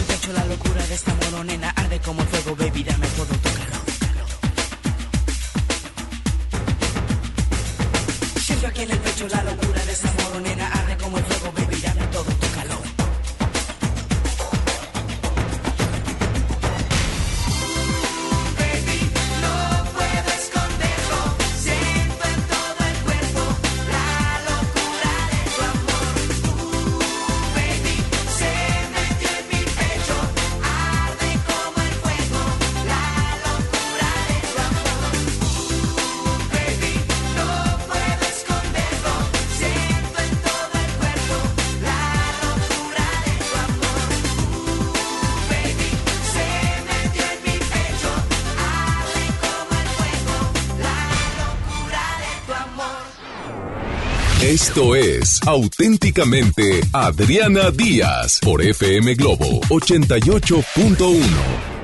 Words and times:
el 0.00 0.06
pecho 0.06 0.32
la 0.32 0.44
locura 0.46 0.86
de 0.86 0.94
esta 0.94 1.14
moronena 1.14 1.70
arde 1.70 2.00
como 2.00 2.22
fuego, 2.22 2.56
baby, 2.56 2.82
dame 2.84 3.06
todo 3.08 3.26
tu 3.26 3.50
calor. 3.58 3.84
Siento 8.40 8.66
aquí 8.66 8.82
en 8.82 8.90
el 8.90 8.98
pecho 8.98 9.28
la 9.28 9.42
locura 9.42 9.84
de 9.84 9.92
esta 9.92 10.12
moronena 10.22 10.66
arde 10.68 10.96
como 10.96 11.18
el 11.18 11.24
fuego, 11.24 11.52
baby, 11.56 11.80
dame 11.82 12.06
todo. 12.06 12.39
Esto 54.70 54.94
es 54.94 55.40
auténticamente 55.48 56.80
Adriana 56.92 57.72
Díaz 57.72 58.38
por 58.40 58.62
FM 58.62 59.16
Globo 59.16 59.60
88.1. 59.62 61.79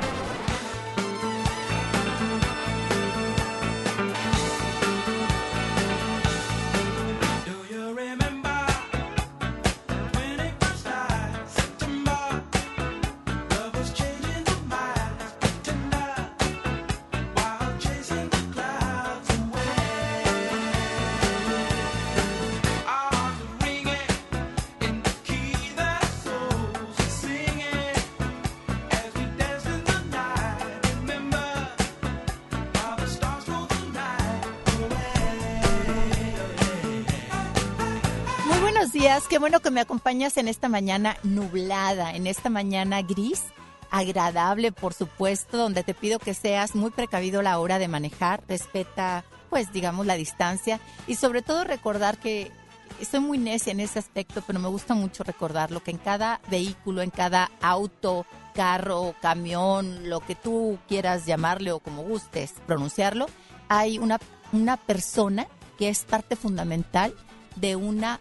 en 40.17 40.49
esta 40.49 40.69
mañana 40.71 41.19
nublada, 41.25 42.13
en 42.13 42.27
esta 42.27 42.49
mañana 42.49 43.03
gris, 43.03 43.45
agradable, 43.91 44.73
por 44.73 44.95
supuesto, 44.95 45.59
donde 45.59 45.85
te 45.85 45.93
pido 45.93 46.19
que 46.19 46.33
seas 46.33 46.75
muy 46.75 46.91
precavido 46.91 47.41
a 47.41 47.43
la 47.43 47.59
hora 47.59 47.79
de 47.79 47.87
manejar, 47.87 48.43
respeta, 48.49 49.25
pues, 49.51 49.73
digamos, 49.75 50.07
la 50.07 50.15
distancia. 50.15 50.81
Y 51.07 51.17
sobre 51.17 51.43
todo 51.43 51.65
recordar 51.65 52.17
que 52.17 52.51
estoy 52.99 53.21
muy 53.21 53.37
necia 53.37 53.73
en 53.73 53.81
ese 53.81 53.99
aspecto, 53.99 54.43
pero 54.47 54.59
me 54.59 54.69
gusta 54.69 54.95
mucho 54.95 55.23
recordarlo, 55.23 55.83
que 55.83 55.91
en 55.91 55.99
cada 55.99 56.41
vehículo, 56.49 57.03
en 57.03 57.11
cada 57.11 57.51
auto, 57.61 58.25
carro, 58.55 59.15
camión, 59.21 60.09
lo 60.09 60.21
que 60.21 60.35
tú 60.35 60.79
quieras 60.89 61.27
llamarle 61.27 61.73
o 61.73 61.81
como 61.81 62.03
gustes 62.03 62.55
pronunciarlo, 62.67 63.27
hay 63.69 63.99
una, 63.99 64.19
una 64.53 64.79
persona 64.79 65.47
que 65.79 65.91
es 65.91 66.05
parte 66.05 66.37
fundamental 66.37 67.15
de 67.57 67.77
una 67.77 68.19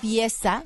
pieza 0.00 0.62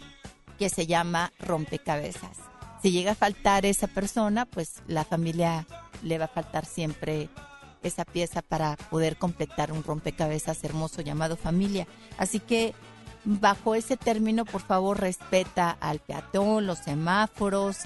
que 0.62 0.68
se 0.68 0.86
llama 0.86 1.32
rompecabezas. 1.40 2.38
Si 2.82 2.92
llega 2.92 3.12
a 3.12 3.16
faltar 3.16 3.66
esa 3.66 3.88
persona, 3.88 4.46
pues 4.46 4.74
la 4.86 5.04
familia 5.04 5.66
le 6.04 6.18
va 6.18 6.26
a 6.26 6.28
faltar 6.28 6.66
siempre 6.66 7.28
esa 7.82 8.04
pieza 8.04 8.42
para 8.42 8.76
poder 8.76 9.16
completar 9.16 9.72
un 9.72 9.82
rompecabezas 9.82 10.62
hermoso 10.62 11.02
llamado 11.02 11.36
familia. 11.36 11.88
Así 12.16 12.38
que 12.38 12.74
bajo 13.24 13.74
ese 13.74 13.96
término, 13.96 14.44
por 14.44 14.60
favor, 14.62 15.00
respeta 15.00 15.76
al 15.80 15.98
peatón, 15.98 16.68
los 16.68 16.78
semáforos, 16.78 17.78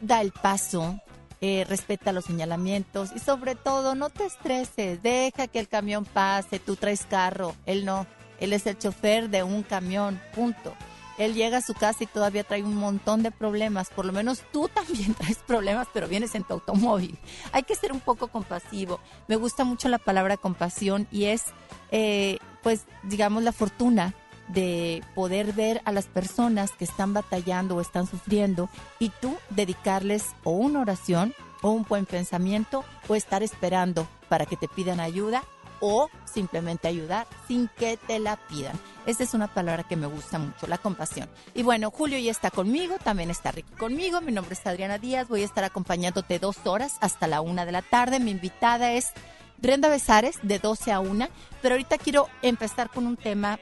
da 0.00 0.20
el 0.20 0.32
paso, 0.32 1.00
eh, 1.40 1.64
respeta 1.68 2.10
los 2.10 2.24
señalamientos 2.24 3.10
y 3.14 3.20
sobre 3.20 3.54
todo 3.54 3.94
no 3.94 4.10
te 4.10 4.24
estreses, 4.24 5.04
deja 5.04 5.46
que 5.46 5.60
el 5.60 5.68
camión 5.68 6.04
pase, 6.04 6.58
tú 6.58 6.74
traes 6.74 7.06
carro, 7.08 7.54
él 7.64 7.84
no, 7.84 8.08
él 8.40 8.52
es 8.52 8.66
el 8.66 8.76
chofer 8.76 9.30
de 9.30 9.44
un 9.44 9.62
camión, 9.62 10.20
punto. 10.34 10.74
Él 11.18 11.34
llega 11.34 11.58
a 11.58 11.62
su 11.62 11.74
casa 11.74 12.04
y 12.04 12.06
todavía 12.06 12.44
trae 12.44 12.62
un 12.62 12.76
montón 12.76 13.22
de 13.22 13.30
problemas. 13.30 13.90
Por 13.90 14.06
lo 14.06 14.12
menos 14.12 14.42
tú 14.52 14.68
también 14.74 15.14
traes 15.14 15.38
problemas, 15.38 15.88
pero 15.92 16.08
vienes 16.08 16.34
en 16.34 16.44
tu 16.44 16.54
automóvil. 16.54 17.18
Hay 17.52 17.64
que 17.64 17.74
ser 17.74 17.92
un 17.92 18.00
poco 18.00 18.28
compasivo. 18.28 19.00
Me 19.26 19.36
gusta 19.36 19.64
mucho 19.64 19.88
la 19.88 19.98
palabra 19.98 20.36
compasión 20.36 21.06
y 21.10 21.24
es, 21.24 21.42
eh, 21.90 22.38
pues, 22.62 22.84
digamos, 23.02 23.42
la 23.42 23.52
fortuna 23.52 24.14
de 24.48 25.02
poder 25.14 25.52
ver 25.52 25.82
a 25.84 25.92
las 25.92 26.06
personas 26.06 26.70
que 26.72 26.84
están 26.84 27.12
batallando 27.12 27.76
o 27.76 27.80
están 27.80 28.06
sufriendo 28.06 28.70
y 28.98 29.10
tú 29.10 29.36
dedicarles 29.50 30.24
o 30.42 30.52
una 30.52 30.80
oración 30.80 31.34
o 31.62 31.70
un 31.70 31.84
buen 31.84 32.06
pensamiento 32.06 32.84
o 33.08 33.14
estar 33.14 33.42
esperando 33.42 34.06
para 34.28 34.46
que 34.46 34.56
te 34.56 34.68
pidan 34.68 35.00
ayuda 35.00 35.42
o 35.80 36.08
simplemente 36.24 36.88
ayudar 36.88 37.26
sin 37.46 37.68
que 37.76 37.96
te 37.96 38.18
la 38.18 38.36
pidan. 38.36 38.78
Esa 39.06 39.22
es 39.22 39.34
una 39.34 39.48
palabra 39.48 39.84
que 39.84 39.96
me 39.96 40.06
gusta 40.06 40.38
mucho, 40.38 40.66
la 40.66 40.78
compasión. 40.78 41.28
Y 41.54 41.62
bueno, 41.62 41.90
Julio 41.90 42.18
ya 42.18 42.30
está 42.30 42.50
conmigo, 42.50 42.96
también 43.02 43.30
está 43.30 43.50
Ricky 43.50 43.72
conmigo. 43.74 44.20
Mi 44.20 44.32
nombre 44.32 44.54
es 44.54 44.66
Adriana 44.66 44.98
Díaz, 44.98 45.28
voy 45.28 45.42
a 45.42 45.46
estar 45.46 45.64
acompañándote 45.64 46.38
dos 46.38 46.58
horas 46.64 46.96
hasta 47.00 47.26
la 47.26 47.40
una 47.40 47.64
de 47.64 47.72
la 47.72 47.82
tarde. 47.82 48.20
Mi 48.20 48.30
invitada 48.30 48.92
es 48.92 49.12
Brenda 49.58 49.88
Besares, 49.88 50.38
de 50.42 50.58
12 50.58 50.92
a 50.92 51.00
1. 51.00 51.28
Pero 51.62 51.74
ahorita 51.74 51.98
quiero 51.98 52.28
empezar 52.42 52.90
con 52.90 53.06
un 53.06 53.16
tema 53.16 53.58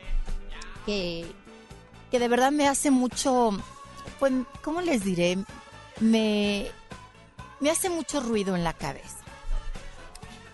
que, 0.84 1.26
que 2.10 2.18
de 2.18 2.28
verdad 2.28 2.52
me 2.52 2.68
hace 2.68 2.90
mucho, 2.90 3.50
pues, 4.18 4.32
¿cómo 4.62 4.80
les 4.80 5.04
diré? 5.04 5.38
Me, 6.00 6.66
me 7.60 7.70
hace 7.70 7.88
mucho 7.88 8.20
ruido 8.20 8.54
en 8.54 8.64
la 8.64 8.72
cabeza 8.72 9.25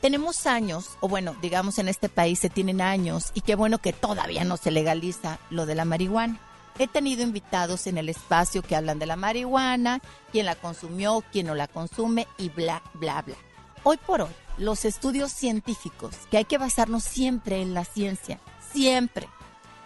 tenemos 0.03 0.49
años, 0.49 0.99
o 0.99 1.07
bueno, 1.07 1.37
digamos 1.41 1.79
en 1.79 1.87
este 1.87 2.09
país 2.09 2.41
se 2.41 2.51
tienen 2.51 2.81
años, 2.81 3.31
y 3.35 3.41
qué 3.41 3.55
bueno 3.55 3.79
que 3.79 3.93
todavía 3.93 4.43
no 4.43 4.57
se 4.57 4.73
legaliza 4.73 5.39
lo 5.49 5.65
de 5.65 5.77
la 5.77 5.85
marihuana. 5.85 6.41
He 6.81 6.89
tenido 6.89 7.23
invitados 7.23 7.87
en 7.87 7.99
el 7.99 8.09
espacio 8.09 8.63
que 8.63 8.75
hablan 8.75 8.99
de 8.99 9.07
la 9.07 9.15
marihuana, 9.15 10.01
quién 10.33 10.47
la 10.47 10.57
consumió, 10.57 11.23
quién 11.31 11.47
no 11.47 11.55
la 11.55 11.69
consume 11.69 12.27
y 12.37 12.49
bla, 12.49 12.83
bla, 12.95 13.23
bla. 13.23 13.37
Hoy 13.85 13.97
por 13.97 14.23
hoy, 14.23 14.33
los 14.59 14.85
estudios 14.85 15.31
científicos, 15.31 16.17
que 16.33 16.39
hay 16.39 16.47
que 16.47 16.59
basarnos 16.59 17.05
siempre 17.05 17.63
en 17.63 17.73
la 17.73 17.85
ciencia, 17.85 18.41
siempre. 18.73 19.29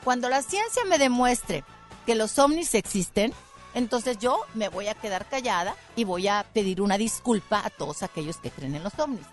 Cuando 0.02 0.30
la 0.30 0.40
ciencia 0.40 0.82
me 0.86 0.96
demuestre 0.96 1.62
que 2.06 2.14
los 2.14 2.38
ovnis 2.38 2.74
existen, 2.74 3.34
entonces 3.74 4.16
yo 4.18 4.38
me 4.54 4.70
voy 4.70 4.88
a 4.88 4.94
quedar 4.94 5.28
callada 5.28 5.76
y 5.94 6.04
voy 6.04 6.26
a 6.26 6.46
pedir 6.54 6.80
una 6.80 6.96
disculpa 6.96 7.60
a 7.62 7.68
todos 7.68 8.02
aquellos 8.02 8.38
que 8.38 8.50
creen 8.50 8.76
en 8.76 8.82
los 8.82 8.98
ovnis. 8.98 9.26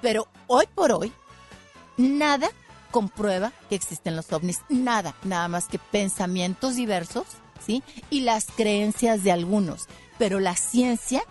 Pero 0.00 0.28
hoy 0.46 0.66
por 0.74 0.92
hoy, 0.92 1.12
nada 1.96 2.50
comprueba 2.90 3.52
que 3.68 3.74
existen 3.74 4.16
los 4.16 4.32
ovnis, 4.32 4.60
nada, 4.68 5.14
nada 5.24 5.48
más 5.48 5.68
que 5.68 5.78
pensamientos 5.78 6.76
diversos, 6.76 7.26
¿sí? 7.64 7.82
Y 8.10 8.20
las 8.20 8.46
creencias 8.46 9.22
de 9.22 9.32
algunos. 9.32 9.86
Pero 10.18 10.40
la 10.40 10.56
ciencia 10.56 11.22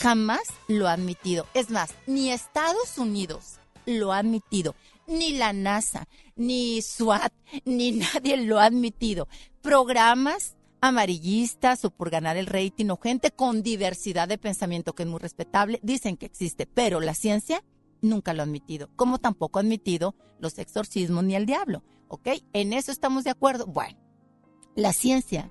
jamás 0.00 0.42
lo 0.68 0.88
ha 0.88 0.92
admitido. 0.92 1.46
Es 1.54 1.70
más, 1.70 1.94
ni 2.06 2.30
Estados 2.30 2.98
Unidos 2.98 3.58
lo 3.86 4.12
ha 4.12 4.18
admitido, 4.18 4.74
ni 5.06 5.32
la 5.32 5.52
NASA, 5.52 6.08
ni 6.34 6.82
SWAT, 6.82 7.32
ni 7.64 7.92
nadie 7.92 8.36
lo 8.36 8.58
ha 8.58 8.64
admitido. 8.64 9.28
Programas 9.62 10.56
amarillistas 10.80 11.84
o 11.84 11.90
por 11.90 12.10
ganar 12.10 12.36
el 12.36 12.46
rating 12.46 12.90
o 12.90 12.98
gente 12.98 13.30
con 13.30 13.62
diversidad 13.62 14.28
de 14.28 14.38
pensamiento 14.38 14.94
que 14.94 15.04
es 15.04 15.08
muy 15.08 15.18
respetable 15.18 15.80
dicen 15.82 16.16
que 16.16 16.26
existe, 16.26 16.66
pero 16.66 17.00
la 17.00 17.14
ciencia 17.14 17.62
nunca 18.00 18.34
lo 18.34 18.42
ha 18.42 18.44
admitido, 18.44 18.90
como 18.96 19.18
tampoco 19.18 19.58
ha 19.58 19.62
admitido 19.62 20.14
los 20.38 20.58
exorcismos 20.58 21.24
ni 21.24 21.34
el 21.34 21.46
diablo, 21.46 21.82
¿ok? 22.08 22.28
En 22.52 22.72
eso 22.72 22.92
estamos 22.92 23.24
de 23.24 23.30
acuerdo. 23.30 23.66
Bueno, 23.66 23.98
la 24.74 24.92
ciencia 24.92 25.50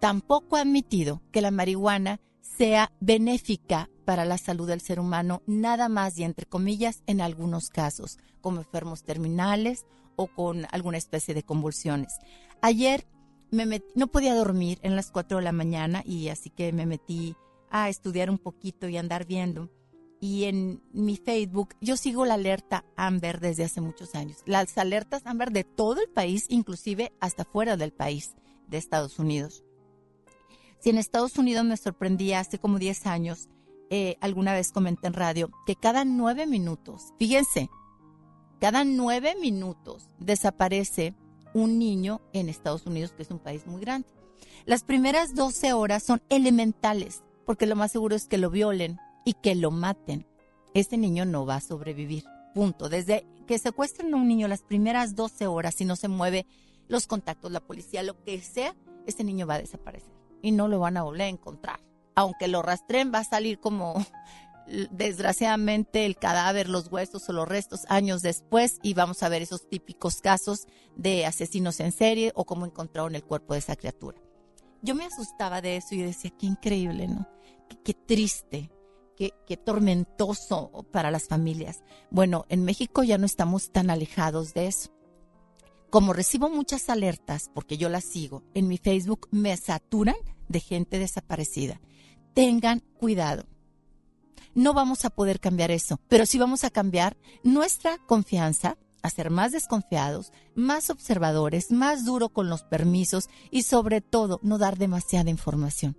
tampoco 0.00 0.56
ha 0.56 0.60
admitido 0.60 1.22
que 1.32 1.40
la 1.40 1.50
marihuana 1.50 2.20
sea 2.40 2.92
benéfica 3.00 3.88
para 4.04 4.24
la 4.24 4.38
salud 4.38 4.66
del 4.66 4.80
ser 4.80 5.00
humano, 5.00 5.42
nada 5.46 5.88
más 5.88 6.18
y 6.18 6.24
entre 6.24 6.46
comillas 6.46 7.02
en 7.06 7.20
algunos 7.20 7.68
casos, 7.68 8.18
como 8.40 8.60
enfermos 8.60 9.04
terminales 9.04 9.86
o 10.16 10.26
con 10.26 10.66
alguna 10.70 10.98
especie 10.98 11.34
de 11.34 11.42
convulsiones. 11.42 12.14
Ayer 12.60 13.06
no 13.50 14.06
podía 14.08 14.34
dormir 14.34 14.78
en 14.82 14.96
las 14.96 15.10
4 15.10 15.38
de 15.38 15.44
la 15.44 15.52
mañana 15.52 16.02
y 16.04 16.28
así 16.28 16.50
que 16.50 16.72
me 16.72 16.86
metí 16.86 17.36
a 17.70 17.88
estudiar 17.88 18.30
un 18.30 18.38
poquito 18.38 18.88
y 18.88 18.96
andar 18.96 19.26
viendo 19.26 19.70
y 20.20 20.44
en 20.44 20.82
mi 20.92 21.16
Facebook 21.16 21.74
yo 21.80 21.96
sigo 21.96 22.24
la 22.24 22.34
alerta 22.34 22.84
Amber 22.96 23.40
desde 23.40 23.64
hace 23.64 23.80
muchos 23.80 24.14
años. 24.14 24.38
Las 24.46 24.76
alertas 24.78 25.26
Amber 25.26 25.52
de 25.52 25.64
todo 25.64 26.00
el 26.00 26.08
país, 26.08 26.46
inclusive 26.48 27.12
hasta 27.20 27.44
fuera 27.44 27.76
del 27.76 27.92
país, 27.92 28.34
de 28.66 28.78
Estados 28.78 29.18
Unidos. 29.18 29.64
Si 30.80 30.90
en 30.90 30.98
Estados 30.98 31.36
Unidos 31.38 31.64
me 31.64 31.76
sorprendía 31.76 32.40
hace 32.40 32.58
como 32.58 32.78
10 32.78 33.06
años, 33.06 33.48
eh, 33.90 34.16
alguna 34.20 34.52
vez 34.52 34.70
comenté 34.70 35.06
en 35.06 35.14
radio 35.14 35.50
que 35.66 35.74
cada 35.74 36.04
nueve 36.04 36.46
minutos, 36.46 37.14
fíjense, 37.18 37.70
cada 38.60 38.84
nueve 38.84 39.34
minutos 39.40 40.08
desaparece 40.18 41.14
un 41.54 41.78
niño 41.78 42.20
en 42.32 42.48
Estados 42.48 42.84
Unidos, 42.86 43.12
que 43.12 43.22
es 43.22 43.30
un 43.30 43.38
país 43.38 43.66
muy 43.66 43.80
grande. 43.80 44.08
Las 44.66 44.84
primeras 44.84 45.34
12 45.34 45.72
horas 45.72 46.02
son 46.02 46.20
elementales, 46.28 47.22
porque 47.46 47.66
lo 47.66 47.76
más 47.76 47.92
seguro 47.92 48.14
es 48.14 48.26
que 48.26 48.36
lo 48.36 48.50
violen, 48.50 48.98
y 49.28 49.34
que 49.34 49.54
lo 49.54 49.70
maten, 49.70 50.26
este 50.72 50.96
niño 50.96 51.26
no 51.26 51.44
va 51.44 51.56
a 51.56 51.60
sobrevivir. 51.60 52.24
Punto. 52.54 52.88
Desde 52.88 53.26
que 53.46 53.58
secuestren 53.58 54.14
a 54.14 54.16
un 54.16 54.26
niño 54.26 54.48
las 54.48 54.62
primeras 54.62 55.14
12 55.14 55.46
horas, 55.46 55.78
y 55.82 55.84
no 55.84 55.96
se 55.96 56.08
mueve 56.08 56.46
los 56.88 57.06
contactos, 57.06 57.52
la 57.52 57.60
policía, 57.60 58.02
lo 58.02 58.18
que 58.24 58.40
sea, 58.40 58.74
este 59.06 59.24
niño 59.24 59.46
va 59.46 59.56
a 59.56 59.58
desaparecer 59.58 60.14
y 60.40 60.52
no 60.52 60.66
lo 60.66 60.78
van 60.78 60.96
a 60.96 61.02
volver 61.02 61.26
a 61.26 61.28
encontrar. 61.28 61.78
Aunque 62.14 62.48
lo 62.48 62.62
rastreen, 62.62 63.12
va 63.12 63.18
a 63.18 63.24
salir 63.24 63.60
como 63.60 64.02
desgraciadamente 64.92 66.06
el 66.06 66.16
cadáver, 66.16 66.70
los 66.70 66.90
huesos 66.90 67.28
o 67.28 67.34
los 67.34 67.46
restos 67.46 67.82
años 67.90 68.22
después 68.22 68.78
y 68.82 68.94
vamos 68.94 69.22
a 69.22 69.28
ver 69.28 69.42
esos 69.42 69.68
típicos 69.68 70.22
casos 70.22 70.68
de 70.96 71.26
asesinos 71.26 71.80
en 71.80 71.92
serie 71.92 72.32
o 72.34 72.46
cómo 72.46 72.64
encontraron 72.64 73.14
el 73.14 73.24
cuerpo 73.24 73.52
de 73.52 73.58
esa 73.58 73.76
criatura. 73.76 74.16
Yo 74.80 74.94
me 74.94 75.04
asustaba 75.04 75.60
de 75.60 75.76
eso 75.76 75.94
y 75.94 75.98
decía, 76.00 76.32
qué 76.38 76.46
increíble, 76.46 77.08
¿no? 77.08 77.28
qué 77.84 77.92
triste 77.92 78.70
qué, 79.18 79.56
tormentoso 79.56 80.86
para 80.92 81.10
las 81.10 81.26
familias. 81.26 81.82
Bueno, 82.10 82.46
en 82.48 82.64
México 82.64 83.02
ya 83.02 83.18
no 83.18 83.26
estamos 83.26 83.72
tan 83.72 83.90
alejados 83.90 84.54
de 84.54 84.68
eso. 84.68 84.90
Como 85.90 86.12
recibo 86.12 86.48
muchas 86.48 86.88
alertas, 86.88 87.50
porque 87.52 87.78
yo 87.78 87.88
las 87.88 88.04
sigo, 88.04 88.44
en 88.54 88.68
mi 88.68 88.78
Facebook 88.78 89.28
me 89.30 89.56
saturan 89.56 90.16
de 90.48 90.60
gente 90.60 90.98
desaparecida. 90.98 91.80
Tengan 92.34 92.80
cuidado. 92.98 93.46
No 94.54 94.74
vamos 94.74 95.04
a 95.04 95.10
poder 95.10 95.40
cambiar 95.40 95.70
eso, 95.70 96.00
pero 96.08 96.26
sí 96.26 96.38
vamos 96.38 96.64
a 96.64 96.70
cambiar 96.70 97.16
nuestra 97.42 97.98
confianza, 98.06 98.76
a 99.02 99.10
ser 99.10 99.30
más 99.30 99.52
desconfiados, 99.52 100.32
más 100.54 100.90
observadores, 100.90 101.70
más 101.70 102.04
duro 102.04 102.28
con 102.28 102.48
los 102.48 102.62
permisos 102.62 103.28
y 103.50 103.62
sobre 103.62 104.00
todo 104.00 104.40
no 104.42 104.58
dar 104.58 104.76
demasiada 104.76 105.30
información. 105.30 105.96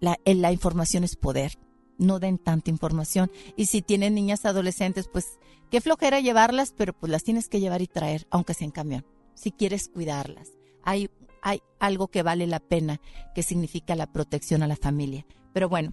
La, 0.00 0.18
la 0.24 0.52
información 0.52 1.04
es 1.04 1.16
poder 1.16 1.58
no 1.98 2.18
den 2.18 2.38
tanta 2.38 2.70
información. 2.70 3.30
Y 3.56 3.66
si 3.66 3.82
tienen 3.82 4.14
niñas 4.14 4.44
adolescentes, 4.44 5.08
pues 5.12 5.38
qué 5.70 5.80
flojera 5.80 6.20
llevarlas, 6.20 6.74
pero 6.76 6.92
pues 6.92 7.10
las 7.10 7.24
tienes 7.24 7.48
que 7.48 7.60
llevar 7.60 7.82
y 7.82 7.86
traer, 7.86 8.26
aunque 8.30 8.54
sea 8.54 8.66
en 8.66 8.70
camión, 8.70 9.06
si 9.34 9.50
quieres 9.52 9.88
cuidarlas. 9.88 10.50
Hay 10.82 11.10
hay 11.44 11.62
algo 11.78 12.08
que 12.08 12.22
vale 12.22 12.46
la 12.46 12.58
pena, 12.58 13.02
que 13.34 13.42
significa 13.42 13.94
la 13.94 14.10
protección 14.10 14.62
a 14.62 14.66
la 14.66 14.76
familia. 14.76 15.26
Pero 15.52 15.68
bueno, 15.68 15.92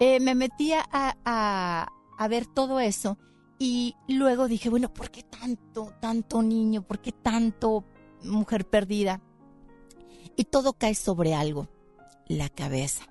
eh, 0.00 0.18
me 0.18 0.34
metía 0.34 0.84
a, 0.90 1.86
a 2.18 2.28
ver 2.28 2.46
todo 2.46 2.80
eso 2.80 3.16
y 3.60 3.94
luego 4.08 4.48
dije, 4.48 4.70
bueno, 4.70 4.92
¿por 4.92 5.12
qué 5.12 5.22
tanto, 5.22 5.94
tanto 6.00 6.42
niño? 6.42 6.82
¿Por 6.82 7.00
qué 7.00 7.12
tanto 7.12 7.84
mujer 8.24 8.68
perdida? 8.68 9.22
Y 10.36 10.44
todo 10.44 10.72
cae 10.72 10.96
sobre 10.96 11.32
algo, 11.32 11.68
la 12.26 12.48
cabeza. 12.48 13.04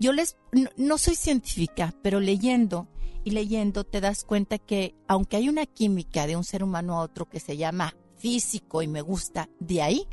Yo 0.00 0.12
les, 0.12 0.36
no, 0.76 0.98
soy 0.98 1.16
científica, 1.16 1.94
pero 2.02 2.20
leyendo 2.20 2.88
y 3.24 3.30
leyendo 3.30 3.84
te 3.84 4.00
das 4.00 4.24
cuenta 4.24 4.58
que 4.58 4.94
aunque 5.08 5.36
hay 5.36 5.48
una 5.48 5.66
química 5.66 6.26
de 6.26 6.36
un 6.36 6.44
ser 6.44 6.62
humano 6.62 6.94
a 6.94 7.02
otro 7.02 7.28
que 7.28 7.40
se 7.40 7.56
llama 7.56 7.94
físico 8.16 8.82
y 8.82 8.88
me 8.88 9.00
gusta, 9.00 9.48
de 9.58 9.82
ahí, 9.82 10.06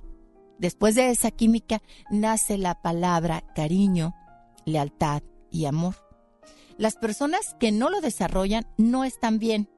después 0.58 0.96
de 0.96 1.12
esa 1.12 1.32
química, 1.32 1.82
nace 2.10 2.58
la 2.58 2.82
palabra 2.82 3.44
cariño, 3.54 4.15
lealtad 4.65 5.22
y 5.51 5.65
amor. 5.65 5.96
Las 6.77 6.96
personas 6.96 7.56
que 7.60 7.72
no 7.72 7.89
lo 7.89 8.01
desarrollan 8.01 8.68
no 8.77 9.04
están 9.04 9.39
bien. 9.39 9.70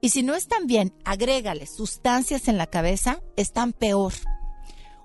Y 0.00 0.10
si 0.10 0.22
no 0.22 0.34
están 0.34 0.66
bien, 0.66 0.94
agrégale 1.04 1.66
sustancias 1.66 2.48
en 2.48 2.58
la 2.58 2.66
cabeza, 2.66 3.20
están 3.36 3.72
peor. 3.72 4.12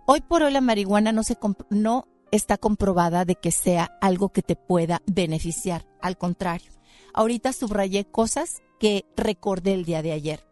Hoy 0.06 0.22
por 0.22 0.44
hoy 0.44 0.51
la 0.51 0.62
marihuana 0.62 1.12
no, 1.12 1.24
se 1.24 1.38
no 1.70 2.08
está 2.32 2.58
comprobada 2.58 3.26
de 3.26 3.36
que 3.36 3.52
sea 3.52 3.98
algo 4.02 4.30
que 4.30 4.42
te 4.42 4.56
pueda 4.56 5.02
beneficiar. 5.06 5.86
Al 6.02 6.18
contrario, 6.18 6.72
ahorita 7.14 7.54
subrayé 7.54 8.06
cosas 8.06 8.62
que 8.80 9.06
recordé 9.16 9.74
el 9.74 9.86
día 9.86 10.02
de 10.02 10.12
ayer. 10.12 10.46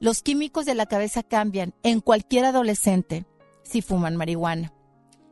Los 0.00 0.22
químicos 0.22 0.64
de 0.64 0.74
la 0.74 0.86
cabeza 0.86 1.22
cambian 1.22 1.74
en 1.82 2.00
cualquier 2.00 2.44
adolescente 2.44 3.26
si 3.64 3.82
fuman 3.82 4.16
marihuana. 4.16 4.72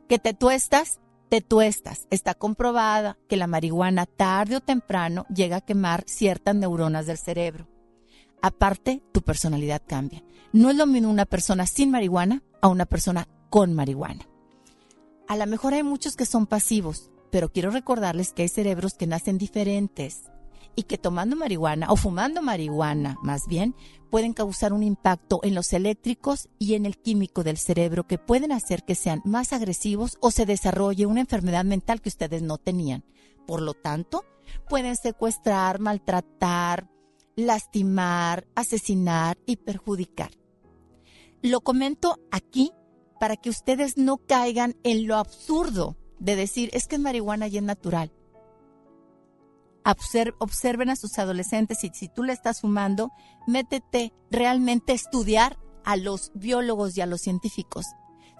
Que 0.09 0.19
te 0.19 0.33
tuestas, 0.33 0.99
te 1.29 1.41
tuestas. 1.41 2.07
Está 2.09 2.33
comprobada 2.33 3.17
que 3.29 3.37
la 3.37 3.47
marihuana 3.47 4.05
tarde 4.05 4.57
o 4.57 4.61
temprano 4.61 5.25
llega 5.33 5.57
a 5.57 5.61
quemar 5.61 6.03
ciertas 6.07 6.55
neuronas 6.55 7.05
del 7.05 7.17
cerebro. 7.17 7.67
Aparte, 8.41 9.01
tu 9.13 9.21
personalidad 9.21 9.81
cambia. 9.85 10.23
No 10.51 10.69
es 10.69 10.75
lo 10.75 10.85
mismo 10.85 11.09
una 11.09 11.25
persona 11.25 11.65
sin 11.65 11.91
marihuana 11.91 12.43
a 12.61 12.67
una 12.67 12.85
persona 12.85 13.27
con 13.49 13.73
marihuana. 13.73 14.27
A 15.27 15.35
lo 15.35 15.45
mejor 15.45 15.73
hay 15.73 15.83
muchos 15.83 16.15
que 16.15 16.25
son 16.25 16.47
pasivos, 16.47 17.09
pero 17.31 17.51
quiero 17.51 17.69
recordarles 17.69 18.31
que 18.31 18.43
hay 18.43 18.47
cerebros 18.47 18.93
que 18.93 19.07
nacen 19.07 19.37
diferentes 19.37 20.23
y 20.77 20.83
que 20.83 20.97
tomando 20.97 21.35
marihuana 21.35 21.91
o 21.91 21.95
fumando 21.95 22.41
marihuana, 22.41 23.17
más 23.23 23.47
bien, 23.47 23.75
pueden 24.09 24.33
causar 24.33 24.71
un 24.71 24.83
impacto 24.83 25.39
en 25.43 25.55
los 25.55 25.73
eléctricos 25.73 26.47
y 26.59 26.75
en 26.75 26.85
el 26.85 26.97
químico 26.97 27.43
del 27.43 27.57
cerebro 27.57 28.05
que 28.05 28.17
pueden 28.17 28.51
hacer 28.51 28.83
que 28.83 28.95
sean 28.95 29.21
más 29.25 29.53
agresivos 29.53 30.17
o 30.21 30.31
se 30.31 30.45
desarrolle 30.45 31.07
una 31.07 31.21
enfermedad 31.21 31.65
mental 31.65 31.99
que 31.99 32.09
ustedes 32.09 32.41
no 32.41 32.57
tenían. 32.57 33.03
Por 33.45 33.61
lo 33.61 33.73
tanto, 33.73 34.23
pueden 34.69 34.95
secuestrar, 34.95 35.79
maltratar, 35.79 36.89
lastimar, 37.35 38.47
asesinar 38.55 39.37
y 39.45 39.57
perjudicar. 39.57 40.31
Lo 41.41 41.61
comento 41.61 42.19
aquí 42.31 42.71
para 43.19 43.35
que 43.35 43.49
ustedes 43.49 43.97
no 43.97 44.17
caigan 44.17 44.75
en 44.83 45.07
lo 45.07 45.15
absurdo 45.17 45.95
de 46.19 46.35
decir 46.35 46.69
es 46.73 46.87
que 46.87 46.95
es 46.95 47.01
marihuana 47.01 47.47
y 47.47 47.57
es 47.57 47.63
natural 47.63 48.11
observen 50.39 50.89
a 50.89 50.95
sus 50.95 51.17
adolescentes 51.17 51.83
y 51.83 51.89
si 51.93 52.09
tú 52.09 52.23
le 52.23 52.33
estás 52.33 52.61
fumando, 52.61 53.11
métete 53.45 54.13
realmente 54.29 54.91
a 54.91 54.95
estudiar 54.95 55.57
a 55.85 55.95
los 55.95 56.31
biólogos 56.35 56.97
y 56.97 57.01
a 57.01 57.05
los 57.05 57.21
científicos. 57.21 57.85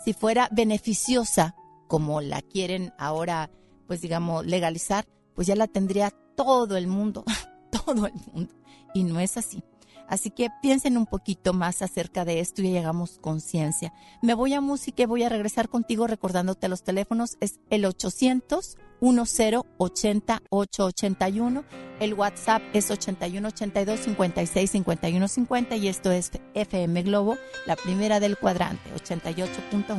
Si 0.03 0.13
fuera 0.13 0.49
beneficiosa, 0.51 1.55
como 1.87 2.19
la 2.21 2.41
quieren 2.41 2.93
ahora, 2.97 3.49
pues 3.87 4.01
digamos, 4.01 4.45
legalizar, 4.45 5.07
pues 5.33 5.47
ya 5.47 5.55
la 5.55 5.67
tendría 5.67 6.11
todo 6.35 6.75
el 6.75 6.87
mundo, 6.87 7.23
todo 7.71 8.07
el 8.07 8.13
mundo. 8.33 8.53
Y 8.93 9.03
no 9.03 9.19
es 9.19 9.37
así. 9.37 9.63
Así 10.07 10.29
que 10.31 10.49
piensen 10.61 10.97
un 10.97 11.05
poquito 11.05 11.53
más 11.53 11.81
acerca 11.81 12.25
de 12.25 12.39
esto 12.39 12.61
y 12.61 12.71
llegamos 12.71 13.19
conciencia. 13.19 13.93
Me 14.21 14.33
voy 14.33 14.53
a 14.53 14.61
música 14.61 15.03
y 15.03 15.05
voy 15.05 15.23
a 15.23 15.29
regresar 15.29 15.69
contigo 15.69 16.07
recordándote 16.07 16.69
los 16.69 16.83
teléfonos. 16.83 17.37
Es 17.41 17.59
el 17.69 17.85
800 17.85 18.77
1080 19.01 20.41
881. 20.49 21.63
El 21.99 22.13
WhatsApp 22.13 22.61
es 22.73 22.89
8182 22.91 23.99
56 23.99 24.71
51 24.71 25.27
50 25.27 25.75
y 25.75 25.87
esto 25.87 26.11
es 26.11 26.31
FM 26.53 27.03
Globo, 27.03 27.37
la 27.65 27.75
primera 27.75 28.19
del 28.19 28.37
cuadrante, 28.37 28.89
88.1. 28.95 29.95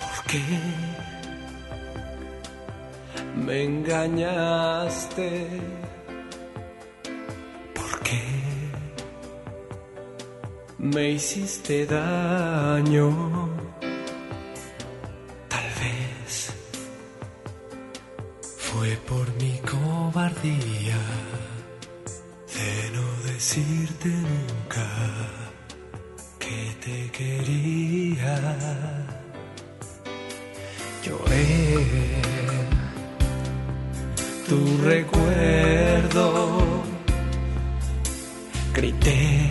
¿Por 0.00 0.24
qué 0.26 0.93
me 3.36 3.64
engañaste? 3.64 5.48
¿Por 7.74 8.00
qué? 8.00 8.44
me 10.78 11.12
hiciste 11.12 11.86
daño. 11.86 13.48
Tal 15.48 15.68
vez 15.80 16.52
fue 18.58 18.90
por 19.08 19.26
mi 19.40 19.58
cobardía 19.60 21.00
de 22.54 22.90
no 22.96 23.32
decirte 23.32 24.08
nunca 24.08 24.86
que 26.38 26.76
te 26.84 27.10
quería. 27.10 28.34
Tu 34.54 34.62
recuerdo, 34.84 36.24
grité 38.72 39.50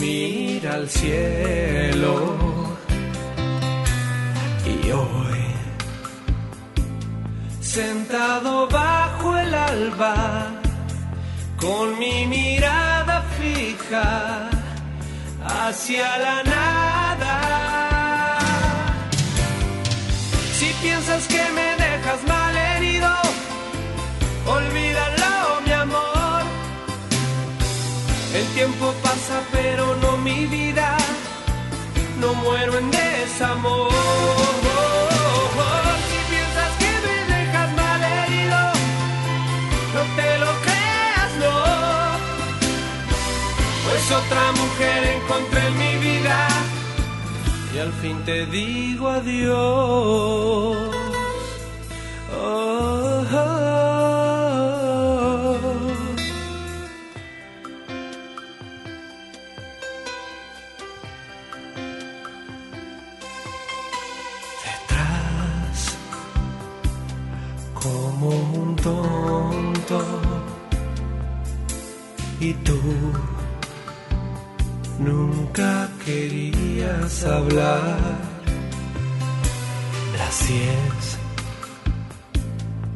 mira 0.00 0.74
al 0.74 0.88
cielo 0.88 2.14
y 4.72 4.90
hoy 4.90 5.42
sentado 7.60 8.68
bajo 8.68 9.36
el 9.38 9.54
alba 9.54 10.16
con 11.58 11.98
mi 11.98 12.26
mirada 12.26 13.22
fija 13.38 14.50
hacia 15.44 16.18
la 16.18 16.42
nada 16.42 17.59
piensas 20.82 21.26
que 21.26 21.44
me 21.56 21.76
dejas 21.76 22.20
mal 22.26 22.56
herido 22.56 23.10
olvídalo 24.46 25.30
el 28.40 28.46
tiempo 28.54 28.94
pasa 29.02 29.42
pero 29.50 29.96
no 29.96 30.16
mi 30.18 30.46
vida, 30.46 30.96
no 32.20 32.32
muero 32.34 32.78
en 32.78 32.90
desamor. 32.90 33.90
Si 36.08 36.18
piensas 36.30 36.72
que 36.78 36.92
me 37.06 37.16
dejas 37.34 37.70
mal 37.74 38.02
herido, 38.02 38.60
no 39.94 40.02
te 40.16 40.38
lo 40.38 40.50
creas, 40.66 41.30
no. 41.42 41.54
Pues 43.84 44.04
otra 44.12 44.52
mujer 44.52 44.98
encontré 45.16 45.70
mi 45.70 45.79
y 45.79 45.79
al 47.80 47.92
fin 47.94 48.22
te 48.24 48.46
digo 48.46 49.08
adiós. 49.08 51.09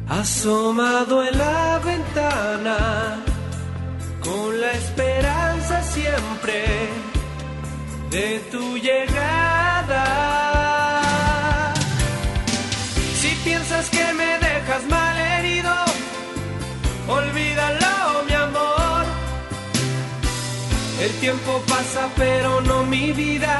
Asomado 0.07 1.23
en 1.25 1.37
la 1.37 1.79
ventana 1.83 3.23
con 4.23 4.61
la 4.61 4.71
esperanza 4.71 5.83
siempre 5.83 6.89
de 8.09 8.39
tu 8.51 8.77
llegada. 8.77 10.03
Si 13.19 13.29
piensas 13.43 13.89
que 13.89 14.13
me 14.13 14.39
dejas 14.39 14.83
mal 14.89 15.17
herido, 15.17 15.73
olvídalo, 17.07 18.23
mi 18.27 18.33
amor. 18.33 19.05
El 21.01 21.11
tiempo 21.19 21.61
pasa 21.67 22.09
pero 22.15 22.61
no 22.61 22.83
mi 22.83 23.11
vida, 23.11 23.59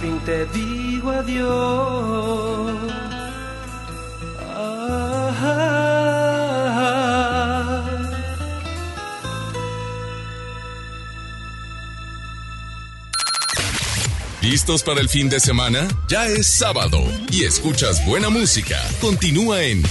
fin 0.00 0.18
te 0.20 0.46
digo 0.46 1.10
adiós. 1.10 2.76
¿Listos 14.42 14.82
para 14.82 15.00
el 15.00 15.08
fin 15.08 15.28
de 15.28 15.38
semana? 15.38 15.86
Ya 16.08 16.26
es 16.26 16.46
sábado 16.46 16.98
y 17.30 17.44
escuchas 17.44 18.04
buena 18.06 18.30
música. 18.30 18.80
Continúa 19.00 19.62
en 19.62 19.82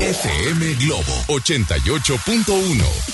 FM 0.00 0.74
Globo 0.74 1.24
88.1. 1.28 3.09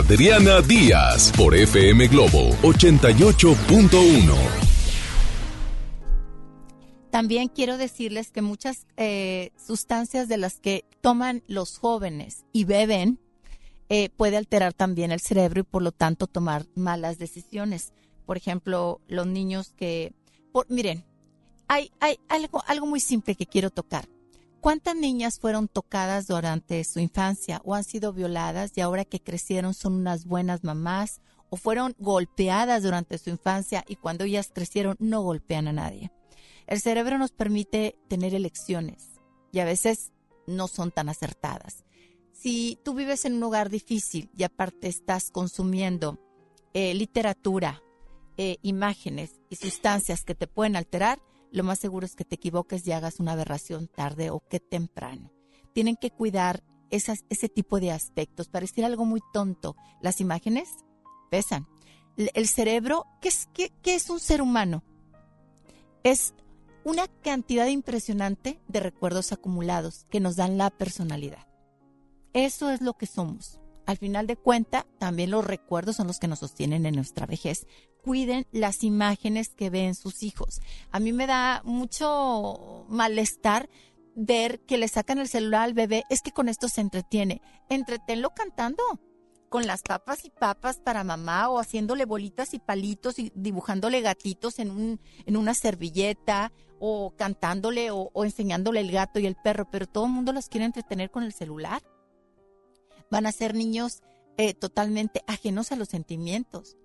Adriana 0.00 0.62
Díaz 0.62 1.30
por 1.36 1.54
FM 1.54 2.08
Globo 2.08 2.56
88.1. 2.62 4.34
También 7.10 7.48
quiero 7.48 7.76
decirles 7.76 8.30
que 8.30 8.40
muchas 8.40 8.86
eh, 8.96 9.50
sustancias 9.62 10.26
de 10.26 10.38
las 10.38 10.58
que 10.58 10.86
toman 11.02 11.42
los 11.48 11.76
jóvenes 11.76 12.46
y 12.50 12.64
beben 12.64 13.18
eh, 13.90 14.08
puede 14.16 14.38
alterar 14.38 14.72
también 14.72 15.12
el 15.12 15.20
cerebro 15.20 15.60
y 15.60 15.64
por 15.64 15.82
lo 15.82 15.92
tanto 15.92 16.26
tomar 16.26 16.64
malas 16.74 17.18
decisiones. 17.18 17.92
Por 18.24 18.38
ejemplo, 18.38 19.02
los 19.06 19.26
niños 19.26 19.74
que... 19.76 20.14
miren, 20.70 21.04
hay, 21.68 21.90
algo 22.66 22.86
muy 22.86 23.00
simple 23.00 23.34
que 23.34 23.44
quiero 23.44 23.68
tocar. 23.68 24.08
¿Cuántas 24.60 24.94
niñas 24.94 25.38
fueron 25.40 25.68
tocadas 25.68 26.26
durante 26.26 26.84
su 26.84 27.00
infancia 27.00 27.62
o 27.64 27.74
han 27.74 27.84
sido 27.84 28.12
violadas 28.12 28.72
y 28.76 28.82
ahora 28.82 29.06
que 29.06 29.20
crecieron 29.20 29.72
son 29.72 29.94
unas 29.94 30.26
buenas 30.26 30.64
mamás 30.64 31.22
o 31.48 31.56
fueron 31.56 31.94
golpeadas 31.98 32.82
durante 32.82 33.16
su 33.16 33.30
infancia 33.30 33.84
y 33.88 33.96
cuando 33.96 34.24
ellas 34.24 34.50
crecieron 34.54 34.96
no 34.98 35.22
golpean 35.22 35.66
a 35.66 35.72
nadie? 35.72 36.12
El 36.66 36.80
cerebro 36.80 37.16
nos 37.16 37.32
permite 37.32 37.96
tener 38.08 38.34
elecciones 38.34 39.20
y 39.50 39.60
a 39.60 39.64
veces 39.64 40.12
no 40.46 40.68
son 40.68 40.90
tan 40.90 41.08
acertadas. 41.08 41.84
Si 42.32 42.78
tú 42.84 42.94
vives 42.94 43.24
en 43.24 43.34
un 43.34 43.42
hogar 43.44 43.70
difícil 43.70 44.30
y 44.36 44.44
aparte 44.44 44.88
estás 44.88 45.30
consumiendo 45.30 46.18
eh, 46.74 46.92
literatura, 46.92 47.82
eh, 48.36 48.58
imágenes 48.62 49.40
y 49.48 49.56
sustancias 49.56 50.22
que 50.22 50.34
te 50.34 50.46
pueden 50.46 50.76
alterar, 50.76 51.20
lo 51.52 51.64
más 51.64 51.78
seguro 51.78 52.06
es 52.06 52.14
que 52.14 52.24
te 52.24 52.36
equivoques 52.36 52.86
y 52.86 52.92
hagas 52.92 53.20
una 53.20 53.32
aberración 53.32 53.88
tarde 53.88 54.30
o 54.30 54.40
que 54.40 54.60
temprano. 54.60 55.32
Tienen 55.72 55.96
que 55.96 56.10
cuidar 56.10 56.62
ese 56.90 57.48
tipo 57.48 57.80
de 57.80 57.92
aspectos. 57.92 58.48
Parecer 58.48 58.84
algo 58.84 59.04
muy 59.04 59.20
tonto. 59.32 59.76
Las 60.00 60.20
imágenes 60.20 60.68
pesan. 61.30 61.66
El 62.16 62.48
cerebro, 62.48 63.06
¿qué 63.20 63.28
es, 63.28 63.48
qué 63.54 63.94
es 63.94 64.10
un 64.10 64.20
ser 64.20 64.42
humano? 64.42 64.82
Es 66.02 66.34
una 66.84 67.06
cantidad 67.22 67.66
impresionante 67.66 68.60
de 68.68 68.80
recuerdos 68.80 69.32
acumulados 69.32 70.06
que 70.10 70.20
nos 70.20 70.36
dan 70.36 70.58
la 70.58 70.70
personalidad. 70.70 71.46
Eso 72.32 72.70
es 72.70 72.80
lo 72.80 72.94
que 72.94 73.06
somos. 73.06 73.59
Al 73.90 73.98
final 73.98 74.28
de 74.28 74.36
cuenta, 74.36 74.86
también 75.00 75.32
los 75.32 75.44
recuerdos 75.44 75.96
son 75.96 76.06
los 76.06 76.20
que 76.20 76.28
nos 76.28 76.38
sostienen 76.38 76.86
en 76.86 76.94
nuestra 76.94 77.26
vejez. 77.26 77.66
Cuiden 78.04 78.46
las 78.52 78.84
imágenes 78.84 79.48
que 79.48 79.68
ven 79.68 79.96
sus 79.96 80.22
hijos. 80.22 80.60
A 80.92 81.00
mí 81.00 81.12
me 81.12 81.26
da 81.26 81.60
mucho 81.64 82.86
malestar 82.88 83.68
ver 84.14 84.60
que 84.60 84.78
le 84.78 84.86
sacan 84.86 85.18
el 85.18 85.26
celular 85.26 85.62
al 85.62 85.74
bebé. 85.74 86.04
Es 86.08 86.22
que 86.22 86.30
con 86.30 86.48
esto 86.48 86.68
se 86.68 86.82
entretiene. 86.82 87.42
Entretenlo 87.68 88.30
cantando 88.30 88.80
con 89.48 89.66
las 89.66 89.82
papas 89.82 90.24
y 90.24 90.30
papas 90.30 90.78
para 90.78 91.02
mamá 91.02 91.48
o 91.48 91.58
haciéndole 91.58 92.04
bolitas 92.04 92.54
y 92.54 92.60
palitos 92.60 93.18
y 93.18 93.32
dibujándole 93.34 94.02
gatitos 94.02 94.60
en, 94.60 94.70
un, 94.70 95.00
en 95.26 95.36
una 95.36 95.54
servilleta 95.54 96.52
o 96.78 97.12
cantándole 97.16 97.90
o, 97.90 98.12
enseñándole 98.22 98.82
el 98.82 98.92
gato 98.92 99.18
y 99.18 99.26
el 99.26 99.34
perro, 99.34 99.68
pero 99.68 99.88
todo 99.88 100.06
el 100.06 100.12
mundo 100.12 100.32
los 100.32 100.48
quiere 100.48 100.66
entretener 100.66 101.10
con 101.10 101.24
el 101.24 101.32
celular. 101.32 101.82
Van 103.10 103.26
a 103.26 103.32
ser 103.32 103.54
niños 103.54 104.02
eh, 104.36 104.54
totalmente 104.54 105.22
ajenos 105.26 105.72
a 105.72 105.76
los 105.76 105.88
sentimientos. 105.88 106.76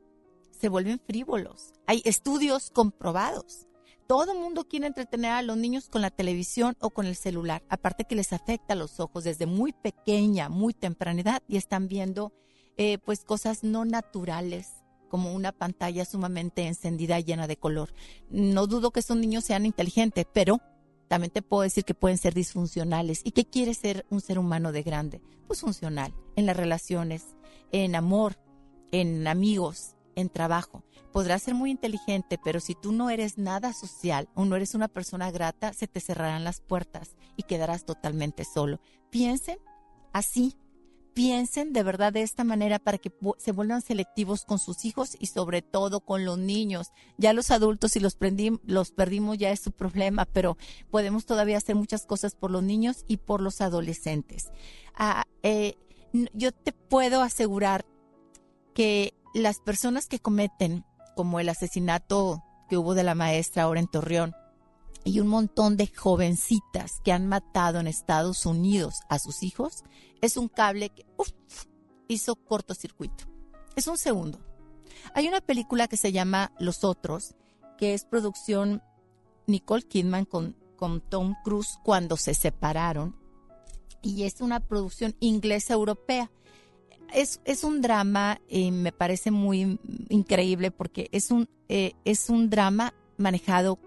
Se 0.51 0.69
vuelven 0.69 0.99
frívolos. 0.99 1.73
Hay 1.85 2.01
estudios 2.05 2.69
comprobados. 2.69 3.67
Todo 4.07 4.35
mundo 4.35 4.67
quiere 4.67 4.87
entretener 4.87 5.31
a 5.31 5.41
los 5.41 5.57
niños 5.57 5.89
con 5.89 6.01
la 6.01 6.11
televisión 6.11 6.75
o 6.79 6.91
con 6.91 7.07
el 7.07 7.15
celular, 7.15 7.63
aparte 7.69 8.05
que 8.05 8.15
les 8.15 8.33
afecta 8.33 8.73
a 8.73 8.77
los 8.77 8.99
ojos 8.99 9.23
desde 9.23 9.47
muy 9.47 9.73
pequeña, 9.73 10.47
muy 10.47 10.75
temprana 10.75 11.21
edad 11.21 11.43
y 11.47 11.57
están 11.57 11.87
viendo 11.87 12.31
eh, 12.77 12.99
pues 12.99 13.23
cosas 13.23 13.63
no 13.63 13.83
naturales 13.83 14.85
como 15.09 15.33
una 15.33 15.53
pantalla 15.53 16.05
sumamente 16.05 16.67
encendida 16.67 17.17
y 17.19 17.23
llena 17.23 17.47
de 17.47 17.57
color. 17.57 17.93
No 18.29 18.67
dudo 18.67 18.91
que 18.91 18.99
esos 18.99 19.17
niños 19.17 19.45
sean 19.45 19.65
inteligentes, 19.65 20.25
pero 20.33 20.59
también 21.07 21.31
te 21.31 21.41
puedo 21.41 21.63
decir 21.63 21.83
que 21.83 21.93
pueden 21.93 22.17
ser 22.17 22.33
disfuncionales. 22.33 23.21
¿Y 23.23 23.31
qué 23.31 23.45
quiere 23.45 23.73
ser 23.73 24.05
un 24.09 24.21
ser 24.21 24.39
humano 24.39 24.71
de 24.71 24.83
grande? 24.83 25.21
Pues 25.47 25.61
funcional, 25.61 26.13
en 26.35 26.45
las 26.45 26.57
relaciones, 26.57 27.35
en 27.71 27.95
amor, 27.95 28.37
en 28.91 29.27
amigos, 29.27 29.95
en 30.15 30.29
trabajo. 30.29 30.83
Podrás 31.11 31.43
ser 31.43 31.53
muy 31.53 31.71
inteligente, 31.71 32.39
pero 32.43 32.59
si 32.59 32.75
tú 32.75 32.91
no 32.91 33.09
eres 33.09 33.37
nada 33.37 33.73
social 33.73 34.27
o 34.33 34.45
no 34.45 34.55
eres 34.55 34.75
una 34.75 34.87
persona 34.87 35.31
grata, 35.31 35.73
se 35.73 35.87
te 35.87 35.99
cerrarán 35.99 36.43
las 36.43 36.61
puertas 36.61 37.15
y 37.37 37.43
quedarás 37.43 37.85
totalmente 37.85 38.43
solo. 38.43 38.79
Piensen 39.09 39.57
así 40.11 40.57
piensen 41.15 41.71
de 41.71 41.81
verdad 41.81 42.11
de 42.11 42.21
esta 42.21 42.43
manera 42.43 42.77
para 42.77 42.97
que 42.97 43.11
se 43.37 43.53
vuelvan 43.53 43.81
selectivos 43.81 44.43
con 44.43 44.59
sus 44.59 44.83
hijos 44.83 45.15
y 45.17 45.27
sobre 45.27 45.61
todo 45.61 46.01
con 46.01 46.25
los 46.25 46.37
niños. 46.37 46.91
Ya 47.17 47.31
los 47.31 47.51
adultos 47.51 47.93
si 47.93 48.01
los, 48.01 48.17
los 48.65 48.91
perdimos 48.91 49.37
ya 49.37 49.49
es 49.49 49.61
su 49.61 49.71
problema, 49.71 50.25
pero 50.25 50.57
podemos 50.91 51.25
todavía 51.25 51.57
hacer 51.57 51.75
muchas 51.75 52.05
cosas 52.05 52.35
por 52.35 52.51
los 52.51 52.63
niños 52.63 53.05
y 53.07 53.17
por 53.17 53.41
los 53.41 53.61
adolescentes. 53.61 54.51
Ah, 54.93 55.23
eh, 55.41 55.75
yo 56.33 56.51
te 56.51 56.73
puedo 56.73 57.21
asegurar 57.21 57.85
que 58.73 59.13
las 59.33 59.59
personas 59.59 60.07
que 60.07 60.19
cometen, 60.19 60.83
como 61.15 61.39
el 61.39 61.47
asesinato 61.47 62.43
que 62.67 62.75
hubo 62.75 62.93
de 62.93 63.03
la 63.03 63.15
maestra 63.15 63.63
ahora 63.63 63.79
en 63.79 63.87
Torreón, 63.87 64.35
y 65.05 65.19
un 65.19 65.27
montón 65.27 65.77
de 65.77 65.87
jovencitas 65.87 66.99
que 67.03 67.13
han 67.13 67.27
matado 67.27 67.79
en 67.79 67.87
Estados 67.87 68.45
Unidos 68.45 68.95
a 69.07 69.19
sus 69.19 69.43
hijos, 69.43 69.83
es 70.19 70.35
un 70.35 70.49
cable 70.49 70.89
que 70.89 71.05
hizo 72.07 72.35
cortocircuito. 72.35 73.25
Es 73.75 73.87
un 73.87 73.97
segundo. 73.97 74.39
Hay 75.13 75.27
una 75.27 75.41
película 75.41 75.87
que 75.87 75.95
se 75.95 76.11
llama 76.11 76.51
Los 76.59 76.83
Otros, 76.83 77.35
que 77.77 77.93
es 77.93 78.03
producción 78.03 78.81
Nicole 79.45 79.83
Kidman 79.83 80.25
con, 80.25 80.55
con 80.75 81.01
Tom 81.01 81.35
Cruise 81.43 81.77
cuando 81.83 82.17
se 82.17 82.33
separaron. 82.33 83.15
Y 84.01 84.23
es 84.23 84.41
una 84.41 84.59
producción 84.59 85.15
inglesa-europea. 85.19 86.31
Es, 87.13 87.41
es, 87.45 87.63
un 87.63 87.81
drama, 87.81 88.41
y 88.49 88.71
me 88.71 88.91
parece 88.91 89.29
muy 89.29 89.79
increíble 90.09 90.71
porque 90.71 91.09
es 91.11 91.29
un, 91.29 91.47
eh, 91.69 91.93
es 92.05 92.29
un 92.29 92.49
drama 92.49 92.95
manejado, 93.17 93.79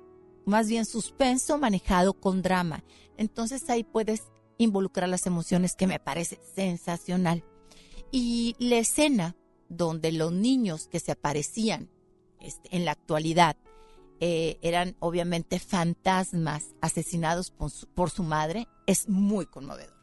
más 0.49 0.69
bien 0.69 0.85
suspenso, 0.85 1.59
manejado 1.59 2.15
con 2.15 2.43
drama. 2.43 2.85
Entonces 3.17 3.69
ahí 3.71 3.85
puedes 3.85 4.25
involucrar 4.59 5.09
las 5.09 5.27
emociones 5.27 5.77
que 5.77 5.87
me 5.87 6.01
parece 6.01 6.41
sensacional. 6.55 7.45
Y 8.11 8.57
la 8.59 8.79
escena 8.79 9.37
donde 9.69 10.13
los 10.13 10.33
niños 10.33 10.89
que 10.89 11.01
se 11.01 11.13
aparecían 11.13 11.91
este, 12.41 12.75
en 12.75 12.85
la 12.85 12.93
actualidad 12.93 13.57
eh, 14.21 14.59
eran 14.63 14.97
obviamente 14.99 15.59
fantasmas 15.61 16.75
asesinados 16.81 17.51
por 17.51 17.71
su, 17.71 17.87
por 17.87 18.11
su 18.11 18.25
madre 18.25 18.67
es 18.87 19.09
muy 19.09 19.47
conmovedor. 19.47 19.97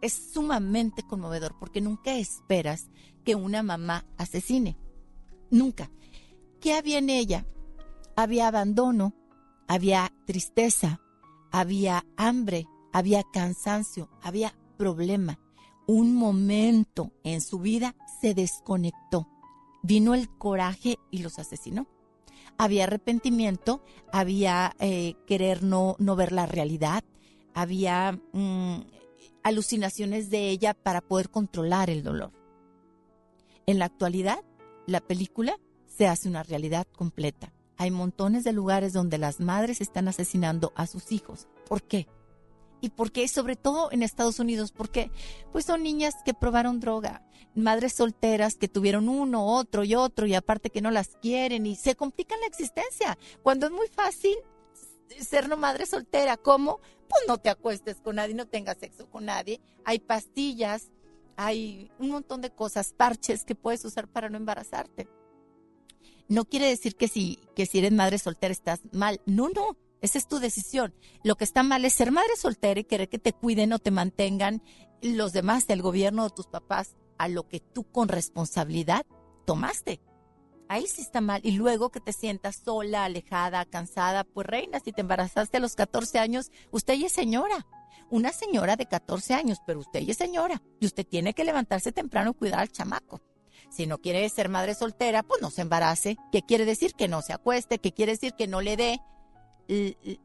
Es 0.00 0.12
sumamente 0.32 1.02
conmovedor 1.02 1.56
porque 1.58 1.80
nunca 1.80 2.14
esperas 2.16 2.88
que 3.24 3.34
una 3.34 3.62
mamá 3.62 4.04
asesine. 4.16 4.76
Nunca. 5.50 5.90
¿Qué 6.60 6.74
había 6.74 6.98
en 6.98 7.10
ella? 7.10 7.46
Había 8.16 8.48
abandono, 8.48 9.14
había 9.68 10.12
tristeza, 10.26 11.00
había 11.50 12.04
hambre, 12.16 12.66
había 12.92 13.22
cansancio, 13.22 14.08
había 14.22 14.54
problema. 14.76 15.40
Un 15.86 16.14
momento 16.14 17.12
en 17.22 17.40
su 17.40 17.58
vida 17.58 17.94
se 18.20 18.34
desconectó. 18.34 19.28
Vino 19.82 20.14
el 20.14 20.28
coraje 20.30 20.98
y 21.10 21.18
los 21.18 21.38
asesinó. 21.38 21.86
Había 22.56 22.84
arrepentimiento, 22.84 23.82
había 24.12 24.74
eh, 24.78 25.14
querer 25.26 25.62
no, 25.62 25.96
no, 25.98 26.16
ver 26.16 26.32
la 26.32 26.46
realidad, 26.46 27.02
había 27.52 28.18
mm, 28.32 28.80
alucinaciones 29.42 30.30
de 30.30 30.50
ella 30.50 30.72
para 30.74 31.00
poder 31.00 31.30
controlar 31.30 31.90
el 31.90 32.02
dolor. 32.02 32.32
En 33.66 33.78
la 33.78 33.86
actualidad, 33.86 34.38
la 34.86 35.00
película 35.00 35.58
se 35.86 36.06
hace 36.06 36.28
una 36.28 36.42
realidad 36.42 36.86
completa. 36.96 37.52
Hay 37.76 37.90
montones 37.90 38.44
de 38.44 38.52
lugares 38.52 38.92
donde 38.92 39.18
las 39.18 39.40
madres 39.40 39.80
están 39.80 40.08
asesinando 40.08 40.72
a 40.76 40.86
sus 40.86 41.12
hijos. 41.12 41.48
¿Por 41.68 41.82
qué? 41.82 42.08
¿Y 42.80 42.90
por 42.90 43.12
qué? 43.12 43.26
Sobre 43.28 43.56
todo 43.56 43.90
en 43.92 44.02
Estados 44.02 44.38
Unidos, 44.38 44.70
porque 44.70 45.10
pues 45.52 45.64
son 45.64 45.82
niñas 45.82 46.14
que 46.24 46.34
probaron 46.34 46.80
droga, 46.80 47.22
madres 47.54 47.94
solteras 47.94 48.56
que 48.56 48.68
tuvieron 48.68 49.08
uno, 49.08 49.46
otro 49.46 49.84
y 49.84 49.94
otro 49.94 50.26
y 50.26 50.34
aparte 50.34 50.70
que 50.70 50.82
no 50.82 50.90
las 50.90 51.16
quieren 51.22 51.66
y 51.66 51.76
se 51.76 51.94
complican 51.94 52.40
la 52.40 52.46
existencia. 52.46 53.16
Cuando 53.42 53.66
es 53.66 53.72
muy 53.72 53.88
fácil 53.88 54.36
ser 55.20 55.48
no 55.48 55.56
madre 55.56 55.86
soltera, 55.86 56.36
¿cómo? 56.36 56.80
Pues 57.08 57.22
no 57.26 57.38
te 57.38 57.50
acuestes 57.50 58.00
con 58.00 58.16
nadie, 58.16 58.34
no 58.34 58.46
tengas 58.46 58.78
sexo 58.78 59.08
con 59.08 59.24
nadie. 59.24 59.60
Hay 59.84 59.98
pastillas, 59.98 60.90
hay 61.36 61.90
un 61.98 62.10
montón 62.10 62.40
de 62.40 62.50
cosas, 62.50 62.92
parches 62.92 63.44
que 63.44 63.54
puedes 63.54 63.84
usar 63.84 64.08
para 64.08 64.28
no 64.28 64.36
embarazarte. 64.36 65.08
No 66.28 66.44
quiere 66.44 66.66
decir 66.66 66.96
que 66.96 67.08
si, 67.08 67.38
que 67.54 67.66
si 67.66 67.78
eres 67.78 67.92
madre 67.92 68.18
soltera 68.18 68.52
estás 68.52 68.80
mal. 68.92 69.20
No, 69.26 69.48
no. 69.48 69.76
Esa 70.00 70.18
es 70.18 70.28
tu 70.28 70.38
decisión. 70.38 70.94
Lo 71.22 71.36
que 71.36 71.44
está 71.44 71.62
mal 71.62 71.84
es 71.84 71.94
ser 71.94 72.12
madre 72.12 72.36
soltera 72.36 72.80
y 72.80 72.84
querer 72.84 73.08
que 73.08 73.18
te 73.18 73.32
cuiden 73.32 73.72
o 73.72 73.78
te 73.78 73.90
mantengan 73.90 74.62
los 75.00 75.32
demás 75.32 75.66
del 75.66 75.82
gobierno 75.82 76.24
o 76.24 76.30
tus 76.30 76.46
papás 76.46 76.96
a 77.18 77.28
lo 77.28 77.48
que 77.48 77.60
tú 77.60 77.84
con 77.84 78.08
responsabilidad 78.08 79.06
tomaste. 79.46 80.00
Ahí 80.68 80.86
sí 80.86 81.02
está 81.02 81.20
mal. 81.20 81.40
Y 81.44 81.52
luego 81.52 81.90
que 81.90 82.00
te 82.00 82.12
sientas 82.12 82.56
sola, 82.56 83.04
alejada, 83.04 83.64
cansada, 83.64 84.24
pues 84.24 84.46
reina, 84.46 84.80
si 84.80 84.92
te 84.92 85.02
embarazaste 85.02 85.58
a 85.58 85.60
los 85.60 85.74
14 85.74 86.18
años, 86.18 86.50
usted 86.70 86.94
ya 86.94 87.06
es 87.06 87.12
señora. 87.12 87.66
Una 88.10 88.32
señora 88.32 88.76
de 88.76 88.86
14 88.86 89.34
años, 89.34 89.58
pero 89.66 89.80
usted 89.80 90.00
ya 90.00 90.12
es 90.12 90.18
señora. 90.18 90.62
Y 90.80 90.86
usted 90.86 91.06
tiene 91.06 91.34
que 91.34 91.44
levantarse 91.44 91.92
temprano 91.92 92.30
y 92.30 92.34
cuidar 92.34 92.60
al 92.60 92.72
chamaco. 92.72 93.20
Si 93.70 93.86
no 93.86 93.98
quiere 93.98 94.28
ser 94.28 94.48
madre 94.48 94.74
soltera, 94.74 95.22
pues 95.22 95.42
no 95.42 95.50
se 95.50 95.62
embarace. 95.62 96.16
¿Qué 96.30 96.42
quiere 96.42 96.64
decir? 96.64 96.94
Que 96.94 97.08
no 97.08 97.22
se 97.22 97.32
acueste. 97.32 97.78
¿Qué 97.78 97.92
quiere 97.92 98.12
decir? 98.12 98.32
Que 98.32 98.46
no 98.46 98.60
le 98.60 98.76
dé 98.76 99.00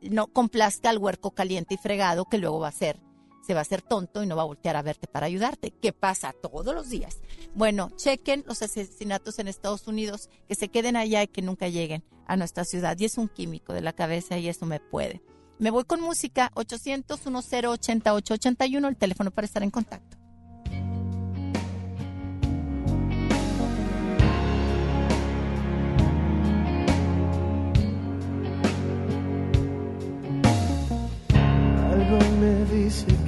no 0.01 0.27
complazca 0.27 0.89
al 0.89 0.97
huerco 0.97 1.31
caliente 1.31 1.75
y 1.75 1.77
fregado 1.77 2.25
que 2.25 2.37
luego 2.37 2.59
va 2.59 2.69
a 2.69 2.73
ser, 2.73 2.99
se 3.45 3.53
va 3.53 3.59
a 3.59 3.61
hacer 3.61 3.81
tonto 3.81 4.21
y 4.21 4.27
no 4.27 4.35
va 4.35 4.43
a 4.43 4.45
voltear 4.45 4.75
a 4.75 4.81
verte 4.81 5.07
para 5.07 5.27
ayudarte. 5.27 5.71
¿Qué 5.71 5.93
pasa 5.93 6.33
todos 6.41 6.73
los 6.75 6.89
días? 6.89 7.19
Bueno, 7.55 7.89
chequen 7.95 8.43
los 8.47 8.61
asesinatos 8.61 9.39
en 9.39 9.47
Estados 9.47 9.87
Unidos, 9.87 10.29
que 10.47 10.55
se 10.55 10.69
queden 10.69 10.95
allá 10.95 11.23
y 11.23 11.27
que 11.27 11.41
nunca 11.41 11.67
lleguen 11.67 12.03
a 12.27 12.35
nuestra 12.35 12.65
ciudad. 12.65 12.97
Y 12.99 13.05
es 13.05 13.17
un 13.17 13.29
químico 13.29 13.73
de 13.73 13.81
la 13.81 13.93
cabeza 13.93 14.37
y 14.37 14.49
eso 14.49 14.65
me 14.65 14.79
puede. 14.79 15.21
Me 15.57 15.71
voy 15.71 15.83
con 15.83 16.01
música 16.01 16.51
800 16.55 17.19
10 17.19 17.65
8881 17.65 18.87
el 18.87 18.97
teléfono 18.97 19.31
para 19.31 19.45
estar 19.45 19.63
en 19.63 19.71
contacto. 19.71 20.18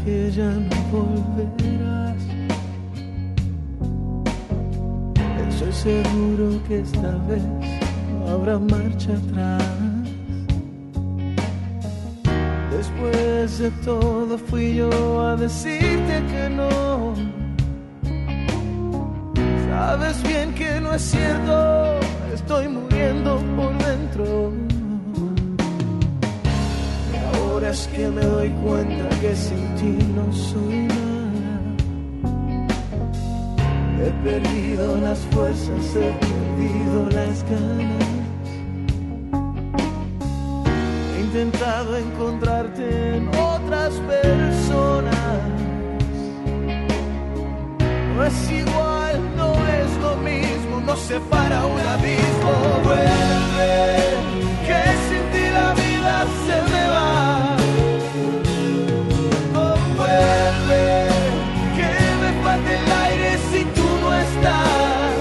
Que 0.03 0.31
ya 0.31 0.49
no 0.49 0.75
volverás. 0.91 2.21
Estoy 5.49 5.73
seguro 5.73 6.61
que 6.67 6.79
esta 6.79 7.11
vez 7.27 7.43
no 8.19 8.31
habrá 8.31 8.57
marcha 8.57 9.13
atrás. 9.13 9.63
Después 12.71 13.59
de 13.59 13.69
todo 13.85 14.37
fui 14.37 14.75
yo 14.75 15.21
a 15.21 15.35
decirte 15.35 16.23
que 16.31 16.49
no. 16.49 17.13
Sabes 19.69 20.23
bien 20.23 20.53
que 20.53 20.81
no 20.81 20.93
es 20.95 21.01
cierto, 21.01 21.99
estoy 22.33 22.67
muriendo 22.67 23.37
por 23.55 23.71
dentro. 23.85 24.51
Ahora 27.61 27.73
es 27.73 27.87
que 27.95 28.07
me 28.07 28.21
doy 28.21 28.49
cuenta 28.65 29.07
que 29.19 29.35
sin 29.35 29.75
ti 29.75 29.95
no 30.15 30.33
soy 30.33 30.87
nada. 30.87 31.75
He 34.03 34.09
perdido 34.23 34.97
las 34.97 35.19
fuerzas, 35.29 35.95
he 35.95 36.11
perdido 36.25 37.07
las 37.11 37.43
ganas. 37.43 38.07
intentado 41.19 41.97
encontrarte 41.97 43.17
en 43.17 43.27
otras 43.27 43.93
personas. 44.09 45.15
No 48.15 48.25
es 48.25 48.51
igual, 48.51 49.35
no 49.37 49.53
es 49.67 49.97
lo 50.01 50.17
mismo, 50.17 50.81
nos 50.83 50.99
separa 50.99 51.63
un 51.67 51.79
abismo. 51.79 52.53
Vuelve, 52.83 53.85
que 54.65 54.81
sin 55.07 55.23
ti 55.31 55.51
la 55.53 55.73
vida 55.75 55.90
se 56.45 56.57
me 56.71 56.83
va. 56.89 57.55
Oh, 59.55 59.75
vuelve, 59.97 61.07
que 61.77 61.91
me 62.21 62.29
falta 62.43 62.71
el 62.79 62.91
aire 63.05 63.31
si 63.51 63.61
tú 63.75 63.87
no 64.01 64.09
estás. 64.13 65.15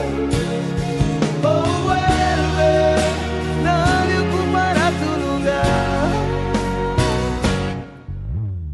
Oh, 1.44 1.64
vuelve, 1.86 2.74
nadie 3.64 4.16
ocupará 4.26 4.86
tu 5.02 5.10
lugar. 5.26 6.10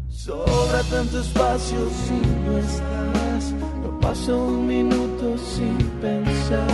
Sobra 0.09 0.83
tanto 0.89 1.19
espacio 1.19 1.79
si 2.05 2.19
no 2.45 2.57
estás. 2.57 3.53
No 3.83 3.99
pasa 3.99 4.33
un 4.33 4.67
minuto 4.67 5.37
sin 5.37 5.77
pensar. 6.01 6.67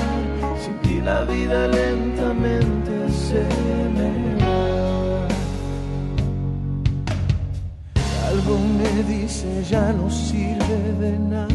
Sin 0.64 0.76
ti 0.80 1.02
la 1.02 1.22
vida 1.24 1.68
lentamente 1.68 2.94
se 3.10 3.44
me 3.96 4.36
va. 4.44 4.93
Algo 8.46 8.60
me 8.60 9.04
dice 9.04 9.48
ya 9.70 9.94
no 9.94 10.10
sirve 10.10 10.78
de 11.00 11.18
nada. 11.18 11.48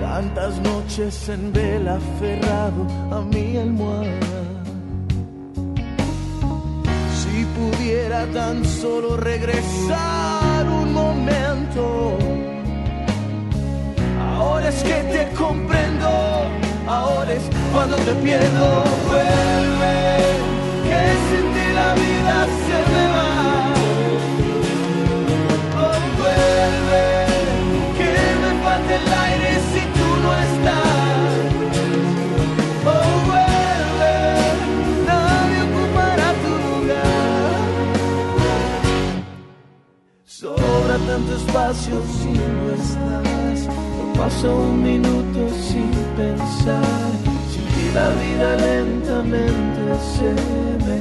Tantas 0.00 0.58
noches 0.60 1.28
en 1.28 1.52
vela 1.52 1.94
aferrado 1.94 2.86
a 3.12 3.20
mi 3.20 3.56
almohada. 3.56 4.42
Si 7.20 7.44
pudiera 7.56 8.26
tan 8.32 8.64
solo 8.64 9.16
regresar 9.16 10.68
un 10.68 10.92
momento. 10.92 12.18
Ahora 14.36 14.68
es 14.70 14.82
que 14.82 14.98
te 15.14 15.32
comprendo, 15.36 16.08
ahora 16.88 17.32
es 17.32 17.44
cuando 17.72 17.96
te 17.96 18.12
pierdo. 18.24 18.84
Vuelve, 19.06 20.16
que 20.88 21.02
sin 21.28 21.74
la 21.74 21.94
vida 21.94 22.63
Oh, 25.76 25.98
vuelve, 26.18 27.06
que 27.98 28.10
me 28.42 28.50
falta 28.64 28.92
el 29.00 29.08
aire 29.26 29.52
si 29.70 29.82
tú 29.96 30.08
no 30.22 30.30
estás. 30.46 31.32
Oh, 32.92 33.08
vuelve, 33.28 34.16
nadie 35.06 35.58
ocupará 35.68 36.28
tu 36.42 36.52
lugar. 36.66 37.54
Sobra 40.24 40.96
tanto 41.06 41.30
espacio 41.36 41.94
si 42.18 42.32
no 42.32 42.64
estás. 42.80 43.58
No 43.66 44.04
pasa 44.20 44.46
un 44.48 44.82
minuto 44.82 45.40
sin 45.68 45.90
pensar. 46.16 47.12
Ti 47.74 47.86
la 47.92 48.08
vida 48.10 48.48
lentamente 48.56 49.82
se 50.12 50.30
me. 50.86 50.98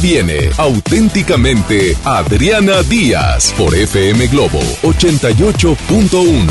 Viene 0.00 0.50
auténticamente 0.58 1.96
Adriana 2.04 2.82
Díaz 2.82 3.52
por 3.56 3.74
FM 3.74 4.26
Globo 4.28 4.60
88.1. 4.82 6.46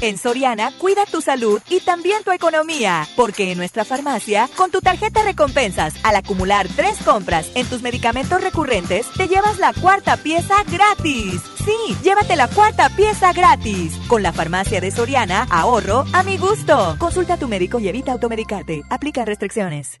En 0.00 0.18
Soriana, 0.18 0.72
cuida 0.78 1.04
tu 1.10 1.20
salud 1.20 1.60
y 1.70 1.80
también 1.80 2.24
tu 2.24 2.32
economía, 2.32 3.06
porque 3.16 3.52
en 3.52 3.58
nuestra 3.58 3.84
farmacia, 3.84 4.48
con 4.56 4.70
tu 4.70 4.80
tarjeta 4.80 5.22
recompensas, 5.22 5.94
al 6.02 6.16
acumular 6.16 6.66
tres 6.76 6.98
compras 7.04 7.50
en 7.54 7.66
tus 7.66 7.80
medicamentos 7.80 8.42
recurrentes, 8.42 9.06
te 9.16 9.28
llevas 9.28 9.58
la 9.58 9.72
cuarta 9.72 10.16
pieza 10.16 10.54
gratis. 10.70 11.40
Sí, 11.64 11.96
llévate 12.02 12.36
la 12.36 12.48
cuarta 12.48 12.90
pieza 12.90 13.32
gratis. 13.32 13.96
Con 14.08 14.22
la 14.22 14.32
farmacia 14.32 14.80
de 14.80 14.90
Soriana, 14.90 15.46
ahorro 15.50 16.04
a 16.12 16.22
mi 16.22 16.36
gusto. 16.36 16.96
Consulta 16.98 17.34
a 17.34 17.38
tu 17.38 17.48
médico 17.48 17.78
y 17.78 17.88
evita 17.88 18.12
automedicarte. 18.12 18.82
Aplica 18.90 19.24
restricciones. 19.24 20.00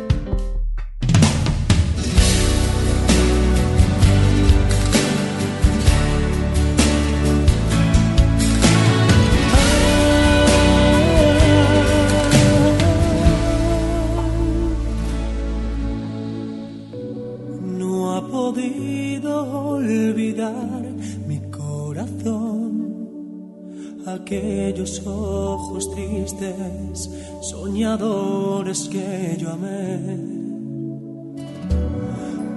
soñadores 27.81 28.87
que 28.89 29.35
yo 29.39 29.49
amé. 29.49 29.99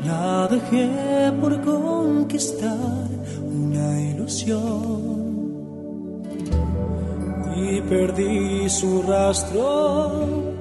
La 0.04 0.46
dejé 0.48 1.32
por 1.40 1.62
conquistar 1.62 3.08
una 3.42 4.00
ilusión. 4.02 5.14
Y 7.56 7.80
perdí 7.80 8.68
su 8.68 9.02
rastro. 9.02 10.52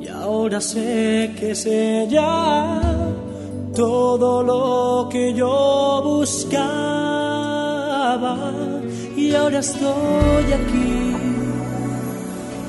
Y 0.00 0.08
ahora 0.08 0.62
sé 0.62 1.34
que 1.38 1.50
es 1.50 1.66
ella. 1.66 2.80
Todo 3.74 4.42
lo 4.42 5.10
que 5.10 5.34
yo 5.34 6.00
buscaba. 6.02 6.56
Y 9.14 9.34
ahora 9.34 9.58
estoy 9.58 10.52
aquí 10.58 11.05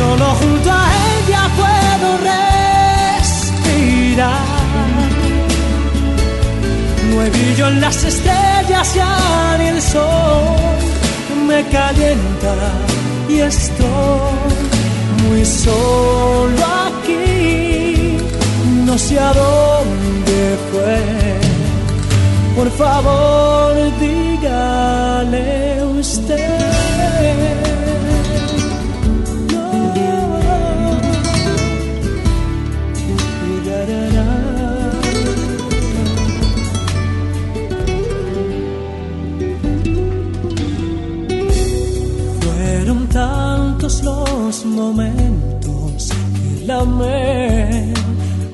solo 0.00 0.26
junto 0.40 0.68
a 0.82 0.84
ella 1.14 1.42
puedo 1.60 2.08
respirar 2.32 3.50
no 7.08 7.14
hay 7.20 7.30
brillo 7.30 7.64
en 7.68 7.76
las 7.80 7.98
estrellas 8.12 8.86
ya 8.94 9.56
ni 9.58 9.66
el 9.74 9.80
sol 9.82 10.78
me 11.48 11.60
calienta 11.76 12.54
y 13.28 13.40
estoy 13.40 14.36
muy 15.22 15.44
solo 15.44 16.64
aquí 16.86 17.50
no 18.90 18.98
sé 18.98 19.18
a 19.20 19.32
dónde 19.32 20.40
fue. 20.70 20.98
Por 22.56 22.70
favor, 22.72 23.72
dígale 24.00 25.84
usted. 26.00 26.59
los 44.02 44.64
momentos 44.64 46.08
que 46.08 46.66
la 46.66 46.80
amé, 46.80 47.92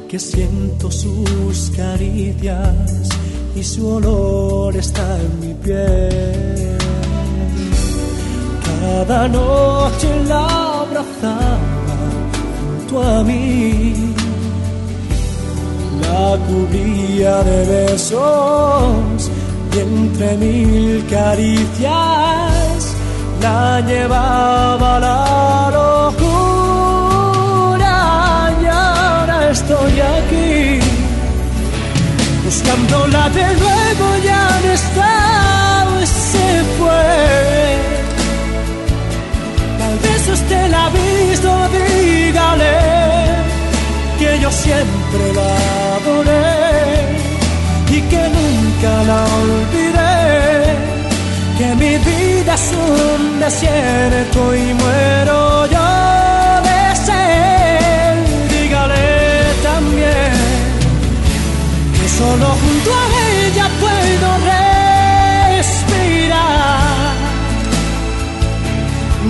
que 0.09 0.19
siento 0.19 0.91
sus 0.91 1.71
caricias 1.77 3.09
y 3.55 3.63
su 3.63 3.87
olor 3.89 4.77
está 4.77 5.19
en 5.21 5.41
mi 5.41 5.55
piel. 5.55 6.77
Cada 8.81 9.29
noche 9.29 10.09
la 10.29 10.81
abrazaba 10.83 11.59
junto 12.61 13.03
a 13.03 13.25
mí, 13.25 14.15
la 16.03 16.39
cubría 16.47 17.43
de 17.43 17.67
besos 17.67 19.31
y 19.75 19.79
entre 19.79 20.37
mil 20.37 21.07
caricias 21.07 22.56
la 23.41 23.81
llevaba 23.81 25.01
la 25.01 25.71
locura 25.79 26.35
y 28.63 28.67
ahora 28.67 29.51
estoy 29.51 30.01
aquí 30.01 30.81
buscándola 32.45 33.29
de 33.31 33.47
nuevo 33.63 34.07
ya 34.25 34.61
no 34.65 34.71
está 34.73 35.27
se 36.07 36.65
fue. 36.79 37.15
Tal 39.79 39.99
vez 40.05 40.29
usted 40.29 40.71
la 40.71 40.87
ha 40.87 40.91
visto 40.91 41.51
dígale 41.77 42.77
que 44.19 44.41
yo 44.41 44.51
siempre 44.51 45.25
la 45.39 45.51
adoré 45.97 47.17
y 47.91 48.01
que 48.11 48.23
nunca 48.37 48.93
la 49.11 49.21
olvidé 49.43 50.17
que 51.59 51.69
mi 51.83 51.97
vida 51.99 52.55
es 52.55 52.73
un 52.73 53.26
desierto 53.47 54.41
y 54.57 54.75
muero 54.75 55.67
yo 55.67 55.89
de 56.67 56.81
sed 57.07 58.17
dígale 58.51 59.07
también 59.63 60.33
que 61.97 62.07
solo 62.19 62.47
junto 62.63 62.91
a 63.03 63.05
ella 63.45 63.67
puedo 63.83 64.29
respirar. 65.53 65.85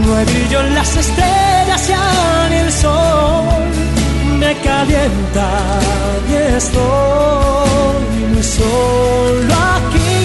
No 0.03 0.09
hay 0.17 0.25
brillo 0.25 0.59
en 0.61 0.71
las 0.75 0.91
estrellas 0.97 1.81
ya 1.87 2.07
ni 2.49 2.57
el 2.57 2.73
sol 2.73 3.64
me 4.41 4.53
calienta 4.69 5.49
y 6.31 6.33
estoy 6.57 8.25
muy 8.33 8.43
solo 8.43 9.55
aquí. 9.77 10.25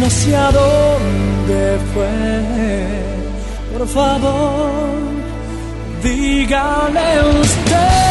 No 0.00 0.08
sé 0.08 0.34
a 0.34 0.50
Por 3.72 3.88
favor, 3.88 4.90
dígale 6.02 7.40
usted. 7.40 8.09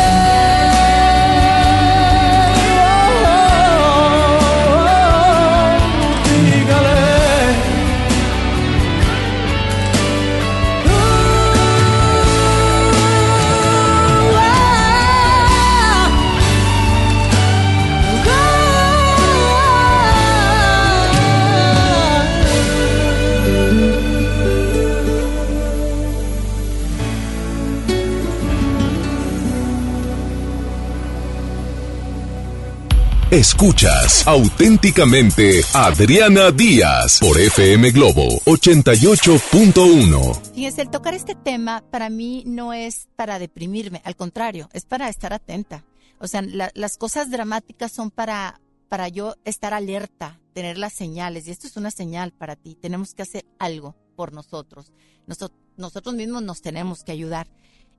Escuchas 33.31 34.27
auténticamente 34.27 35.61
Adriana 35.75 36.49
Díaz 36.49 37.19
por 37.19 37.39
FM 37.39 37.91
Globo 37.91 38.27
88.1. 38.45 40.41
Fíjese, 40.55 40.81
el 40.81 40.89
tocar 40.89 41.13
este 41.13 41.35
tema 41.35 41.83
para 41.91 42.09
mí 42.09 42.41
no 42.47 42.73
es 42.73 43.07
para 43.15 43.37
deprimirme, 43.37 44.01
al 44.03 44.15
contrario, 44.15 44.67
es 44.73 44.85
para 44.85 45.09
estar 45.09 45.31
atenta. 45.31 45.85
O 46.19 46.27
sea, 46.27 46.41
la- 46.41 46.71
las 46.73 46.97
cosas 46.97 47.29
dramáticas 47.29 47.91
son 47.91 48.09
para, 48.09 48.59
para 48.87 49.07
yo 49.09 49.35
estar 49.45 49.75
alerta, 49.75 50.39
tener 50.53 50.79
las 50.79 50.93
señales, 50.93 51.47
y 51.47 51.51
esto 51.51 51.67
es 51.67 51.77
una 51.77 51.91
señal 51.91 52.31
para 52.31 52.55
ti. 52.55 52.73
Tenemos 52.81 53.13
que 53.13 53.21
hacer 53.21 53.45
algo 53.59 53.95
por 54.15 54.33
nosotros. 54.33 54.91
Noso- 55.27 55.51
nosotros 55.77 56.15
mismos 56.15 56.41
nos 56.41 56.63
tenemos 56.63 57.03
que 57.03 57.11
ayudar. 57.11 57.47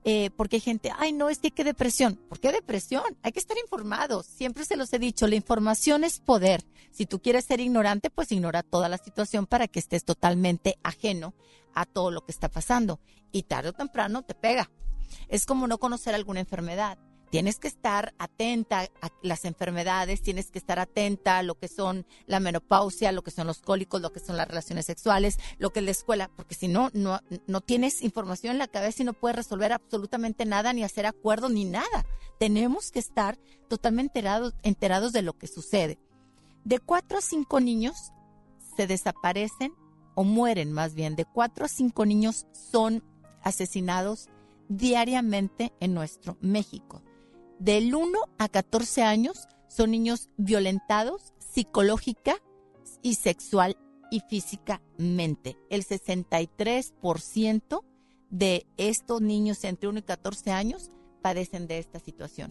Eh, 0.03 0.31
porque 0.35 0.55
hay 0.55 0.61
gente, 0.61 0.91
ay, 0.97 1.13
no, 1.13 1.29
es 1.29 1.39
que 1.39 1.51
qué 1.51 1.63
depresión. 1.63 2.15
¿Por 2.27 2.39
qué 2.39 2.51
depresión? 2.51 3.03
Hay 3.21 3.31
que 3.31 3.39
estar 3.39 3.57
informados. 3.57 4.25
Siempre 4.25 4.65
se 4.65 4.75
los 4.75 4.91
he 4.93 4.99
dicho, 4.99 5.27
la 5.27 5.35
información 5.35 6.03
es 6.03 6.19
poder. 6.19 6.63
Si 6.91 7.05
tú 7.05 7.21
quieres 7.21 7.45
ser 7.45 7.59
ignorante, 7.59 8.09
pues 8.09 8.31
ignora 8.31 8.63
toda 8.63 8.89
la 8.89 8.97
situación 8.97 9.45
para 9.45 9.67
que 9.67 9.79
estés 9.79 10.03
totalmente 10.03 10.77
ajeno 10.83 11.33
a 11.73 11.85
todo 11.85 12.11
lo 12.11 12.25
que 12.25 12.31
está 12.31 12.49
pasando. 12.49 12.99
Y 13.31 13.43
tarde 13.43 13.69
o 13.69 13.73
temprano 13.73 14.23
te 14.23 14.33
pega. 14.33 14.69
Es 15.27 15.45
como 15.45 15.67
no 15.67 15.77
conocer 15.77 16.15
alguna 16.15 16.39
enfermedad. 16.39 16.97
Tienes 17.31 17.59
que 17.59 17.69
estar 17.69 18.13
atenta 18.19 18.89
a 19.01 19.09
las 19.23 19.45
enfermedades, 19.45 20.21
tienes 20.21 20.51
que 20.51 20.59
estar 20.59 20.79
atenta 20.79 21.37
a 21.37 21.43
lo 21.43 21.55
que 21.55 21.69
son 21.69 22.05
la 22.27 22.41
menopausia, 22.41 23.13
lo 23.13 23.23
que 23.23 23.31
son 23.31 23.47
los 23.47 23.61
cólicos, 23.61 24.01
lo 24.01 24.11
que 24.11 24.19
son 24.19 24.35
las 24.35 24.49
relaciones 24.49 24.85
sexuales, 24.85 25.39
lo 25.57 25.71
que 25.71 25.79
es 25.79 25.85
la 25.85 25.91
escuela, 25.91 26.29
porque 26.35 26.55
si 26.55 26.67
no, 26.67 26.89
no, 26.93 27.21
no 27.47 27.61
tienes 27.61 28.01
información 28.01 28.51
en 28.51 28.57
la 28.57 28.67
cabeza 28.67 29.01
y 29.01 29.05
no 29.05 29.13
puedes 29.13 29.37
resolver 29.37 29.71
absolutamente 29.71 30.43
nada, 30.43 30.73
ni 30.73 30.83
hacer 30.83 31.05
acuerdos, 31.05 31.51
ni 31.51 31.63
nada. 31.63 32.05
Tenemos 32.37 32.91
que 32.91 32.99
estar 32.99 33.39
totalmente 33.69 34.19
enterados, 34.19 34.53
enterados 34.63 35.13
de 35.13 35.21
lo 35.21 35.37
que 35.37 35.47
sucede. 35.47 35.99
De 36.65 36.79
cuatro 36.79 37.19
a 37.19 37.21
cinco 37.21 37.61
niños 37.61 38.11
se 38.75 38.87
desaparecen 38.87 39.73
o 40.15 40.25
mueren 40.25 40.73
más 40.73 40.95
bien. 40.95 41.15
De 41.15 41.23
cuatro 41.23 41.63
a 41.63 41.69
cinco 41.69 42.05
niños 42.05 42.45
son 42.51 43.05
asesinados 43.41 44.27
diariamente 44.67 45.71
en 45.79 45.93
nuestro 45.93 46.37
México. 46.41 47.01
Del 47.61 47.93
1 47.93 48.17
a 48.39 48.49
14 48.49 49.03
años 49.03 49.47
son 49.67 49.91
niños 49.91 50.31
violentados 50.35 51.31
psicológica 51.37 52.37
y 53.03 53.13
sexual 53.13 53.77
y 54.09 54.21
físicamente. 54.21 55.59
El 55.69 55.85
63% 55.85 57.83
de 58.31 58.65
estos 58.77 59.21
niños 59.21 59.63
entre 59.63 59.89
1 59.89 59.99
y 59.99 60.01
14 60.01 60.51
años 60.51 60.89
padecen 61.21 61.67
de 61.67 61.77
esta 61.77 61.99
situación. 61.99 62.49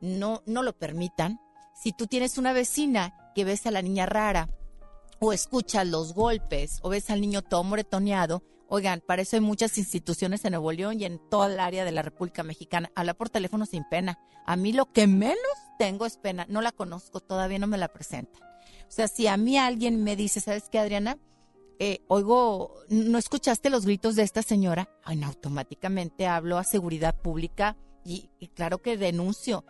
No, 0.00 0.42
no 0.46 0.62
lo 0.62 0.72
permitan. 0.72 1.38
Si 1.74 1.92
tú 1.92 2.06
tienes 2.06 2.38
una 2.38 2.54
vecina 2.54 3.32
que 3.34 3.44
ves 3.44 3.66
a 3.66 3.70
la 3.70 3.82
niña 3.82 4.06
rara 4.06 4.48
o 5.18 5.34
escuchas 5.34 5.86
los 5.86 6.14
golpes 6.14 6.78
o 6.80 6.88
ves 6.88 7.10
al 7.10 7.20
niño 7.20 7.42
todo 7.42 7.64
moretoneado, 7.64 8.42
oigan, 8.68 9.02
para 9.04 9.22
eso 9.22 9.36
hay 9.36 9.40
muchas 9.40 9.76
instituciones 9.78 10.44
en 10.44 10.52
Nuevo 10.52 10.70
León 10.72 11.00
y 11.00 11.04
en 11.04 11.18
toda 11.30 11.52
el 11.52 11.58
área 11.58 11.84
de 11.84 11.92
la 11.92 12.02
República 12.02 12.42
Mexicana. 12.42 12.90
Habla 12.94 13.14
por 13.14 13.30
teléfono 13.30 13.66
sin 13.66 13.84
pena. 13.88 14.18
A 14.46 14.56
mí 14.56 14.72
lo 14.72 14.92
que 14.92 15.06
menos 15.06 15.38
tengo 15.78 16.06
es 16.06 16.16
pena. 16.16 16.46
No 16.48 16.60
la 16.60 16.72
conozco, 16.72 17.20
todavía 17.20 17.58
no 17.58 17.66
me 17.66 17.78
la 17.78 17.88
presentan. 17.88 18.42
O 18.42 18.90
sea, 18.90 19.08
si 19.08 19.26
a 19.26 19.36
mí 19.36 19.58
alguien 19.58 20.04
me 20.04 20.16
dice, 20.16 20.40
¿sabes 20.40 20.68
qué, 20.70 20.78
Adriana? 20.78 21.18
Eh, 21.78 22.00
oigo, 22.08 22.74
¿no 22.88 23.18
escuchaste 23.18 23.70
los 23.70 23.84
gritos 23.84 24.16
de 24.16 24.22
esta 24.22 24.42
señora? 24.42 24.88
Ay, 25.04 25.22
automáticamente 25.22 26.26
hablo 26.26 26.58
a 26.58 26.64
seguridad 26.64 27.14
pública 27.14 27.76
y, 28.04 28.30
y 28.38 28.48
claro 28.48 28.78
que 28.78 28.96
denuncio. 28.96 29.64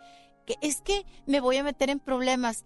Que 0.45 0.55
es 0.61 0.81
que 0.81 1.05
me 1.25 1.39
voy 1.39 1.57
a 1.57 1.63
meter 1.63 1.89
en 1.89 1.99
problemas. 1.99 2.65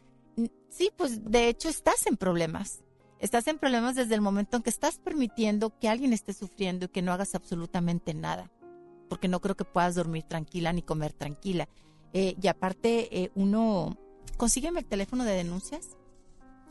Sí, 0.69 0.91
pues 0.95 1.23
de 1.29 1.49
hecho 1.49 1.69
estás 1.69 2.07
en 2.07 2.17
problemas. 2.17 2.82
Estás 3.23 3.47
en 3.47 3.57
problemas 3.57 3.95
desde 3.95 4.15
el 4.15 4.21
momento 4.21 4.57
en 4.57 4.63
que 4.63 4.69
estás 4.69 4.97
permitiendo 4.97 5.77
que 5.79 5.87
alguien 5.87 6.11
esté 6.11 6.33
sufriendo 6.33 6.85
y 6.85 6.89
que 6.89 7.01
no 7.01 7.13
hagas 7.13 7.35
absolutamente 7.35 8.13
nada. 8.13 8.51
Porque 9.07 9.29
no 9.29 9.39
creo 9.39 9.55
que 9.55 9.63
puedas 9.63 9.95
dormir 9.95 10.23
tranquila 10.23 10.73
ni 10.73 10.81
comer 10.81 11.13
tranquila. 11.13 11.69
Eh, 12.11 12.35
y 12.41 12.47
aparte, 12.47 13.23
eh, 13.23 13.31
uno, 13.35 13.97
consígueme 14.35 14.81
el 14.81 14.85
teléfono 14.85 15.23
de 15.23 15.31
denuncias 15.35 15.95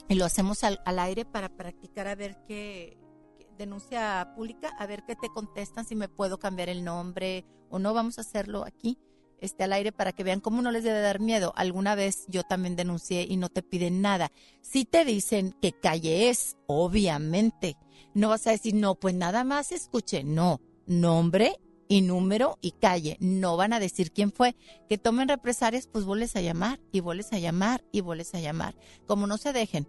y 0.08 0.14
lo 0.16 0.26
hacemos 0.26 0.62
al, 0.62 0.82
al 0.84 0.98
aire 0.98 1.24
para 1.24 1.48
practicar 1.48 2.06
a 2.06 2.14
ver 2.16 2.36
qué, 2.46 2.98
qué- 3.38 3.48
denuncia 3.56 4.34
pública, 4.36 4.68
a 4.78 4.84
ver 4.86 5.04
qué 5.06 5.16
te 5.16 5.28
contestan, 5.30 5.86
si 5.86 5.96
me 5.96 6.08
puedo 6.10 6.38
cambiar 6.38 6.68
el 6.68 6.84
nombre 6.84 7.46
o 7.70 7.78
no. 7.78 7.94
Vamos 7.94 8.18
a 8.18 8.20
hacerlo 8.20 8.64
aquí, 8.66 8.98
este, 9.42 9.64
al 9.64 9.74
aire, 9.74 9.92
para 9.92 10.12
que 10.12 10.24
vean 10.24 10.40
cómo 10.40 10.62
no 10.62 10.70
les 10.70 10.84
debe 10.84 11.00
dar 11.00 11.20
miedo. 11.20 11.52
Alguna 11.56 11.94
vez 11.94 12.24
yo 12.28 12.42
también 12.44 12.76
denuncié 12.76 13.26
y 13.28 13.36
no 13.36 13.50
te 13.50 13.62
piden 13.62 14.00
nada. 14.00 14.32
Si 14.62 14.84
te 14.86 15.04
dicen 15.04 15.54
que 15.60 15.72
calle 15.72 16.30
es, 16.30 16.56
obviamente, 16.66 17.76
no 18.14 18.30
vas 18.30 18.46
a 18.46 18.52
decir, 18.52 18.74
no, 18.74 18.94
pues 18.94 19.14
nada 19.14 19.44
más 19.44 19.72
escuche, 19.72 20.24
no, 20.24 20.60
nombre 20.86 21.60
y 21.88 22.00
número 22.00 22.58
y 22.62 22.72
calle. 22.72 23.16
No 23.20 23.56
van 23.56 23.72
a 23.72 23.80
decir 23.80 24.12
quién 24.12 24.32
fue. 24.32 24.56
Que 24.88 24.96
tomen 24.96 25.28
represalias, 25.28 25.86
pues 25.86 26.04
vuelves 26.04 26.36
a 26.36 26.40
llamar 26.40 26.80
y 26.92 27.00
vuelves 27.00 27.32
a 27.32 27.38
llamar 27.38 27.84
y 27.92 28.00
vuelves 28.00 28.34
a 28.34 28.40
llamar. 28.40 28.74
Como 29.06 29.26
no 29.26 29.36
se 29.36 29.52
dejen. 29.52 29.86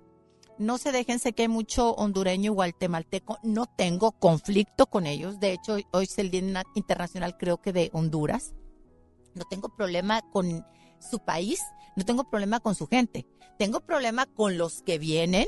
No 0.59 0.77
se 0.77 0.91
dejen, 0.91 1.17
sé 1.17 1.33
que 1.33 1.43
hay 1.43 1.47
mucho 1.47 1.93
hondureño 1.95 2.51
o 2.51 2.55
guatemalteco. 2.55 3.39
No 3.41 3.65
tengo 3.65 4.11
conflicto 4.11 4.85
con 4.85 5.07
ellos. 5.07 5.39
De 5.39 5.51
hecho, 5.53 5.77
hoy 5.91 6.03
es 6.03 6.17
el 6.19 6.29
Día 6.29 6.41
Na- 6.43 6.63
Internacional, 6.75 7.37
creo 7.37 7.59
que 7.59 7.73
de 7.73 7.89
Honduras. 7.93 8.53
No 9.35 9.45
tengo 9.49 9.69
problema 9.69 10.21
con 10.31 10.65
su 10.99 11.19
país, 11.19 11.59
no 11.95 12.05
tengo 12.05 12.23
problema 12.29 12.59
con 12.59 12.75
su 12.75 12.87
gente. 12.87 13.25
Tengo 13.57 13.81
problema 13.81 14.25
con 14.25 14.57
los 14.57 14.81
que 14.81 14.97
vienen, 14.97 15.47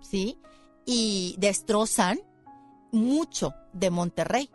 ¿sí? 0.00 0.38
Y 0.84 1.36
destrozan 1.38 2.20
mucho 2.92 3.54
de 3.72 3.90
Monterrey, 3.90 4.50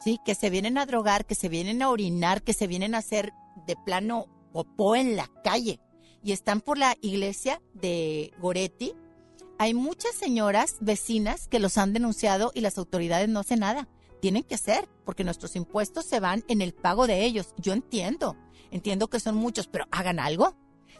¿sí? 0.00 0.18
Que 0.24 0.34
se 0.34 0.50
vienen 0.50 0.78
a 0.78 0.86
drogar, 0.86 1.26
que 1.26 1.34
se 1.34 1.48
vienen 1.48 1.82
a 1.82 1.90
orinar, 1.90 2.42
que 2.42 2.52
se 2.52 2.66
vienen 2.66 2.94
a 2.94 2.98
hacer 2.98 3.32
de 3.66 3.76
plano 3.76 4.26
popó 4.52 4.96
en 4.96 5.16
la 5.16 5.28
calle. 5.42 5.80
Y 6.22 6.32
están 6.32 6.60
por 6.60 6.78
la 6.78 6.96
iglesia 7.00 7.60
de 7.74 8.32
Goretti. 8.38 8.94
Hay 9.58 9.74
muchas 9.74 10.14
señoras 10.14 10.76
vecinas 10.80 11.48
que 11.48 11.58
los 11.58 11.78
han 11.78 11.92
denunciado 11.92 12.52
y 12.54 12.60
las 12.60 12.78
autoridades 12.78 13.28
no 13.28 13.40
hacen 13.40 13.60
nada. 13.60 13.88
Tienen 14.22 14.44
que 14.44 14.54
hacer, 14.54 14.88
porque 15.04 15.24
nuestros 15.24 15.56
impuestos 15.56 16.06
se 16.06 16.20
van 16.20 16.44
en 16.46 16.62
el 16.62 16.72
pago 16.72 17.08
de 17.08 17.24
ellos. 17.24 17.54
Yo 17.56 17.72
entiendo, 17.72 18.36
entiendo 18.70 19.08
que 19.08 19.18
son 19.18 19.34
muchos, 19.34 19.66
pero 19.66 19.88
hagan 19.90 20.20
algo. 20.20 20.54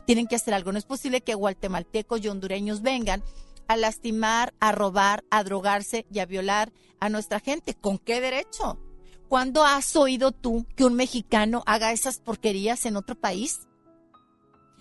Tienen 0.07 0.27
que 0.27 0.35
hacer 0.35 0.55
algo. 0.55 0.73
No 0.73 0.79
es 0.79 0.87
posible 0.87 1.21
que 1.21 1.37
guatemaltecos 1.37 2.21
y 2.21 2.27
hondureños 2.27 2.83
vengan 2.83 3.23
a 3.69 3.77
lastimar, 3.77 4.55
a 4.59 4.73
robar, 4.73 5.23
a 5.31 5.45
drogarse 5.45 6.05
y 6.11 6.19
a 6.19 6.27
violar 6.27 6.73
a 6.99 7.11
nuestra 7.11 7.39
gente. 7.39 7.75
¿Con 7.75 7.99
qué 7.99 8.21
derecho? 8.21 8.81
¿Cuándo 9.29 9.63
has 9.63 9.95
oído 9.95 10.33
tú 10.33 10.67
que 10.75 10.85
un 10.85 10.95
mexicano 10.95 11.63
haga 11.65 11.93
esas 11.93 12.19
porquerías 12.19 12.87
en 12.87 12.97
otro 12.97 13.15
país? 13.15 13.69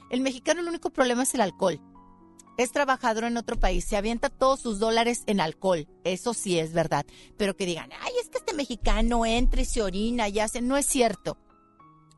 El 0.09 0.21
mexicano 0.21 0.61
el 0.61 0.67
único 0.67 0.89
problema 0.89 1.21
es 1.21 1.35
el 1.35 1.41
alcohol. 1.41 1.79
Es 2.61 2.71
trabajador 2.71 3.23
en 3.23 3.37
otro 3.37 3.59
país, 3.59 3.85
se 3.85 3.97
avienta 3.97 4.29
todos 4.29 4.59
sus 4.59 4.77
dólares 4.77 5.23
en 5.25 5.41
alcohol. 5.41 5.87
Eso 6.03 6.35
sí 6.35 6.59
es 6.59 6.73
verdad. 6.73 7.07
Pero 7.35 7.57
que 7.57 7.65
digan, 7.65 7.89
ay, 7.99 8.13
es 8.21 8.29
que 8.29 8.37
este 8.37 8.53
mexicano 8.53 9.25
entra 9.25 9.61
y 9.61 9.65
se 9.65 9.81
orina 9.81 10.29
y 10.29 10.39
hace. 10.39 10.61
No 10.61 10.77
es 10.77 10.85
cierto. 10.85 11.39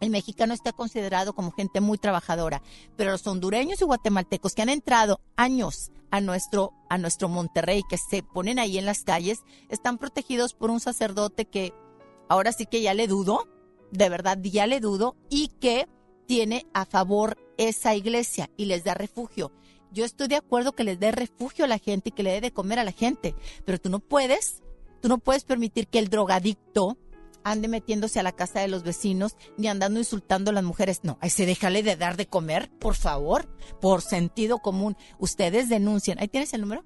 El 0.02 0.10
mexicano 0.10 0.54
está 0.54 0.74
considerado 0.74 1.32
como 1.32 1.54
gente 1.54 1.80
muy 1.80 1.98
trabajadora, 1.98 2.62
pero 2.98 3.12
los 3.12 3.26
hondureños 3.26 3.80
y 3.80 3.86
guatemaltecos 3.86 4.54
que 4.54 4.62
han 4.62 4.68
entrado 4.68 5.22
años 5.38 5.94
a 6.12 6.20
nuestro, 6.20 6.74
a 6.90 6.98
nuestro 6.98 7.30
Monterrey, 7.30 7.82
que 7.90 7.98
se 7.98 8.22
ponen 8.22 8.60
ahí 8.60 8.78
en 8.78 8.86
las 8.86 9.04
calles, 9.04 9.40
están 9.70 9.98
protegidos 9.98 10.56
por 10.56 10.72
un 10.72 10.82
sacerdote 10.82 11.46
que 11.46 11.72
ahora 12.28 12.52
sí 12.52 12.66
que 12.66 12.82
ya 12.82 12.94
le 12.94 13.08
dudo, 13.08 13.48
de 13.92 14.10
verdad 14.10 14.38
ya 14.42 14.68
le 14.68 14.82
dudo, 14.82 15.16
y 15.30 15.48
que 15.62 15.88
tiene 16.26 16.66
a 16.74 16.84
favor 16.84 17.38
esa 17.58 17.96
iglesia 17.96 18.50
y 18.58 18.66
les 18.66 18.84
da 18.84 18.94
refugio. 18.94 19.54
Yo 19.94 20.06
estoy 20.06 20.28
de 20.28 20.36
acuerdo 20.36 20.74
que 20.74 20.84
les 20.84 21.00
dé 21.00 21.12
refugio 21.12 21.66
a 21.66 21.68
la 21.68 21.78
gente 21.78 22.10
y 22.10 22.12
que 22.12 22.24
le 22.24 22.32
dé 22.32 22.42
de 22.42 22.52
comer 22.52 22.80
a 22.80 22.84
la 22.84 22.92
gente, 22.92 23.36
pero 23.64 23.80
tú 23.80 23.90
no 23.90 24.00
puedes, 24.00 24.64
tú 25.02 25.08
no 25.08 25.20
puedes 25.20 25.44
permitir 25.44 25.88
que 25.88 26.00
el 26.00 26.10
drogadicto 26.10 26.98
ande 27.44 27.68
metiéndose 27.68 28.20
a 28.20 28.24
la 28.24 28.32
casa 28.32 28.60
de 28.62 28.68
los 28.68 28.84
vecinos 28.84 29.36
ni 29.56 29.68
andando 29.68 30.00
insultando 30.00 30.50
a 30.50 30.54
las 30.54 30.64
mujeres. 30.64 31.02
No, 31.04 31.20
se 31.22 31.46
déjale 31.46 31.84
de 31.84 31.96
dar 31.96 32.18
de 32.18 32.26
comer, 32.26 32.72
por 32.80 32.96
favor, 32.96 33.48
por 33.80 34.02
sentido 34.02 34.60
común. 34.60 34.98
Ustedes 35.20 35.70
denuncian. 35.70 36.20
Ahí 36.20 36.28
tienes 36.28 36.54
el 36.54 36.62
número. 36.62 36.84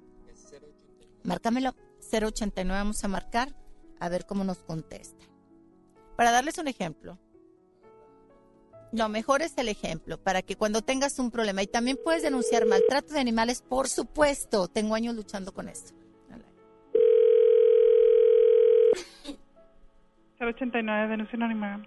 Márcamelo. 1.22 1.74
089 2.10 2.78
vamos 2.78 3.04
a 3.04 3.08
marcar 3.08 3.54
a 4.00 4.08
ver 4.08 4.26
cómo 4.26 4.44
nos 4.44 4.58
contesta. 4.58 5.24
Para 6.16 6.30
darles 6.30 6.58
un 6.58 6.68
ejemplo. 6.68 7.18
Lo 8.92 9.08
mejor 9.08 9.42
es 9.42 9.56
el 9.58 9.68
ejemplo, 9.68 10.16
para 10.18 10.42
que 10.42 10.56
cuando 10.56 10.80
tengas 10.80 11.18
un 11.18 11.30
problema, 11.30 11.62
y 11.62 11.66
también 11.66 11.98
puedes 12.02 12.22
denunciar 12.22 12.66
maltrato 12.66 13.12
de 13.12 13.20
animales, 13.20 13.62
por 13.62 13.88
supuesto, 13.88 14.68
tengo 14.68 14.94
años 14.94 15.14
luchando 15.14 15.52
con 15.52 15.68
esto. 15.68 15.94
089, 20.40 21.08
denuncia 21.08 21.36
anónima. 21.36 21.82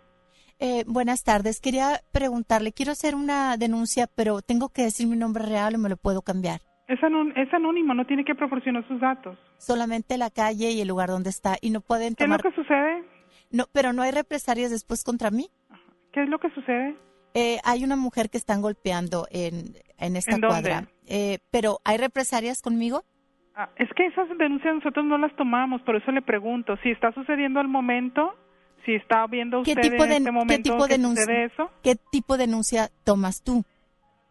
Eh, 0.59 0.83
buenas 0.85 1.23
tardes, 1.23 1.59
quería 1.59 2.01
preguntarle, 2.11 2.71
quiero 2.71 2.91
hacer 2.91 3.15
una 3.15 3.57
denuncia, 3.57 4.07
pero 4.15 4.41
tengo 4.41 4.69
que 4.69 4.83
decir 4.83 5.07
mi 5.07 5.17
nombre 5.17 5.43
real 5.43 5.73
o 5.73 5.77
me 5.79 5.89
lo 5.89 5.97
puedo 5.97 6.21
cambiar. 6.21 6.61
Es, 6.87 6.99
es 6.99 7.53
anónimo, 7.53 7.93
no 7.95 8.05
tiene 8.05 8.23
que 8.23 8.35
proporcionar 8.35 8.87
sus 8.87 8.99
datos. 8.99 9.39
Solamente 9.57 10.17
la 10.17 10.29
calle 10.29 10.71
y 10.71 10.81
el 10.81 10.87
lugar 10.87 11.09
donde 11.09 11.31
está, 11.31 11.55
y 11.61 11.71
no 11.71 11.81
pueden 11.81 12.13
¿Qué 12.13 12.25
es 12.25 12.29
lo 12.29 12.37
que 12.37 12.51
sucede? 12.51 13.03
No, 13.49 13.65
pero 13.71 13.91
no 13.91 14.03
hay 14.03 14.11
represalias 14.11 14.69
después 14.69 15.03
contra 15.03 15.31
mí. 15.31 15.49
¿Qué 16.11 16.23
es 16.23 16.29
lo 16.29 16.39
que 16.39 16.49
sucede? 16.51 16.95
Eh, 17.33 17.59
hay 17.63 17.83
una 17.83 17.95
mujer 17.95 18.29
que 18.29 18.37
están 18.37 18.61
golpeando 18.61 19.25
en, 19.31 19.75
en 19.97 20.15
esta 20.15 20.35
¿En 20.35 20.41
cuadra. 20.41 20.87
Eh, 21.07 21.39
pero 21.49 21.79
¿hay 21.85 21.97
represalias 21.97 22.61
conmigo? 22.61 23.03
Ah, 23.55 23.69
es 23.77 23.89
que 23.95 24.05
esas 24.05 24.29
denuncias 24.37 24.75
nosotros 24.75 25.05
no 25.05 25.17
las 25.17 25.35
tomamos, 25.35 25.81
por 25.81 25.95
eso 25.95 26.11
le 26.11 26.21
pregunto, 26.21 26.77
si 26.83 26.91
está 26.91 27.11
sucediendo 27.11 27.59
al 27.59 27.67
momento, 27.67 28.33
si 28.85 28.95
está 28.95 29.27
viendo 29.27 29.61
¿Qué 29.63 29.71
usted 29.71 29.81
tipo 29.81 30.03
en 30.03 30.09
de, 30.09 30.15
este 30.15 30.25
¿qué 30.25 30.31
momento 30.31 30.71
tipo 30.71 30.83
que 30.85 30.93
de 30.93 30.97
denuncia, 30.97 31.43
eso. 31.45 31.71
¿Qué 31.83 31.95
tipo 32.11 32.37
de 32.37 32.47
denuncia 32.47 32.89
tomas 33.03 33.43
tú? 33.43 33.63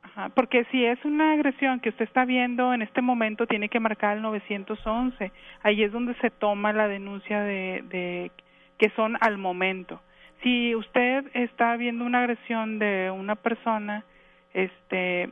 Ajá, 0.02 0.30
porque 0.30 0.64
si 0.70 0.84
es 0.84 1.02
una 1.04 1.34
agresión 1.34 1.80
que 1.80 1.90
usted 1.90 2.06
está 2.06 2.24
viendo 2.24 2.72
en 2.72 2.82
este 2.82 3.02
momento, 3.02 3.46
tiene 3.46 3.68
que 3.68 3.78
marcar 3.78 4.16
el 4.16 4.22
911. 4.22 5.32
Ahí 5.62 5.82
es 5.82 5.92
donde 5.92 6.14
se 6.20 6.30
toma 6.30 6.72
la 6.72 6.88
denuncia 6.88 7.40
de, 7.42 7.84
de 7.88 8.32
que 8.78 8.90
son 8.96 9.16
al 9.20 9.38
momento. 9.38 10.00
Si 10.42 10.74
usted 10.74 11.24
está 11.34 11.76
viendo 11.76 12.04
una 12.04 12.20
agresión 12.20 12.78
de 12.78 13.10
una 13.10 13.36
persona, 13.36 14.04
este, 14.54 15.28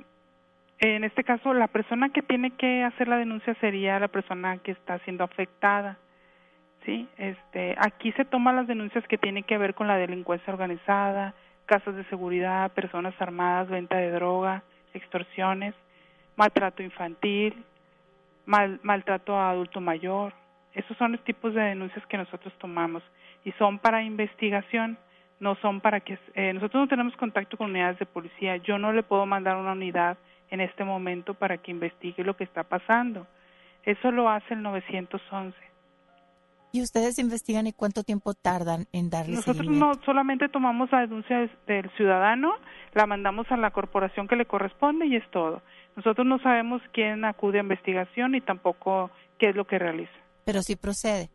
en 0.81 1.05
este 1.05 1.25
caso 1.25 1.55
la 1.55 1.69
persona 1.69 2.11
que 2.11 2.23
tiene 2.23 2.51
que 2.53 2.85
hacer 2.85 3.09
la 3.09 3.17
denuncia 3.17 3.55
sería 3.55 3.99
la 3.99 4.09
persona 4.09 4.59
que 4.59 4.73
está 4.73 4.99
siendo 5.01 5.25
afectada. 5.25 5.99
Sí, 6.85 7.09
este, 7.17 7.75
aquí 7.79 8.13
se 8.13 8.25
toman 8.25 8.57
las 8.57 8.67
denuncias 8.67 9.07
que 9.09 9.19
tienen 9.19 9.45
que 9.45 9.59
ver 9.59 9.75
con 9.75 9.89
la 9.89 9.97
delincuencia 9.97 10.53
organizada, 10.53 11.35
casas 11.67 11.97
de 11.97 12.05
seguridad, 12.05 12.73
personas 12.73 13.15
armadas, 13.21 13.69
venta 13.69 13.97
de 13.97 14.11
droga, 14.11 14.63
extorsiones, 14.95 15.75
maltrato 16.37 16.83
infantil, 16.83 17.65
mal, 18.47 18.79
maltrato 18.83 19.37
a 19.37 19.51
adulto 19.51 19.81
mayor. 19.81 20.33
Esos 20.75 20.97
son 20.97 21.13
los 21.13 21.25
tipos 21.25 21.55
de 21.55 21.63
denuncias 21.63 22.05
que 22.07 22.17
nosotros 22.17 22.53
tomamos 22.59 23.03
y 23.45 23.53
son 23.53 23.79
para 23.79 24.03
investigación, 24.03 24.99
no 25.41 25.55
son 25.57 25.81
para 25.81 26.01
que 26.01 26.19
eh, 26.35 26.53
nosotros 26.53 26.83
no 26.83 26.89
tenemos 26.89 27.17
contacto 27.17 27.57
con 27.57 27.71
unidades 27.71 27.99
de 27.99 28.07
policía. 28.07 28.57
Yo 28.59 28.79
no 28.79 28.93
le 28.93 29.03
puedo 29.03 29.27
mandar 29.27 29.57
una 29.57 29.73
unidad 29.73 30.19
en 30.51 30.61
este 30.61 30.85
momento 30.85 31.35
para 31.35 31.59
que 31.59 31.71
investigue 31.71 32.25
lo 32.25 32.37
que 32.37 32.45
está 32.45 32.65
pasando. 32.65 33.27
Eso 33.85 34.11
lo 34.11 34.29
hace 34.29 34.55
el 34.55 34.63
911. 34.63 35.57
¿Y 36.71 36.83
ustedes 36.83 37.19
investigan 37.19 37.67
y 37.67 37.73
cuánto 37.73 38.03
tiempo 38.03 38.35
tardan 38.35 38.87
en 38.93 39.09
darle 39.09 39.37
Nosotros 39.37 39.57
seguimiento? 39.57 39.87
no 39.87 40.05
solamente 40.05 40.49
tomamos 40.49 40.93
la 40.93 41.01
denuncia 41.01 41.49
del 41.67 41.91
ciudadano, 41.97 42.53
la 42.95 43.07
mandamos 43.07 43.51
a 43.51 43.57
la 43.57 43.71
corporación 43.71 44.29
que 44.29 44.37
le 44.37 44.45
corresponde 44.45 45.07
y 45.07 45.17
es 45.17 45.29
todo. 45.31 45.63
Nosotros 45.97 46.27
no 46.27 46.39
sabemos 46.41 46.83
quién 46.93 47.25
acude 47.25 47.59
a 47.59 47.63
investigación 47.63 48.35
y 48.35 48.43
tampoco 48.43 49.11
qué 49.39 49.49
es 49.49 49.57
lo 49.57 49.67
que 49.67 49.79
realiza. 49.79 50.13
Pero 50.49 50.63
sí 50.63 50.77
procede. 50.77 51.29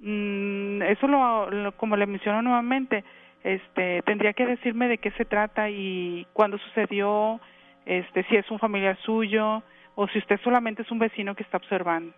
Mm, 0.00 0.82
eso 0.82 1.06
lo, 1.06 1.48
lo- 1.48 1.76
como 1.76 1.96
le 1.96 2.06
menciono 2.06 2.42
nuevamente, 2.42 3.04
este 3.44 4.02
tendría 4.02 4.32
que 4.32 4.44
decirme 4.44 4.88
de 4.88 4.98
qué 4.98 5.12
se 5.12 5.24
trata 5.24 5.70
y 5.70 6.26
cuándo 6.32 6.58
sucedió, 6.58 7.40
este 7.86 8.24
si 8.24 8.34
es 8.34 8.50
un 8.50 8.58
familiar 8.58 8.98
suyo 9.04 9.62
o 9.94 10.08
si 10.08 10.18
usted 10.18 10.40
solamente 10.42 10.82
es 10.82 10.90
un 10.90 10.98
vecino 10.98 11.36
que 11.36 11.44
está 11.44 11.58
observando. 11.58 12.12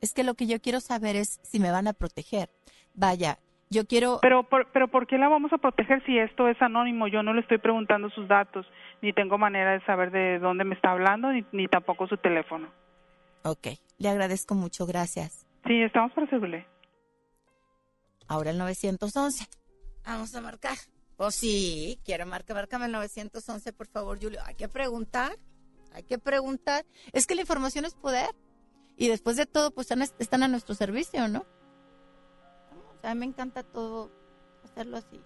Es 0.00 0.14
que 0.14 0.22
lo 0.22 0.34
que 0.34 0.46
yo 0.46 0.60
quiero 0.60 0.78
saber 0.78 1.16
es 1.16 1.40
si 1.42 1.58
me 1.58 1.72
van 1.72 1.88
a 1.88 1.92
proteger. 1.92 2.50
Vaya, 2.94 3.38
yo 3.68 3.84
quiero... 3.84 4.20
Pero 4.22 4.44
por, 4.44 4.70
pero 4.70 4.86
¿por 4.86 5.08
qué 5.08 5.18
la 5.18 5.28
vamos 5.28 5.52
a 5.52 5.58
proteger 5.58 6.04
si 6.06 6.16
esto 6.16 6.46
es 6.46 6.62
anónimo? 6.62 7.08
Yo 7.08 7.24
no 7.24 7.34
le 7.34 7.40
estoy 7.40 7.58
preguntando 7.58 8.10
sus 8.10 8.28
datos, 8.28 8.64
ni 9.02 9.12
tengo 9.12 9.38
manera 9.38 9.72
de 9.72 9.80
saber 9.86 10.12
de 10.12 10.38
dónde 10.38 10.62
me 10.62 10.76
está 10.76 10.92
hablando, 10.92 11.32
ni, 11.32 11.44
ni 11.50 11.66
tampoco 11.66 12.06
su 12.06 12.16
teléfono. 12.16 12.68
Ok, 13.42 13.66
le 13.98 14.08
agradezco 14.08 14.54
mucho, 14.54 14.86
gracias. 14.86 15.48
Sí, 15.66 15.82
estamos 15.82 16.12
para 16.12 16.28
servirle. 16.28 16.66
Ahora 18.28 18.50
el 18.50 18.58
911. 18.58 19.48
Vamos 20.06 20.34
a 20.34 20.40
marcar. 20.40 20.76
Pues 21.16 21.36
sí, 21.36 22.00
quiero 22.04 22.26
marcar, 22.26 22.56
márcame 22.56 22.86
el 22.86 22.92
911, 22.92 23.72
por 23.72 23.86
favor, 23.86 24.18
Julio. 24.20 24.40
Hay 24.44 24.56
que 24.56 24.68
preguntar, 24.68 25.38
hay 25.92 26.02
que 26.02 26.18
preguntar. 26.18 26.84
Es 27.12 27.26
que 27.26 27.34
la 27.34 27.42
información 27.42 27.84
es 27.84 27.94
poder. 27.94 28.28
Y 28.96 29.08
después 29.08 29.36
de 29.36 29.46
todo, 29.46 29.70
pues 29.70 29.88
están, 30.18 30.42
a 30.42 30.48
nuestro 30.48 30.74
servicio, 30.74 31.28
¿no? 31.28 31.46
O 32.96 33.00
sea, 33.00 33.14
me 33.14 33.24
encanta 33.24 33.62
todo 33.62 34.10
hacerlo 34.64 34.96
así. 34.96 35.20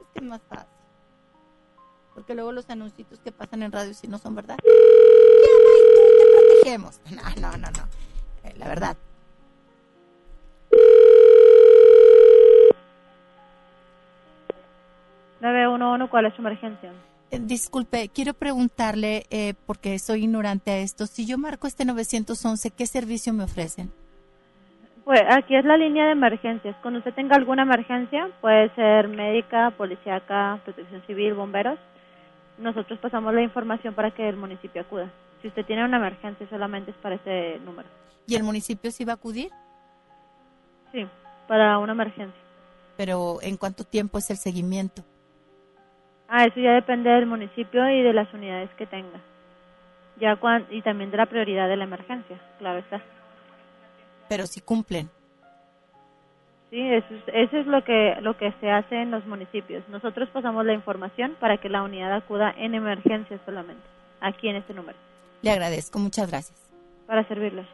Es 0.00 0.08
que 0.12 0.20
es 0.20 0.24
más 0.24 0.42
fácil. 0.48 0.68
Porque 2.14 2.34
luego 2.34 2.52
los 2.52 2.68
anuncios 2.70 3.20
que 3.20 3.32
pasan 3.32 3.62
en 3.62 3.72
radio 3.72 3.92
si 3.92 4.06
no 4.06 4.18
son 4.18 4.34
verdad. 4.34 4.56
Llama 4.62 5.70
y 5.78 5.94
tú 5.94 6.00
te 6.18 6.38
protegemos. 6.38 7.00
No, 7.10 7.40
no, 7.40 7.56
no, 7.56 7.70
no. 7.70 7.88
Eh, 8.44 8.54
la 8.56 8.68
verdad. 8.68 8.96
¿Cuál 16.10 16.26
es 16.26 16.34
su 16.34 16.42
emergencia? 16.42 16.92
Eh, 17.30 17.38
Disculpe, 17.40 18.08
quiero 18.08 18.34
preguntarle, 18.34 19.24
eh, 19.30 19.54
porque 19.66 19.98
soy 19.98 20.24
ignorante 20.24 20.70
a 20.70 20.78
esto, 20.78 21.06
si 21.06 21.26
yo 21.26 21.38
marco 21.38 21.66
este 21.66 21.84
911, 21.84 22.70
¿qué 22.70 22.86
servicio 22.86 23.32
me 23.32 23.44
ofrecen? 23.44 23.90
Pues 25.04 25.20
aquí 25.28 25.54
es 25.54 25.64
la 25.64 25.76
línea 25.76 26.06
de 26.06 26.12
emergencias. 26.12 26.74
Cuando 26.80 26.98
usted 26.98 27.12
tenga 27.12 27.36
alguna 27.36 27.62
emergencia, 27.62 28.30
puede 28.40 28.74
ser 28.74 29.08
médica, 29.08 29.70
policíaca, 29.72 30.60
protección 30.64 31.02
civil, 31.06 31.34
bomberos, 31.34 31.78
nosotros 32.56 32.98
pasamos 33.00 33.34
la 33.34 33.42
información 33.42 33.94
para 33.94 34.12
que 34.12 34.26
el 34.28 34.36
municipio 34.36 34.80
acuda. 34.80 35.12
Si 35.42 35.48
usted 35.48 35.66
tiene 35.66 35.84
una 35.84 35.98
emergencia, 35.98 36.48
solamente 36.48 36.92
es 36.92 36.96
para 36.98 37.16
ese 37.16 37.58
número. 37.64 37.88
¿Y 38.26 38.34
el 38.34 38.44
municipio 38.44 38.90
sí 38.90 39.04
va 39.04 39.12
a 39.12 39.16
acudir? 39.16 39.50
Sí, 40.90 41.06
para 41.46 41.78
una 41.78 41.92
emergencia. 41.92 42.40
Pero 42.96 43.40
¿en 43.42 43.58
cuánto 43.58 43.84
tiempo 43.84 44.16
es 44.18 44.30
el 44.30 44.38
seguimiento? 44.38 45.04
Ah, 46.28 46.46
eso 46.46 46.60
ya 46.60 46.72
depende 46.72 47.10
del 47.10 47.26
municipio 47.26 47.88
y 47.90 48.02
de 48.02 48.12
las 48.12 48.32
unidades 48.32 48.70
que 48.76 48.86
tenga. 48.86 49.20
Ya 50.18 50.36
cuan, 50.36 50.66
y 50.70 50.82
también 50.82 51.10
de 51.10 51.16
la 51.16 51.26
prioridad 51.26 51.68
de 51.68 51.76
la 51.76 51.84
emergencia, 51.84 52.38
claro 52.58 52.78
está. 52.78 53.02
Pero 54.28 54.46
si 54.46 54.60
cumplen. 54.60 55.10
Sí, 56.70 56.80
eso 56.80 57.06
es, 57.14 57.22
eso 57.32 57.56
es 57.58 57.66
lo 57.66 57.84
que 57.84 58.16
lo 58.20 58.36
que 58.36 58.52
se 58.60 58.70
hace 58.70 59.02
en 59.02 59.10
los 59.10 59.24
municipios. 59.26 59.88
Nosotros 59.88 60.28
pasamos 60.30 60.64
la 60.64 60.72
información 60.72 61.36
para 61.38 61.58
que 61.58 61.68
la 61.68 61.82
unidad 61.82 62.12
acuda 62.12 62.52
en 62.56 62.74
emergencia 62.74 63.38
solamente, 63.44 63.82
aquí 64.20 64.48
en 64.48 64.56
este 64.56 64.74
número. 64.74 64.98
Le 65.42 65.50
agradezco, 65.50 65.98
muchas 65.98 66.28
gracias. 66.30 66.58
Para 67.06 67.22
servirles. 67.28 67.66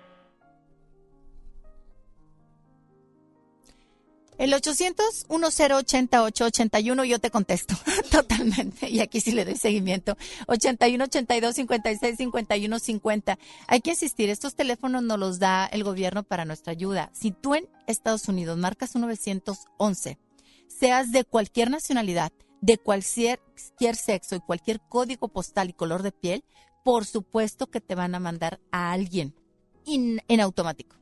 El 4.41 4.53
800-1080-881 4.55 7.05
yo 7.05 7.19
te 7.19 7.31
contesto 7.31 7.75
totalmente 8.11 8.89
y 8.89 9.01
aquí 9.01 9.21
sí 9.21 9.33
le 9.33 9.45
doy 9.45 9.57
seguimiento. 9.57 10.17
81-82-56-51-50. 10.47 13.37
Hay 13.67 13.83
que 13.83 13.91
insistir, 13.91 14.31
estos 14.31 14.55
teléfonos 14.55 15.03
nos 15.03 15.19
los 15.19 15.41
da 15.41 15.67
el 15.67 15.85
gobierno 15.85 16.23
para 16.23 16.47
nuestra 16.47 16.73
ayuda. 16.73 17.11
Si 17.13 17.33
tú 17.33 17.55
en 17.55 17.69
Estados 17.87 18.29
Unidos 18.29 18.57
marcas 18.57 18.95
un 18.95 19.03
911, 19.03 20.17
seas 20.69 21.13
de 21.13 21.25
cualquier 21.25 21.69
nacionalidad, 21.69 22.33
de 22.63 22.79
cualquier, 22.79 23.41
cualquier 23.41 23.95
sexo 23.95 24.37
y 24.37 24.41
cualquier 24.41 24.81
código 24.81 25.29
postal 25.29 25.69
y 25.69 25.75
color 25.75 26.03
de 26.03 26.13
piel, 26.13 26.45
por 26.83 27.05
supuesto 27.05 27.67
que 27.67 27.83
te 27.83 27.95
van 27.95 28.15
a 28.15 28.21
mandar 28.21 28.59
a 28.73 28.93
alguien 28.93 29.35
en 29.85 30.41
automático. 30.41 30.97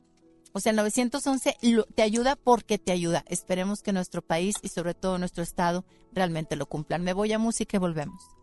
O 0.51 0.59
sea, 0.59 0.71
el 0.71 0.77
911 0.77 1.57
te 1.95 2.01
ayuda 2.01 2.35
porque 2.35 2.77
te 2.77 2.91
ayuda. 2.91 3.23
Esperemos 3.27 3.81
que 3.81 3.93
nuestro 3.93 4.21
país 4.21 4.55
y 4.61 4.69
sobre 4.69 4.93
todo 4.93 5.17
nuestro 5.17 5.43
estado 5.43 5.85
realmente 6.13 6.55
lo 6.55 6.65
cumplan. 6.65 7.03
Me 7.03 7.13
voy 7.13 7.31
a 7.33 7.39
música 7.39 7.77
y 7.77 7.79
volvemos. 7.79 8.38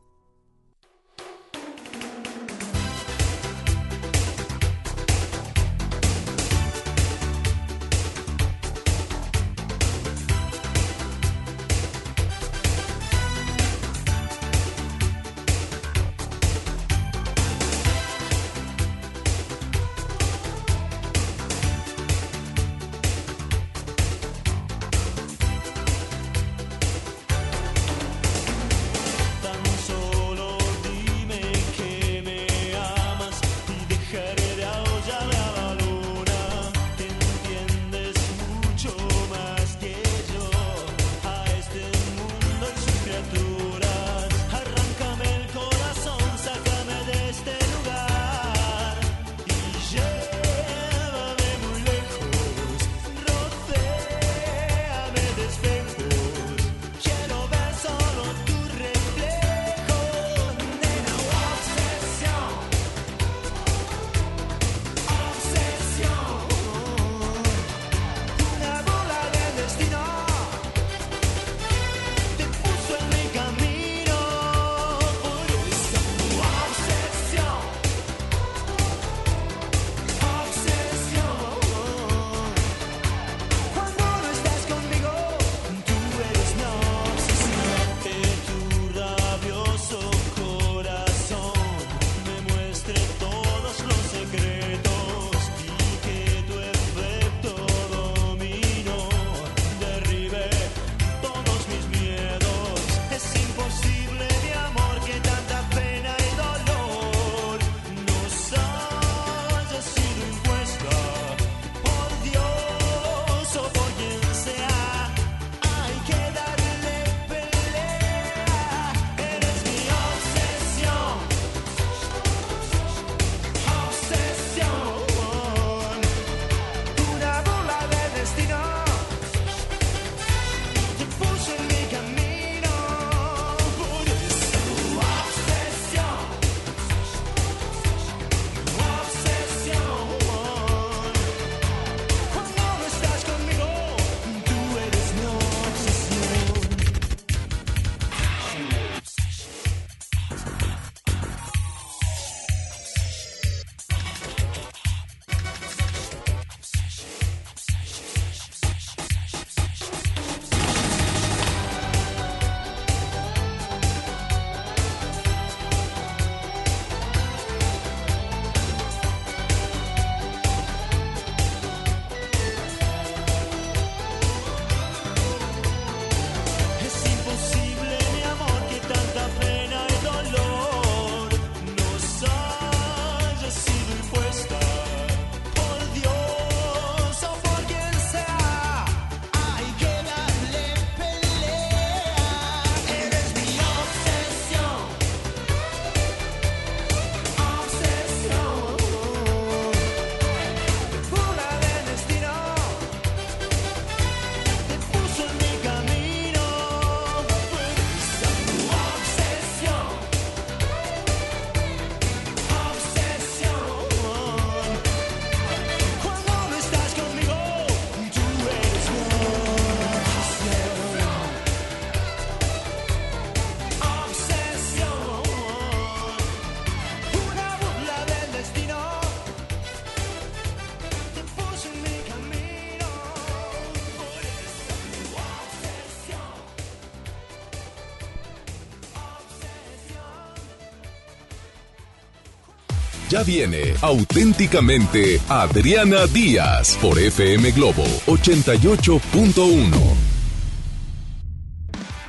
Ya 243.17 243.23
viene 243.23 243.73
auténticamente 243.81 245.19
Adriana 245.31 246.07
Díaz 246.07 246.77
por 246.83 246.99
FM 246.99 247.51
Globo 247.53 247.83
88.1. 248.07 249.71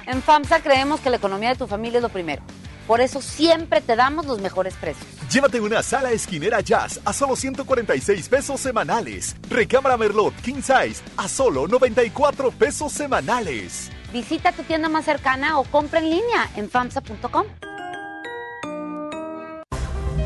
En 0.06 0.22
FAMSA 0.22 0.60
creemos 0.60 1.00
que 1.00 1.10
la 1.10 1.16
economía 1.16 1.52
de 1.52 1.56
tu 1.56 1.66
familia 1.66 2.00
es 2.00 2.04
lo 2.04 2.10
primero. 2.10 2.42
Por 2.88 3.00
eso 3.00 3.22
siempre 3.22 3.80
te 3.80 3.96
damos 3.96 4.26
los 4.26 4.42
mejores 4.42 4.74
precios. 4.74 5.08
Llévate 5.32 5.62
una 5.62 5.82
sala 5.82 6.12
esquinera 6.12 6.60
jazz 6.60 7.00
a 7.06 7.14
solo 7.14 7.38
146 7.38 8.28
pesos 8.28 8.60
semanales. 8.60 9.38
Recámara 9.50 9.96
Merlot 9.96 10.36
King 10.42 10.62
Size 10.62 11.02
a 11.16 11.30
solo 11.30 11.70
94 11.70 12.52
pesos 12.52 12.92
semanales. 12.92 13.92
Visita 14.12 14.52
tu 14.52 14.64
tienda 14.64 14.90
más 14.90 15.06
cercana 15.06 15.58
o 15.58 15.64
compra 15.64 16.00
en 16.00 16.10
línea 16.10 16.50
en 16.58 16.70
famsa.com. 16.70 17.46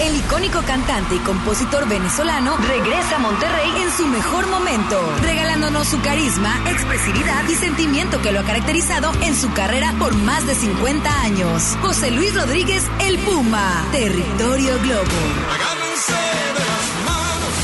El 0.00 0.16
icónico 0.16 0.60
cantante 0.62 1.14
y 1.14 1.18
compositor 1.18 1.88
venezolano 1.88 2.56
regresa 2.56 3.16
a 3.16 3.18
Monterrey 3.18 3.70
en 3.82 3.90
su 3.96 4.06
mejor 4.06 4.46
momento, 4.48 5.00
regalándonos 5.22 5.88
su 5.88 6.00
carisma, 6.00 6.56
expresividad 6.70 7.48
y 7.48 7.54
sentimiento 7.54 8.20
que 8.20 8.32
lo 8.32 8.40
ha 8.40 8.44
caracterizado 8.44 9.12
en 9.22 9.34
su 9.34 9.52
carrera 9.52 9.94
por 9.98 10.14
más 10.14 10.46
de 10.46 10.54
50 10.54 11.22
años. 11.22 11.76
José 11.80 12.10
Luis 12.10 12.34
Rodríguez, 12.34 12.84
El 13.00 13.18
Puma, 13.20 13.86
Territorio 13.92 14.78
Globo. 14.80 15.04
Agárrense 15.52 16.12
de 16.12 16.64
las 16.70 16.86
manos, 17.06 17.54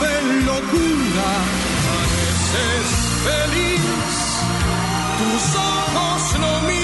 de 0.00 0.44
locura, 0.44 1.28
pareces 1.86 2.86
feliz, 3.24 3.80
tus 5.18 5.56
ojos 5.56 6.38
no 6.40 6.60
mienten, 6.68 6.83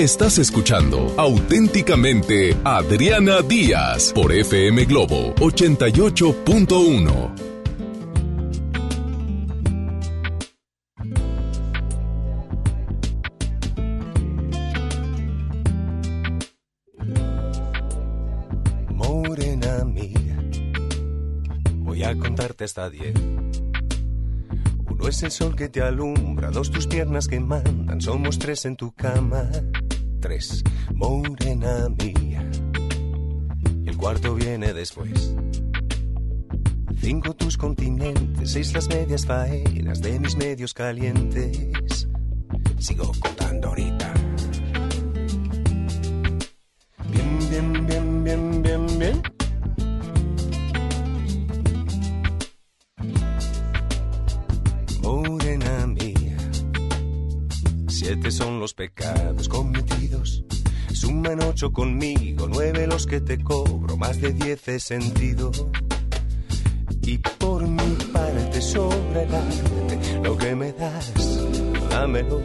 Estás 0.00 0.38
escuchando 0.38 1.12
auténticamente 1.18 2.56
Adriana 2.64 3.42
Díaz 3.42 4.14
por 4.14 4.32
FM 4.32 4.86
Globo 4.86 5.34
88.1. 5.34 7.34
Morena 18.94 19.84
mía, 19.84 20.38
voy 21.74 22.04
a 22.04 22.16
contarte 22.16 22.64
hasta 22.64 22.88
diez. 22.88 23.12
Uno 24.88 25.08
es 25.08 25.22
el 25.22 25.30
sol 25.30 25.54
que 25.54 25.68
te 25.68 25.82
alumbra, 25.82 26.50
dos 26.50 26.70
tus 26.70 26.86
piernas 26.86 27.28
que 27.28 27.38
mandan, 27.38 28.00
somos 28.00 28.38
tres 28.38 28.64
en 28.64 28.76
tu 28.76 28.92
cama. 28.92 29.50
Tres, 30.20 30.62
morena 30.94 31.88
mía. 31.88 32.46
Y 33.84 33.88
el 33.88 33.96
cuarto 33.96 34.34
viene 34.34 34.74
después. 34.74 35.34
Cinco 36.98 37.34
tus 37.34 37.56
continentes, 37.56 38.50
seis 38.50 38.74
las 38.74 38.86
medias 38.88 39.24
faenas 39.24 40.02
de 40.02 40.20
mis 40.20 40.36
medios 40.36 40.74
calientes. 40.74 42.06
Sigo 42.78 43.12
contando 43.18 43.68
ahorita. 43.68 43.99
Los 58.60 58.74
pecados 58.74 59.48
cometidos. 59.48 60.44
Suman 60.92 61.42
ocho 61.42 61.72
conmigo, 61.72 62.46
nueve 62.46 62.86
los 62.86 63.06
que 63.06 63.22
te 63.22 63.42
cobro, 63.42 63.96
más 63.96 64.20
de 64.20 64.34
diez 64.34 64.68
he 64.68 64.78
sentido. 64.78 65.50
Y 67.00 67.16
por 67.16 67.66
mi 67.66 67.94
parte 68.12 68.60
sobre 68.60 69.22
el 69.22 69.34
arte, 69.34 70.20
lo 70.22 70.36
que 70.36 70.54
me 70.54 70.72
das, 70.72 71.10
dámelo, 71.88 72.42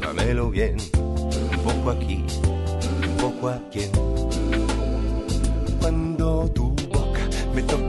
dámelo 0.00 0.50
bien. 0.50 0.76
Un 0.96 1.62
poco 1.62 1.90
aquí, 1.90 2.24
un 3.08 3.16
poco 3.18 3.48
aquí. 3.48 3.82
Cuando 5.80 6.50
tu 6.52 6.70
boca 6.92 7.30
me 7.54 7.62
toca, 7.62 7.87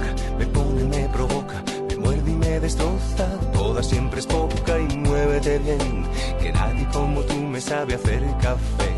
destroza, 2.70 3.26
toda 3.52 3.82
siempre 3.82 4.20
es 4.20 4.28
poca 4.28 4.80
y 4.80 4.98
muévete 4.98 5.58
bien, 5.58 6.06
que 6.40 6.52
nadie 6.52 6.88
como 6.94 7.22
tú 7.22 7.34
me 7.34 7.60
sabe 7.60 7.96
hacer 7.96 8.24
café. 8.40 8.92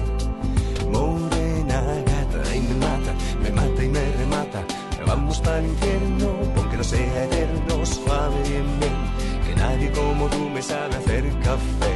Morena 0.91 1.79
gata 2.05 2.55
y 2.55 2.59
me 2.59 2.75
mata, 2.85 3.13
me 3.41 3.49
mata 3.51 3.83
y 3.83 3.87
me 3.87 4.11
remata. 4.19 4.61
Vamos 5.07 5.39
para 5.39 5.59
el 5.59 5.67
infierno, 5.67 6.27
aunque 6.57 6.77
no 6.77 6.83
sea 6.83 7.23
eterno, 7.23 7.85
suave 7.85 8.35
bien 8.49 8.67
bien. 8.81 8.97
Que 9.47 9.55
nadie 9.55 9.89
como 9.91 10.27
tú 10.27 10.49
me 10.49 10.61
sabe 10.61 10.93
hacer 10.97 11.23
café. 11.39 11.95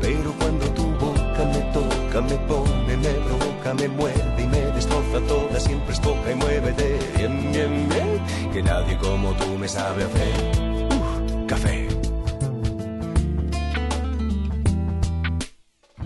Pero 0.00 0.32
cuando 0.38 0.64
tu 0.70 0.86
boca 0.92 1.42
me 1.52 1.60
toca, 1.76 2.20
me 2.22 2.36
pone, 2.48 2.96
me 2.96 3.12
provoca, 3.26 3.74
me 3.74 3.88
muerde 3.88 4.42
y 4.42 4.46
me 4.46 4.60
destroza 4.76 5.20
toda, 5.28 5.60
siempre 5.60 5.92
es 5.92 6.00
toca 6.00 6.32
y 6.32 6.34
muévete 6.36 6.98
bien, 7.18 7.52
bien, 7.52 7.88
bien. 7.90 8.50
Que 8.50 8.62
nadie 8.62 8.96
como 8.96 9.32
tú 9.34 9.58
me 9.58 9.68
sabe 9.68 10.04
hacer 10.04 10.69
café. 11.50 11.88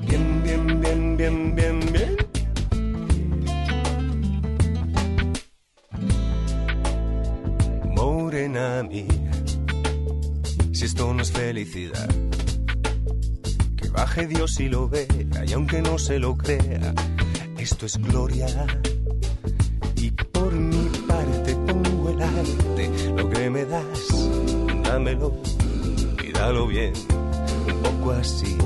Bien, 0.08 0.42
bien, 0.42 0.80
bien, 0.80 1.16
bien, 1.18 1.54
bien, 1.54 1.80
bien. 1.92 2.16
Morena 7.94 8.82
mía, 8.84 9.32
si 10.72 10.86
esto 10.86 11.12
no 11.12 11.20
es 11.22 11.30
felicidad, 11.30 12.08
que 13.76 13.88
baje 13.90 14.26
Dios 14.26 14.58
y 14.60 14.70
lo 14.70 14.88
vea, 14.88 15.44
y 15.46 15.52
aunque 15.52 15.82
no 15.82 15.98
se 15.98 16.18
lo 16.18 16.38
crea, 16.38 16.94
esto 17.58 17.84
es 17.84 17.98
gloria. 17.98 18.46
Bien, 26.66 26.92
un 27.66 27.82
poco 27.82 28.12
así, 28.12 28.56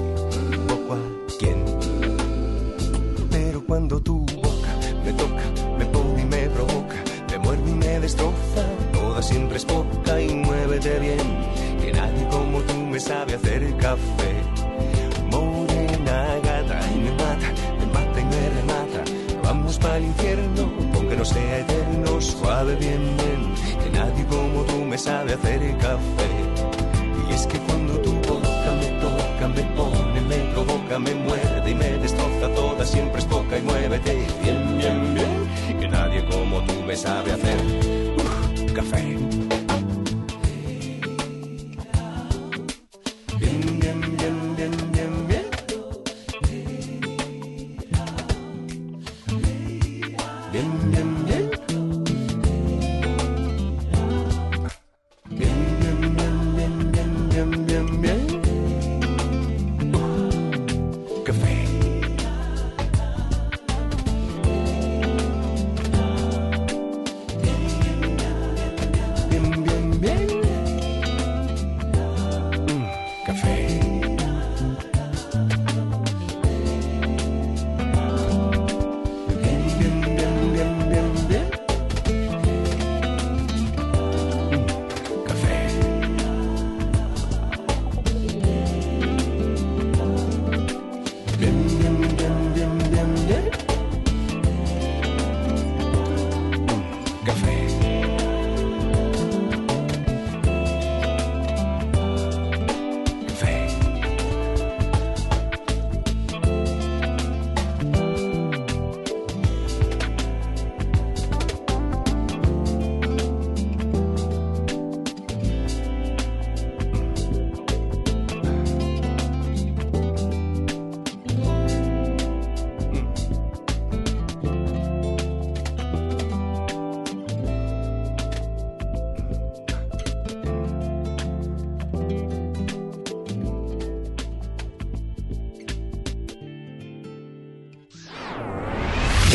sabe 36.99 37.33
hacer 37.33 37.48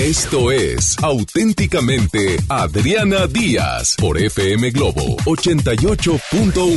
Esto 0.04 0.51
es 0.51 0.99
auténticamente 1.01 2.36
Adriana 2.49 3.26
Díaz 3.26 3.95
por 3.97 4.22
FM 4.22 4.72
Globo 4.72 5.16
88.1. 5.24 6.76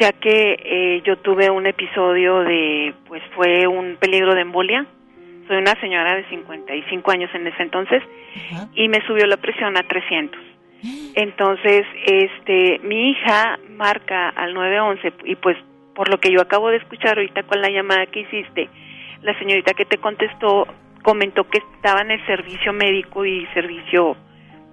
Ya 0.00 0.12
que 0.12 0.56
eh, 0.62 1.02
yo 1.04 1.18
tuve 1.18 1.50
un 1.50 1.66
episodio 1.66 2.40
de, 2.40 2.94
pues 3.08 3.22
fue 3.34 3.66
un 3.66 3.96
peligro 3.96 4.34
de 4.34 4.42
embolia. 4.42 4.86
Soy 5.48 5.56
una 5.56 5.74
señora 5.80 6.14
de 6.14 6.28
55 6.28 7.10
años 7.10 7.30
en 7.34 7.46
ese 7.46 7.62
entonces 7.62 8.02
y 8.74 8.88
me 8.88 9.04
subió 9.06 9.26
la 9.26 9.38
presión 9.38 9.76
a 9.78 9.82
300. 9.82 10.38
Entonces, 11.14 11.84
este, 12.04 12.78
mi 12.84 13.10
hija 13.10 13.58
marca 13.70 14.28
al 14.28 14.54
911 14.54 15.12
y 15.24 15.34
pues 15.36 15.56
por 15.94 16.08
lo 16.08 16.20
que 16.20 16.30
yo 16.30 16.40
acabo 16.40 16.68
de 16.68 16.76
escuchar 16.76 17.18
ahorita 17.18 17.42
con 17.44 17.60
la 17.60 17.70
llamada 17.70 18.06
que 18.06 18.20
hiciste, 18.20 18.68
la 19.22 19.36
señorita 19.38 19.72
que 19.74 19.84
te 19.84 19.98
contestó 19.98 20.66
comentó 21.02 21.48
que 21.48 21.58
estaba 21.58 22.02
en 22.02 22.12
el 22.12 22.26
servicio 22.26 22.72
médico 22.72 23.24
y 23.24 23.46
servicio 23.54 24.16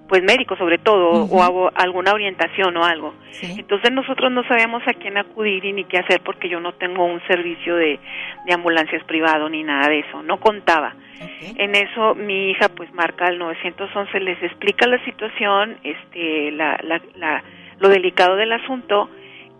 pues 0.08 0.24
médico 0.24 0.56
sobre 0.56 0.78
todo 0.78 1.26
o 1.26 1.44
hago 1.44 1.72
alguna 1.74 2.14
orientación 2.14 2.76
o 2.78 2.84
algo. 2.84 3.14
Entonces 3.42 3.92
nosotros 3.92 4.32
no 4.32 4.44
sabíamos 4.48 4.84
a 4.88 4.94
quién 4.94 5.18
acudir 5.18 5.66
y 5.66 5.74
ni 5.74 5.84
qué 5.86 5.98
hacer 5.98 6.22
porque 6.24 6.50
yo 6.50 6.60
no 6.60 6.74
tengo 6.74 7.06
un 7.06 7.22
servicio 7.28 7.76
de, 7.76 8.00
de 8.46 8.54
ambulancias 8.54 9.04
privado 9.04 9.50
ni 9.50 9.64
nada 9.64 9.90
de 9.90 10.00
eso, 10.00 10.24
no 10.24 10.40
contaba. 10.40 10.96
En 11.58 11.76
eso 11.76 12.16
mi 12.16 12.52
hija 12.52 12.70
pues 12.70 12.94
marca 12.94 13.26
al 13.26 13.40
911, 13.40 14.20
les 14.20 14.42
explica 14.44 14.88
la 14.88 15.04
situación, 15.06 15.78
este, 15.84 16.52
la, 16.52 16.78
la, 16.84 17.02
la, 17.16 17.44
lo 17.80 17.90
delicado 17.90 18.36
del 18.36 18.52
asunto 18.52 19.10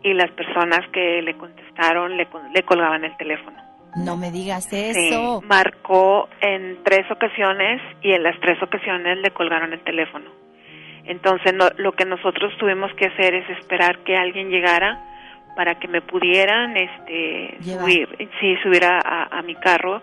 y 0.04 0.14
las 0.14 0.30
personas 0.32 0.88
que 0.92 1.22
le 1.22 1.36
contestaron 1.36 2.18
le, 2.18 2.28
le 2.54 2.64
colgaban 2.64 3.04
el 3.04 3.16
teléfono. 3.18 3.65
No 3.96 4.18
me 4.18 4.32
digas 4.32 4.66
Sí, 4.66 4.76
eso. 4.76 5.42
marcó 5.42 6.28
en 6.42 6.84
tres 6.84 7.10
ocasiones 7.10 7.82
y 8.02 8.12
en 8.12 8.24
las 8.24 8.40
tres 8.40 8.62
ocasiones 8.62 9.18
le 9.20 9.32
colgaron 9.32 9.74
el 9.74 9.84
teléfono. 9.84 10.30
Entonces 11.06 11.54
lo 11.78 11.92
que 11.94 12.06
nosotros 12.06 12.54
tuvimos 12.58 12.92
que 12.96 13.06
hacer 13.06 13.36
es 13.36 13.50
esperar 13.52 14.00
que 14.00 14.16
alguien 14.16 14.50
llegara 14.50 15.04
para 15.56 15.80
que 15.80 15.88
me 15.88 16.02
pudieran 16.02 16.76
este 16.76 17.58
subir, 17.62 18.10
sí, 18.40 18.56
subir 18.62 18.84
a, 18.86 19.42
mi 19.44 19.56
carro 19.56 20.02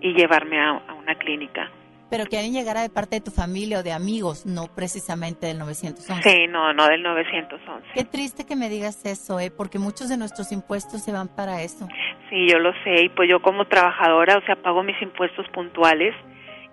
y 0.00 0.14
llevarme 0.14 0.58
a, 0.60 0.94
una 0.98 1.14
clínica. 1.16 1.70
Pero 2.10 2.26
que 2.26 2.36
alguien 2.36 2.54
llegara 2.54 2.82
de 2.82 2.90
parte 2.90 3.16
de 3.16 3.20
tu 3.20 3.30
familia 3.30 3.80
o 3.80 3.82
de 3.82 3.92
amigos, 3.92 4.46
no 4.46 4.68
precisamente 4.68 5.46
del 5.46 5.58
911. 5.58 6.22
Sí, 6.22 6.46
no, 6.48 6.72
no 6.72 6.86
del 6.86 7.02
911. 7.02 7.88
Qué 7.92 8.04
triste 8.04 8.46
que 8.46 8.56
me 8.56 8.68
digas 8.68 9.04
eso, 9.04 9.40
¿eh? 9.40 9.50
Porque 9.50 9.78
muchos 9.78 10.08
de 10.08 10.16
nuestros 10.16 10.52
impuestos 10.52 11.02
se 11.02 11.12
van 11.12 11.28
para 11.28 11.62
eso. 11.62 11.88
Sí, 12.30 12.48
yo 12.48 12.58
lo 12.58 12.72
sé. 12.84 13.04
Y 13.04 13.08
pues 13.10 13.28
yo 13.28 13.40
como 13.40 13.66
trabajadora, 13.66 14.38
o 14.38 14.42
sea, 14.42 14.56
pago 14.56 14.82
mis 14.82 15.00
impuestos 15.02 15.46
puntuales 15.48 16.14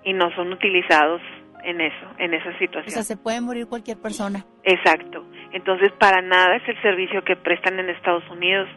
y 0.04 0.14
no 0.14 0.34
son 0.36 0.52
utilizados 0.52 1.22
en 1.64 1.82
eso, 1.82 2.08
en 2.18 2.34
esa 2.34 2.58
situación. 2.58 2.88
O 2.88 2.92
sea, 2.92 3.04
se 3.04 3.18
puede 3.18 3.42
morir 3.42 3.68
cualquier 3.68 3.98
persona. 3.98 4.46
Exacto. 4.64 5.26
Entonces, 5.54 5.92
para 6.00 6.22
nada 6.22 6.56
es 6.56 6.68
el 6.68 6.82
servicio 6.82 7.24
que 7.24 7.36
prestan 7.36 7.80
en 7.80 7.90
Estados 7.90 8.28
Unidos. 8.30 8.68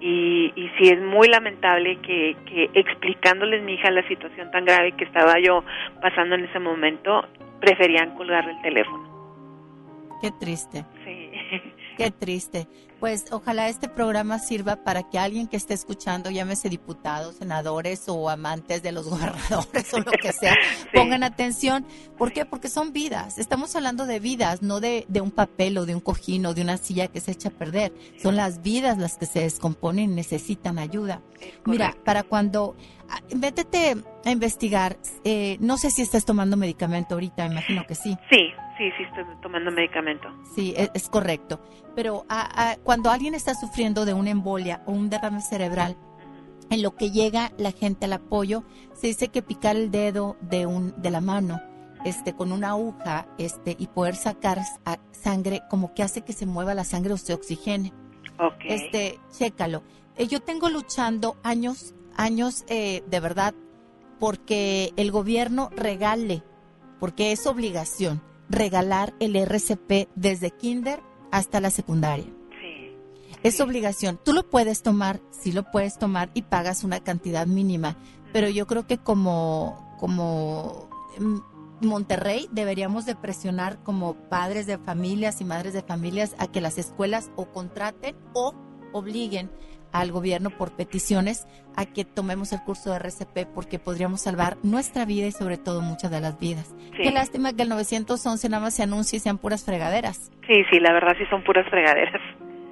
Y, 0.00 0.52
y 0.56 0.68
sí 0.78 0.88
es 0.88 1.00
muy 1.00 1.28
lamentable 1.28 1.96
que, 2.00 2.36
que 2.46 2.70
explicándoles 2.74 3.62
mi 3.62 3.74
hija 3.74 3.88
la 3.92 4.06
situación 4.08 4.50
tan 4.50 4.64
grave 4.64 4.96
que 4.96 5.04
estaba 5.04 5.34
yo 5.40 5.62
pasando 6.00 6.34
en 6.34 6.44
ese 6.44 6.58
momento, 6.58 7.24
preferían 7.60 8.16
colgar 8.16 8.48
el 8.48 8.60
teléfono. 8.62 9.12
Qué 10.20 10.30
triste. 10.40 10.84
Sí. 11.04 11.31
Qué 11.96 12.10
triste. 12.10 12.68
Pues 13.00 13.24
ojalá 13.32 13.68
este 13.68 13.88
programa 13.88 14.38
sirva 14.38 14.76
para 14.76 15.02
que 15.02 15.18
alguien 15.18 15.48
que 15.48 15.56
esté 15.56 15.74
escuchando, 15.74 16.30
llámese 16.30 16.68
diputados, 16.68 17.34
senadores 17.34 18.04
o 18.06 18.30
amantes 18.30 18.82
de 18.82 18.92
los 18.92 19.08
gobernadores 19.10 19.92
o 19.92 19.98
lo 19.98 20.12
que 20.12 20.32
sea, 20.32 20.54
pongan 20.94 21.24
atención. 21.24 21.84
¿Por 22.16 22.32
qué? 22.32 22.44
Porque 22.44 22.68
son 22.68 22.92
vidas. 22.92 23.38
Estamos 23.38 23.74
hablando 23.74 24.06
de 24.06 24.20
vidas, 24.20 24.62
no 24.62 24.78
de, 24.78 25.04
de, 25.08 25.20
un 25.20 25.32
papel 25.32 25.78
o 25.78 25.86
de 25.86 25.96
un 25.96 26.00
cojín 26.00 26.46
o 26.46 26.54
de 26.54 26.62
una 26.62 26.76
silla 26.76 27.08
que 27.08 27.20
se 27.20 27.32
echa 27.32 27.48
a 27.48 27.52
perder. 27.52 27.92
Son 28.22 28.36
las 28.36 28.62
vidas 28.62 28.98
las 28.98 29.16
que 29.16 29.26
se 29.26 29.40
descomponen 29.40 30.12
y 30.12 30.14
necesitan 30.14 30.78
ayuda. 30.78 31.20
Mira, 31.64 31.96
para 32.04 32.22
cuando 32.22 32.76
Ah, 33.12 33.20
vétete 33.34 33.94
a 34.24 34.30
investigar. 34.30 34.96
Eh, 35.24 35.58
no 35.60 35.76
sé 35.76 35.90
si 35.90 36.00
estás 36.00 36.24
tomando 36.24 36.56
medicamento 36.56 37.14
ahorita, 37.14 37.44
imagino 37.44 37.84
que 37.86 37.94
sí. 37.94 38.16
Sí, 38.30 38.48
sí, 38.90 38.96
sí 38.96 39.02
estoy 39.04 39.24
tomando 39.40 39.70
medicamento. 39.70 40.28
Sí, 40.54 40.74
e, 40.76 40.90
es, 40.94 41.08
correcto. 41.08 41.60
Pero 41.94 42.24
cuando 42.82 43.10
alguien 43.10 43.34
está 43.34 43.54
sufriendo 43.54 44.04
de 44.04 44.14
una 44.14 44.30
embolia 44.30 44.82
o 44.86 44.92
un 44.92 45.10
derrame 45.10 45.40
cerebral, 45.40 45.96
en 46.70 46.82
lo 46.82 46.96
que 46.96 47.10
llega 47.10 47.52
la 47.58 47.72
gente 47.72 48.06
al 48.06 48.14
apoyo, 48.14 48.64
se 48.94 49.08
dice 49.08 49.28
que 49.28 49.42
picar 49.42 49.76
el 49.76 49.90
dedo 49.90 50.36
de 50.40 50.66
un 50.66 50.94
de 51.00 51.10
la 51.10 51.20
mano 51.20 51.60
este 52.04 52.34
con 52.34 52.50
una 52.50 52.70
aguja 52.70 53.26
este 53.38 53.76
y 53.78 53.86
poder 53.86 54.16
sacar 54.16 54.58
sangre 55.12 55.62
como 55.70 55.94
que 55.94 56.02
hace 56.02 56.22
que 56.22 56.32
se 56.32 56.46
mueva 56.46 56.74
la 56.74 56.84
sangre 56.84 57.12
o 57.12 57.16
se 57.16 57.34
oxigene. 57.34 57.92
Okay. 58.38 58.70
Este, 58.70 59.20
chécalo. 59.30 59.82
Eh, 60.16 60.26
yo 60.26 60.40
tengo 60.40 60.68
luchando 60.68 61.36
años 61.42 61.94
años 62.16 62.64
eh, 62.68 63.02
de 63.06 63.20
verdad 63.20 63.54
porque 64.18 64.92
el 64.96 65.10
gobierno 65.10 65.70
regale, 65.74 66.42
porque 67.00 67.32
es 67.32 67.46
obligación, 67.46 68.22
regalar 68.48 69.14
el 69.20 69.36
RCP 69.36 70.08
desde 70.14 70.50
kinder 70.50 71.00
hasta 71.30 71.60
la 71.60 71.70
secundaria. 71.70 72.26
Sí. 72.60 72.96
Es 73.42 73.60
obligación. 73.60 74.18
Tú 74.22 74.32
lo 74.32 74.48
puedes 74.48 74.82
tomar, 74.82 75.20
sí 75.30 75.52
lo 75.52 75.70
puedes 75.70 75.98
tomar 75.98 76.30
y 76.34 76.42
pagas 76.42 76.84
una 76.84 77.00
cantidad 77.00 77.46
mínima, 77.46 77.96
pero 78.32 78.48
yo 78.48 78.66
creo 78.66 78.86
que 78.86 78.98
como, 78.98 79.96
como 79.98 80.88
Monterrey 81.80 82.48
deberíamos 82.52 83.06
de 83.06 83.16
presionar 83.16 83.82
como 83.82 84.14
padres 84.14 84.66
de 84.66 84.78
familias 84.78 85.40
y 85.40 85.44
madres 85.44 85.72
de 85.72 85.82
familias 85.82 86.34
a 86.38 86.46
que 86.46 86.60
las 86.60 86.78
escuelas 86.78 87.30
o 87.36 87.46
contraten 87.46 88.16
o 88.34 88.54
obliguen 88.92 89.50
al 89.92 90.12
gobierno 90.12 90.50
por 90.50 90.72
peticiones 90.72 91.46
a 91.76 91.86
que 91.86 92.04
tomemos 92.04 92.52
el 92.52 92.62
curso 92.62 92.90
de 92.90 92.96
RCP 92.96 93.46
porque 93.54 93.78
podríamos 93.78 94.22
salvar 94.22 94.56
nuestra 94.62 95.04
vida 95.04 95.26
y 95.26 95.32
sobre 95.32 95.58
todo 95.58 95.80
muchas 95.80 96.10
de 96.10 96.20
las 96.20 96.38
vidas. 96.38 96.74
Qué 96.96 97.10
lástima 97.10 97.54
que 97.54 97.62
el 97.62 97.68
911 97.68 98.48
nada 98.48 98.62
más 98.62 98.74
se 98.74 98.82
anuncie 98.82 99.18
y 99.18 99.20
sean 99.20 99.38
puras 99.38 99.64
fregaderas. 99.64 100.30
Sí, 100.46 100.64
sí, 100.70 100.80
la 100.80 100.92
verdad 100.92 101.14
sí 101.18 101.24
son 101.30 101.42
puras 101.44 101.68
fregaderas. 101.68 102.20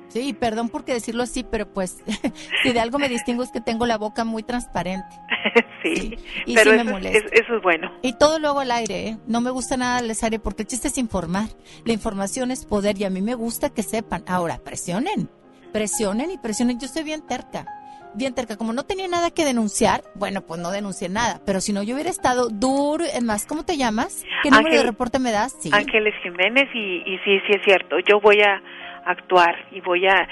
Sí, 0.08 0.32
perdón 0.32 0.68
por 0.68 0.84
decirlo 0.84 1.22
así, 1.22 1.44
pero 1.44 1.72
pues 1.72 2.02
si 2.62 2.72
de 2.72 2.80
algo 2.80 2.98
me 2.98 3.08
distingo 3.08 3.44
es 3.44 3.52
que 3.52 3.60
tengo 3.60 3.86
la 3.86 3.96
boca 3.96 4.24
muy 4.24 4.42
transparente. 4.42 5.06
sí, 5.82 6.18
y 6.46 6.54
pero 6.54 6.72
eso, 6.72 6.84
me 6.84 7.16
Es, 7.16 7.24
eso 7.32 7.56
es 7.56 7.62
bueno. 7.62 7.92
Y 8.02 8.18
todo 8.18 8.40
luego 8.40 8.60
al 8.60 8.72
aire, 8.72 9.08
¿eh? 9.08 9.18
No 9.28 9.40
me 9.40 9.50
gusta 9.50 9.76
nada 9.76 10.00
el 10.00 10.10
aire 10.10 10.38
porque 10.40 10.62
el 10.62 10.68
chiste 10.68 10.88
es 10.88 10.98
informar. 10.98 11.48
La 11.84 11.92
información 11.92 12.50
es 12.50 12.66
poder 12.66 12.98
y 12.98 13.04
a 13.04 13.10
mí 13.10 13.22
me 13.22 13.34
gusta 13.34 13.70
que 13.70 13.84
sepan. 13.84 14.24
Ahora, 14.26 14.58
presionen 14.64 15.30
presionen 15.72 16.30
y 16.30 16.38
presionen. 16.38 16.78
Yo 16.78 16.86
estoy 16.86 17.02
bien 17.02 17.26
terca, 17.26 17.66
bien 18.14 18.34
terca. 18.34 18.56
Como 18.56 18.72
no 18.72 18.84
tenía 18.84 19.08
nada 19.08 19.30
que 19.30 19.44
denunciar, 19.44 20.02
bueno, 20.14 20.42
pues 20.42 20.60
no 20.60 20.70
denuncié 20.70 21.08
nada. 21.08 21.40
Pero 21.46 21.60
si 21.60 21.72
no, 21.72 21.82
yo 21.82 21.94
hubiera 21.94 22.10
estado 22.10 22.48
duro. 22.48 23.04
Es 23.04 23.22
más, 23.22 23.46
¿cómo 23.46 23.64
te 23.64 23.76
llamas? 23.76 24.24
¿Qué 24.42 24.50
número 24.50 24.76
de 24.76 24.82
reporte 24.84 25.18
me 25.18 25.32
das? 25.32 25.56
Sí. 25.60 25.70
Ángeles 25.72 26.14
Jiménez 26.22 26.68
y, 26.74 27.02
y 27.06 27.18
sí, 27.24 27.40
sí 27.46 27.52
es 27.56 27.62
cierto. 27.64 27.98
Yo 28.00 28.20
voy 28.20 28.40
a 28.40 28.62
actuar 29.04 29.54
y 29.72 29.80
voy 29.80 30.06
a... 30.06 30.28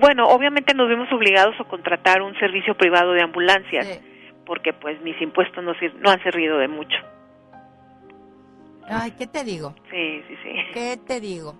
bueno, 0.00 0.26
obviamente 0.28 0.74
nos 0.74 0.88
vimos 0.88 1.10
obligados 1.12 1.54
a 1.60 1.64
contratar 1.64 2.20
un 2.22 2.34
servicio 2.38 2.76
privado 2.76 3.12
de 3.12 3.22
ambulancias. 3.22 4.00
Porque 4.44 4.72
pues 4.72 5.00
mis 5.02 5.20
impuestos 5.22 5.62
no, 5.62 5.72
no 6.00 6.10
han 6.10 6.22
servido 6.22 6.58
de 6.58 6.68
mucho. 6.68 6.96
Ay, 8.88 9.12
¿qué 9.12 9.28
te 9.28 9.44
digo? 9.44 9.74
Sí, 9.90 10.22
sí, 10.26 10.36
sí. 10.42 10.50
¿Qué 10.74 10.98
te 11.06 11.20
digo? 11.20 11.54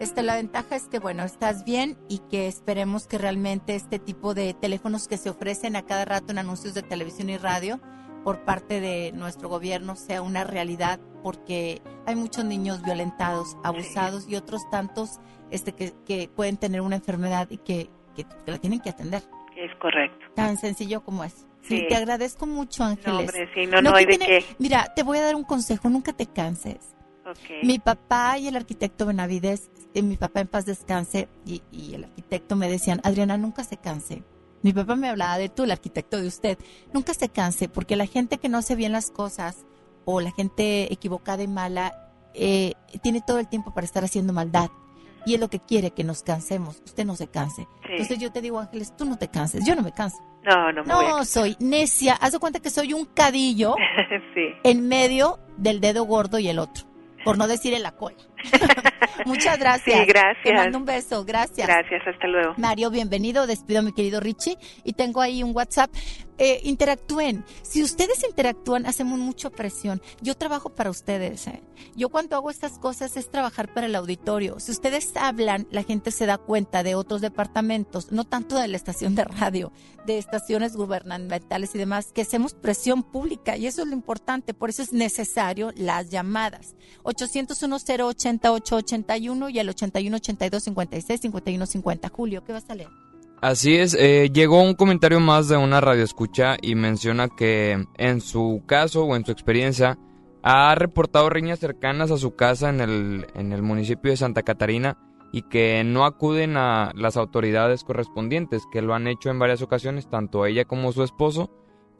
Este, 0.00 0.22
la 0.22 0.36
ventaja 0.36 0.76
es 0.76 0.88
que, 0.88 0.98
bueno, 0.98 1.24
estás 1.24 1.62
bien 1.66 1.98
y 2.08 2.20
que 2.30 2.48
esperemos 2.48 3.06
que 3.06 3.18
realmente 3.18 3.74
este 3.74 3.98
tipo 3.98 4.32
de 4.32 4.54
teléfonos 4.54 5.06
que 5.06 5.18
se 5.18 5.28
ofrecen 5.28 5.76
a 5.76 5.84
cada 5.84 6.06
rato 6.06 6.32
en 6.32 6.38
anuncios 6.38 6.72
de 6.72 6.82
televisión 6.82 7.28
y 7.28 7.36
radio 7.36 7.78
por 8.24 8.46
parte 8.46 8.80
de 8.80 9.12
nuestro 9.12 9.50
gobierno 9.50 9.96
sea 9.96 10.22
una 10.22 10.44
realidad 10.44 11.00
porque 11.22 11.82
hay 12.06 12.16
muchos 12.16 12.46
niños 12.46 12.82
violentados, 12.82 13.58
abusados 13.62 14.26
y 14.26 14.36
otros 14.36 14.62
tantos 14.70 15.20
este, 15.50 15.74
que, 15.74 16.30
pueden 16.34 16.56
tener 16.56 16.80
una 16.80 16.96
enfermedad 16.96 17.48
y 17.50 17.58
que, 17.58 17.90
la 18.46 18.56
tienen 18.56 18.80
que 18.80 18.88
atender. 18.88 19.22
Es 19.54 19.74
correcto. 19.76 20.26
Tan 20.34 20.56
sencillo 20.56 21.02
como 21.02 21.24
es. 21.24 21.46
Sí, 21.60 21.84
te 21.90 21.94
agradezco 21.94 22.46
mucho, 22.46 22.84
Ángeles. 22.84 23.32
No, 23.68 23.82
no, 23.82 23.94
hay 23.94 24.06
de 24.06 24.18
qué. 24.18 24.44
Mira, 24.58 24.94
te 24.96 25.02
voy 25.02 25.18
a 25.18 25.22
dar 25.22 25.36
un 25.36 25.44
consejo, 25.44 25.90
nunca 25.90 26.14
te 26.14 26.24
canses. 26.24 26.94
Mi 27.62 27.78
papá 27.78 28.38
y 28.38 28.48
el 28.48 28.56
arquitecto 28.56 29.06
Benavides, 29.06 29.70
eh, 29.94 30.02
mi 30.02 30.16
papá 30.16 30.40
en 30.40 30.48
paz 30.48 30.66
descanse, 30.66 31.28
y, 31.44 31.62
el 31.94 32.04
arquitecto 32.04 32.56
me 32.56 32.68
decían, 32.68 33.00
Adriana, 33.04 33.36
nunca 33.36 33.64
se 33.64 33.76
canse. 33.76 34.22
Mi 34.62 34.72
papá 34.72 34.96
me 34.96 35.08
hablaba 35.08 35.38
de 35.38 35.48
tú, 35.48 35.64
el 35.64 35.70
arquitecto 35.70 36.20
de 36.20 36.26
usted, 36.26 36.58
nunca 36.92 37.14
se 37.14 37.28
canse, 37.28 37.68
porque 37.68 37.96
la 37.96 38.06
gente 38.06 38.38
que 38.38 38.48
no 38.48 38.58
hace 38.58 38.74
bien 38.74 38.92
las 38.92 39.10
cosas 39.10 39.64
o 40.04 40.20
la 40.20 40.32
gente 40.32 40.92
equivocada 40.92 41.42
y 41.42 41.48
mala 41.48 42.10
eh, 42.34 42.74
tiene 43.02 43.22
todo 43.26 43.38
el 43.38 43.48
tiempo 43.48 43.72
para 43.72 43.84
estar 43.84 44.04
haciendo 44.04 44.32
maldad. 44.32 44.70
Y 45.26 45.34
es 45.34 45.40
lo 45.40 45.50
que 45.50 45.60
quiere, 45.60 45.90
que 45.90 46.02
nos 46.02 46.22
cansemos. 46.22 46.80
Usted 46.84 47.04
no 47.04 47.14
se 47.14 47.28
canse. 47.28 47.68
Entonces 47.86 48.18
yo 48.18 48.32
te 48.32 48.40
digo, 48.40 48.58
Ángeles, 48.58 48.96
tú 48.96 49.04
no 49.04 49.18
te 49.18 49.28
canses. 49.28 49.66
Yo 49.66 49.74
no 49.74 49.82
me 49.82 49.92
canso. 49.92 50.16
No, 50.44 50.72
no 50.72 50.82
me 50.82 50.88
No, 50.88 51.24
soy 51.26 51.56
necia. 51.60 52.14
Haz 52.14 52.32
de 52.32 52.38
cuenta 52.38 52.60
que 52.60 52.70
soy 52.70 52.94
un 52.94 53.04
cadillo 53.04 53.74
en 54.64 54.88
medio 54.88 55.38
del 55.58 55.80
dedo 55.80 56.04
gordo 56.04 56.38
y 56.38 56.48
el 56.48 56.58
otro 56.58 56.89
por 57.24 57.38
no 57.38 57.46
decir 57.46 57.74
en 57.74 57.82
la 57.82 57.92
cola. 57.92 58.16
Muchas 59.26 59.58
gracias. 59.58 60.00
Sí, 60.00 60.06
gracias. 60.06 60.42
Te 60.42 60.54
mando 60.54 60.78
un 60.78 60.84
beso, 60.84 61.24
gracias. 61.24 61.66
Gracias, 61.66 62.06
hasta 62.06 62.26
luego. 62.26 62.54
Mario, 62.56 62.90
bienvenido. 62.90 63.46
Despido 63.46 63.80
a 63.80 63.82
mi 63.82 63.92
querido 63.92 64.20
Richie 64.20 64.56
y 64.84 64.94
tengo 64.94 65.20
ahí 65.20 65.42
un 65.42 65.54
WhatsApp 65.54 65.90
eh, 66.42 66.58
interactúen. 66.64 67.44
Si 67.60 67.82
ustedes 67.82 68.24
interactúan, 68.24 68.86
hacemos 68.86 69.18
mucha 69.18 69.50
presión. 69.50 70.00
Yo 70.22 70.34
trabajo 70.34 70.70
para 70.70 70.88
ustedes. 70.88 71.46
¿eh? 71.46 71.62
Yo 71.94 72.08
cuando 72.08 72.34
hago 72.34 72.48
estas 72.48 72.78
cosas 72.78 73.14
es 73.18 73.30
trabajar 73.30 73.72
para 73.74 73.86
el 73.86 73.94
auditorio. 73.94 74.58
Si 74.58 74.72
ustedes 74.72 75.14
hablan, 75.16 75.66
la 75.70 75.82
gente 75.82 76.10
se 76.10 76.24
da 76.24 76.38
cuenta 76.38 76.82
de 76.82 76.94
otros 76.94 77.20
departamentos, 77.20 78.10
no 78.10 78.24
tanto 78.24 78.56
de 78.56 78.68
la 78.68 78.78
estación 78.78 79.14
de 79.14 79.24
radio, 79.24 79.70
de 80.06 80.16
estaciones 80.16 80.76
gubernamentales 80.76 81.74
y 81.74 81.78
demás, 81.78 82.10
que 82.10 82.22
hacemos 82.22 82.54
presión 82.54 83.02
pública 83.02 83.58
y 83.58 83.66
eso 83.66 83.82
es 83.82 83.88
lo 83.88 83.94
importante. 83.94 84.54
Por 84.54 84.70
eso 84.70 84.80
es 84.82 84.94
necesario 84.94 85.72
las 85.76 86.08
llamadas. 86.08 86.74
801-080-881 88.38 89.50
y 89.50 89.58
el 89.58 89.68
81-82-56-51-50. 89.68 92.10
Julio, 92.10 92.44
¿qué 92.44 92.52
vas 92.52 92.70
a 92.70 92.74
leer? 92.74 92.90
Así 93.40 93.76
es, 93.76 93.96
eh, 93.98 94.30
llegó 94.32 94.62
un 94.62 94.74
comentario 94.74 95.18
más 95.18 95.48
de 95.48 95.56
una 95.56 95.80
radio 95.80 96.04
escucha 96.04 96.58
y 96.60 96.74
menciona 96.74 97.28
que 97.28 97.86
en 97.96 98.20
su 98.20 98.62
caso 98.66 99.04
o 99.04 99.16
en 99.16 99.24
su 99.24 99.32
experiencia 99.32 99.98
ha 100.42 100.74
reportado 100.74 101.30
riñas 101.30 101.58
cercanas 101.58 102.10
a 102.10 102.18
su 102.18 102.36
casa 102.36 102.68
en 102.68 102.82
el, 102.82 103.26
en 103.34 103.52
el 103.52 103.62
municipio 103.62 104.10
de 104.10 104.18
Santa 104.18 104.42
Catarina 104.42 104.98
y 105.32 105.42
que 105.42 105.84
no 105.84 106.04
acuden 106.04 106.56
a 106.56 106.92
las 106.94 107.16
autoridades 107.16 107.84
correspondientes, 107.84 108.64
que 108.70 108.82
lo 108.82 108.94
han 108.94 109.06
hecho 109.06 109.30
en 109.30 109.38
varias 109.38 109.62
ocasiones, 109.62 110.10
tanto 110.10 110.44
ella 110.44 110.66
como 110.66 110.92
su 110.92 111.02
esposo, 111.02 111.50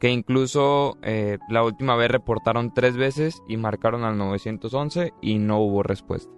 que 0.01 0.09
incluso 0.09 0.97
eh, 1.03 1.37
la 1.47 1.63
última 1.63 1.95
vez 1.95 2.09
reportaron 2.09 2.73
tres 2.73 2.97
veces 2.97 3.43
y 3.47 3.57
marcaron 3.57 4.03
al 4.03 4.17
911 4.17 5.13
y 5.21 5.37
no 5.37 5.59
hubo 5.59 5.83
respuesta. 5.83 6.31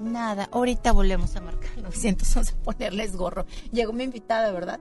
Nada, 0.00 0.48
ahorita 0.50 0.90
volvemos 0.92 1.36
a 1.36 1.42
marcar 1.42 1.70
911 1.82 2.54
a 2.54 2.62
ponerles 2.62 3.14
gorro. 3.14 3.44
Llegó 3.72 3.92
mi 3.92 4.04
invitada, 4.04 4.50
¿verdad? 4.52 4.80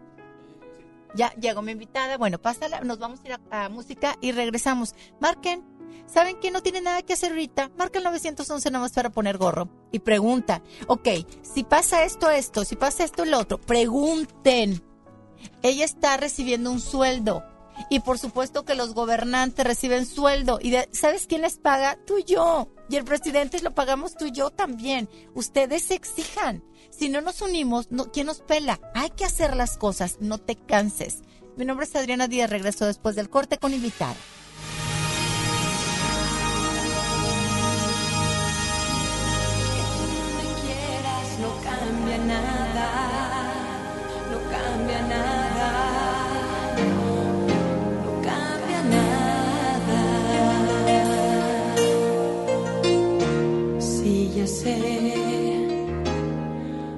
Ya 1.13 1.34
llegó 1.34 1.61
mi 1.61 1.74
invitada. 1.74 2.17
Bueno, 2.17 2.39
pásala, 2.39 2.80
nos 2.80 2.97
vamos 2.97 3.19
a 3.26 3.28
ir 3.28 3.39
a, 3.51 3.67
música 3.67 4.15
y 4.21 4.32
regresamos. 4.32 4.95
Marquen. 5.19 5.61
¿Saben 6.05 6.39
que 6.39 6.49
no 6.49 6.63
tiene 6.63 6.80
nada 6.80 7.01
que 7.01 7.13
hacer 7.13 7.32
ahorita? 7.32 7.71
Marca 7.78 7.97
el 7.97 8.05
911 8.05 8.71
nada 8.71 8.84
más 8.84 8.93
para 8.93 9.09
poner 9.09 9.38
gorro. 9.38 9.67
Y 9.91 9.99
pregunta, 9.99 10.63
ok, 10.88 11.09
si 11.41 11.65
pasa 11.65 12.05
esto, 12.05 12.30
esto, 12.30 12.63
si 12.63 12.78
pasa 12.78 13.03
esto, 13.03 13.24
el 13.24 13.34
otro, 13.34 13.59
pregunten. 13.59 14.82
Ella 15.61 15.84
está 15.84 16.15
recibiendo 16.15 16.71
un 16.71 16.80
sueldo. 16.80 17.43
Y 17.89 17.99
por 17.99 18.19
supuesto 18.19 18.65
que 18.65 18.76
los 18.76 18.93
gobernantes 18.93 19.65
reciben 19.65 20.05
sueldo. 20.05 20.59
¿Y 20.61 20.76
sabes 20.91 21.28
quién 21.28 21.41
les 21.41 21.57
paga? 21.57 21.97
Tú 22.05 22.19
y 22.19 22.24
yo. 22.24 22.69
Y 22.89 22.95
el 22.95 23.03
presidente 23.03 23.61
lo 23.61 23.74
pagamos 23.74 24.15
tú 24.15 24.26
y 24.26 24.32
yo 24.32 24.49
también. 24.49 25.09
Ustedes 25.34 25.91
exijan. 25.91 26.63
Si 26.91 27.09
no 27.09 27.21
nos 27.21 27.41
unimos, 27.41 27.91
no, 27.91 28.11
¿quién 28.11 28.28
nos 28.28 28.41
pela? 28.41 28.80
Hay 28.93 29.09
que 29.11 29.26
hacer 29.26 29.55
las 29.55 29.78
cosas, 29.78 30.17
no 30.19 30.38
te 30.38 30.55
canses. 30.55 31.21
Mi 31.57 31.65
nombre 31.65 31.86
es 31.86 31.95
Adriana 31.95 32.28
Díaz, 32.28 32.49
regreso 32.49 32.86
después 32.86 33.15
del 33.15 33.30
corte 33.30 33.57
con 33.57 33.74
invitada. 33.74 34.15
Sé 54.62 55.74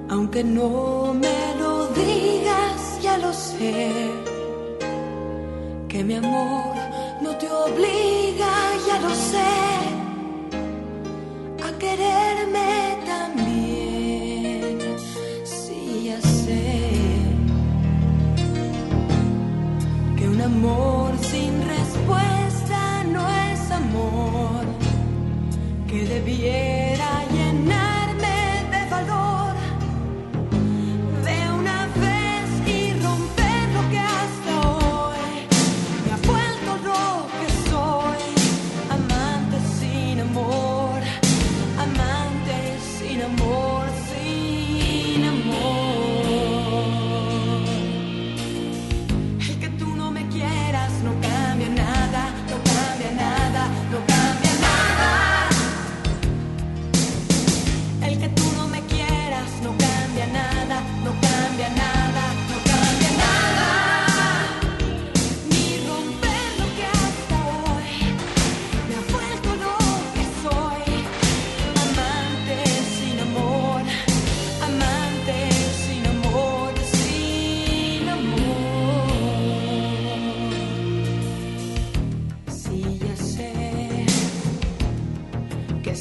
aunque 0.08 0.42
no 0.44 1.14
me 1.14 1.54
lo 1.58 1.88
digas, 1.88 3.00
ya 3.02 3.18
lo 3.18 3.32
sé. 3.32 3.90
Que 5.88 6.04
mi 6.04 6.14
amor 6.14 6.74
no 7.22 7.30
te 7.36 7.48
obliga, 7.50 8.52
ya 8.88 8.96
lo 9.00 9.12
sé. 9.32 9.54
A 11.66 11.78
quererme 11.78 12.98
también, 13.12 14.78
sí, 15.44 16.04
ya 16.08 16.20
sé. 16.20 16.64
Que 20.16 20.28
un 20.28 20.40
amor 20.40 21.10
sin 21.32 21.52
respuesta 21.74 23.04
no 23.14 23.22
es 23.50 23.70
amor. 23.70 24.64
Que 25.88 26.04
debiera 26.04 26.95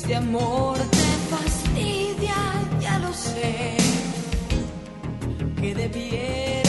este 0.06 0.18
amor 0.18 0.78
te 0.78 1.36
fastidia, 1.36 2.36
ya 2.80 3.00
lo 3.00 3.12
sé, 3.12 3.76
que 5.60 5.74
debiera. 5.74 6.65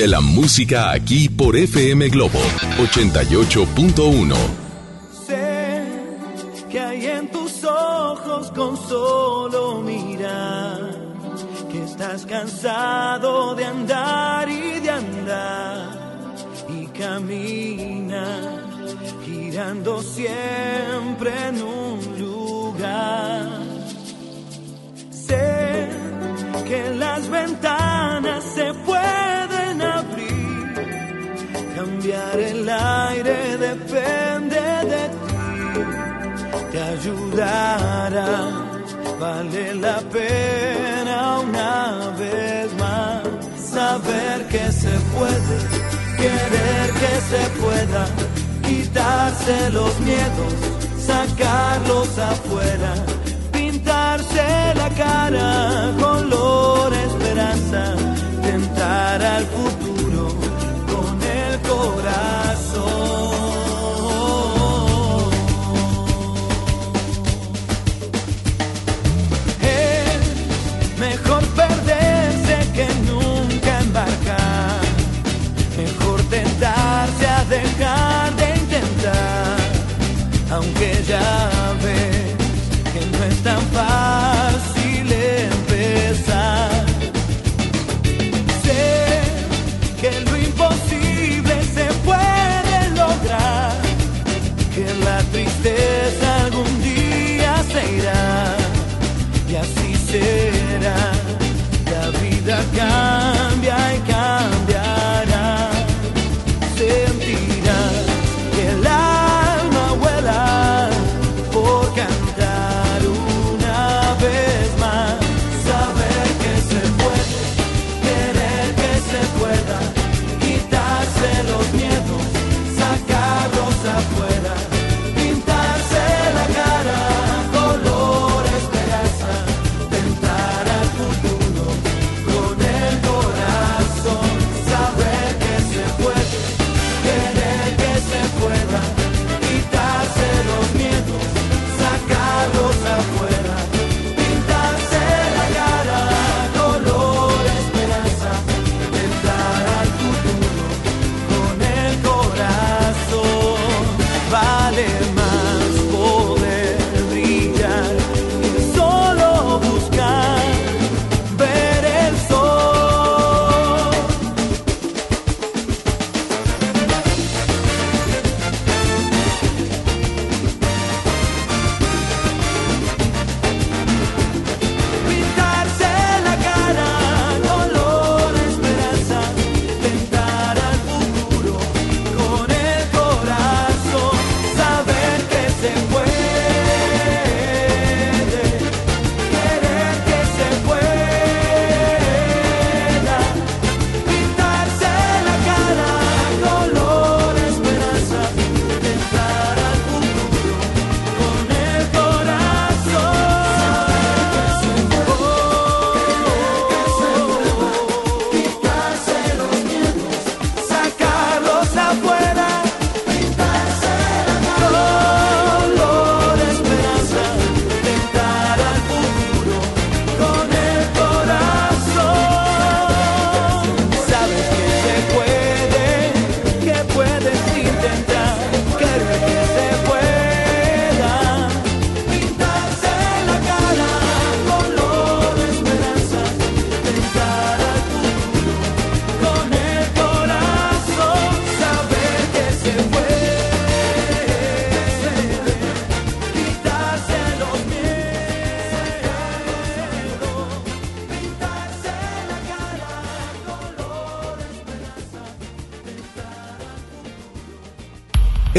Vive 0.00 0.12
la 0.12 0.22
música 0.22 0.92
aquí 0.92 1.28
por 1.28 1.54
FM 1.54 2.08
Globo 2.08 2.40
88.1. 2.78 4.59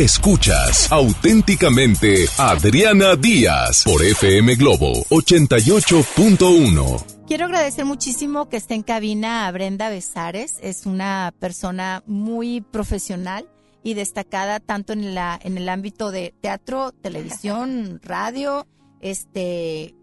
Escuchas 0.02 0.92
auténticamente 0.92 2.26
Adriana 2.40 3.16
Díaz 3.16 3.84
por 3.84 4.02
FM 4.02 4.56
Globo 4.56 4.94
88.1. 5.12 7.06
Quiero 7.28 7.46
agradecer 7.46 7.86
muchísimo 7.86 8.50
que 8.50 8.58
esté 8.58 8.74
en 8.74 8.82
cabina 8.82 9.46
a 9.46 9.52
Brenda 9.52 9.90
Besares. 9.90 10.58
Es 10.64 10.88
una 10.88 11.32
persona 11.40 12.02
muy 12.08 12.62
profesional 12.62 13.48
y 13.84 13.94
destacada 13.94 14.60
tanto 14.60 14.94
en, 14.94 15.14
la, 15.14 15.40
en 15.40 15.60
el 15.60 15.70
ámbito 15.70 16.10
de 16.10 16.34
teatro, 16.42 16.94
televisión, 16.94 18.02
radio, 18.04 18.66
este 19.02 19.94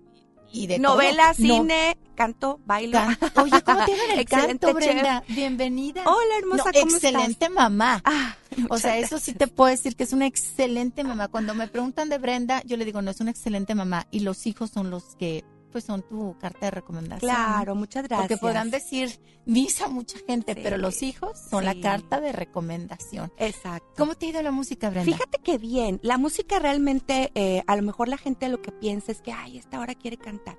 y 0.53 0.69
de 0.69 0.79
novelas, 0.79 1.39
cine, 1.39 1.99
canto, 2.19 2.59
bailo. 2.67 2.99
Oye, 3.37 3.63
¿cómo 3.63 3.85
te 3.85 3.93
el 4.19 4.25
canto, 4.25 4.75
Brenda? 4.75 5.23
Bienvenida. 5.29 6.03
Hola, 6.05 6.39
hermosa, 6.41 6.65
no, 6.65 6.81
¿cómo 6.81 6.97
Excelente 6.97 7.49
mamá. 7.49 8.03
Ah, 8.05 8.37
o 8.69 8.79
sea, 8.79 8.99
eso 8.99 9.21
sí 9.21 9.35
te 9.35 9.47
puedo 9.47 9.71
decir 9.71 9.95
que 9.95 10.03
es 10.03 10.13
una 10.13 10.27
excelente 10.27 11.05
mamá. 11.05 11.29
Cuando 11.29 11.55
me 11.55 11.69
preguntan 11.69 12.09
de 12.09 12.19
Brenda, 12.19 12.61
yo 12.65 12.77
le 12.77 12.85
digo, 12.85 13.03
no, 13.03 13.13
es 13.13 13.21
una 13.21 13.31
excelente 13.31 13.77
mamá. 13.77 14.09
Y 14.11 14.21
los 14.21 14.49
hijos 14.49 14.71
son 14.71 14.91
los 14.91 15.15
que 15.15 15.45
pues 15.71 15.85
son 15.85 16.03
tu 16.03 16.37
carta 16.41 16.67
de 16.67 16.71
recomendación. 16.73 17.31
Claro, 17.31 17.77
muchas 17.77 18.03
gracias. 18.03 18.27
Porque 18.27 18.37
podrán 18.39 18.71
decir 18.71 19.21
misa 19.45 19.87
mucha 19.89 20.19
gente, 20.27 20.57
pero 20.57 20.77
los 20.77 21.03
hijos 21.03 21.39
son 21.39 21.67
la 21.67 21.79
carta 21.81 22.21
de 22.21 22.33
recomendación. 22.33 23.31
Exacto. 23.37 23.93
¿Cómo 23.97 24.17
te 24.17 24.27
ha 24.27 24.29
ido 24.31 24.43
la 24.43 24.51
música, 24.51 24.91
Brenda? 24.91 25.13
Fíjate 25.13 25.39
que 25.39 25.59
bien. 25.59 26.01
La 26.03 26.19
música 26.19 26.59
realmente, 26.59 27.31
eh, 27.35 27.63
a 27.67 27.77
lo 27.77 27.83
mejor 27.83 28.09
la 28.09 28.19
gente 28.19 28.49
lo 28.49 28.61
que 28.61 28.73
piensa 28.73 29.13
es 29.13 29.21
que, 29.21 29.31
ay, 29.31 29.59
esta 29.59 29.79
hora 29.79 29.95
quiere 29.95 30.17
cantar. 30.17 30.59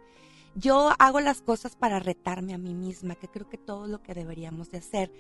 Yo 0.56 0.92
hago 1.00 1.20
las 1.20 1.42
cosas 1.42 1.76
para 1.76 2.00
retarme 2.00 2.54
a 2.54 2.58
mí 2.58 2.74
misma, 2.74 3.16
que 3.16 3.28
creo 3.28 3.48
que 3.50 3.58
todo 3.58 3.88
lo 3.88 4.02
que 4.02 4.14
deberíamos 4.14 4.70
de 4.72 4.80
hacer. 4.80 5.12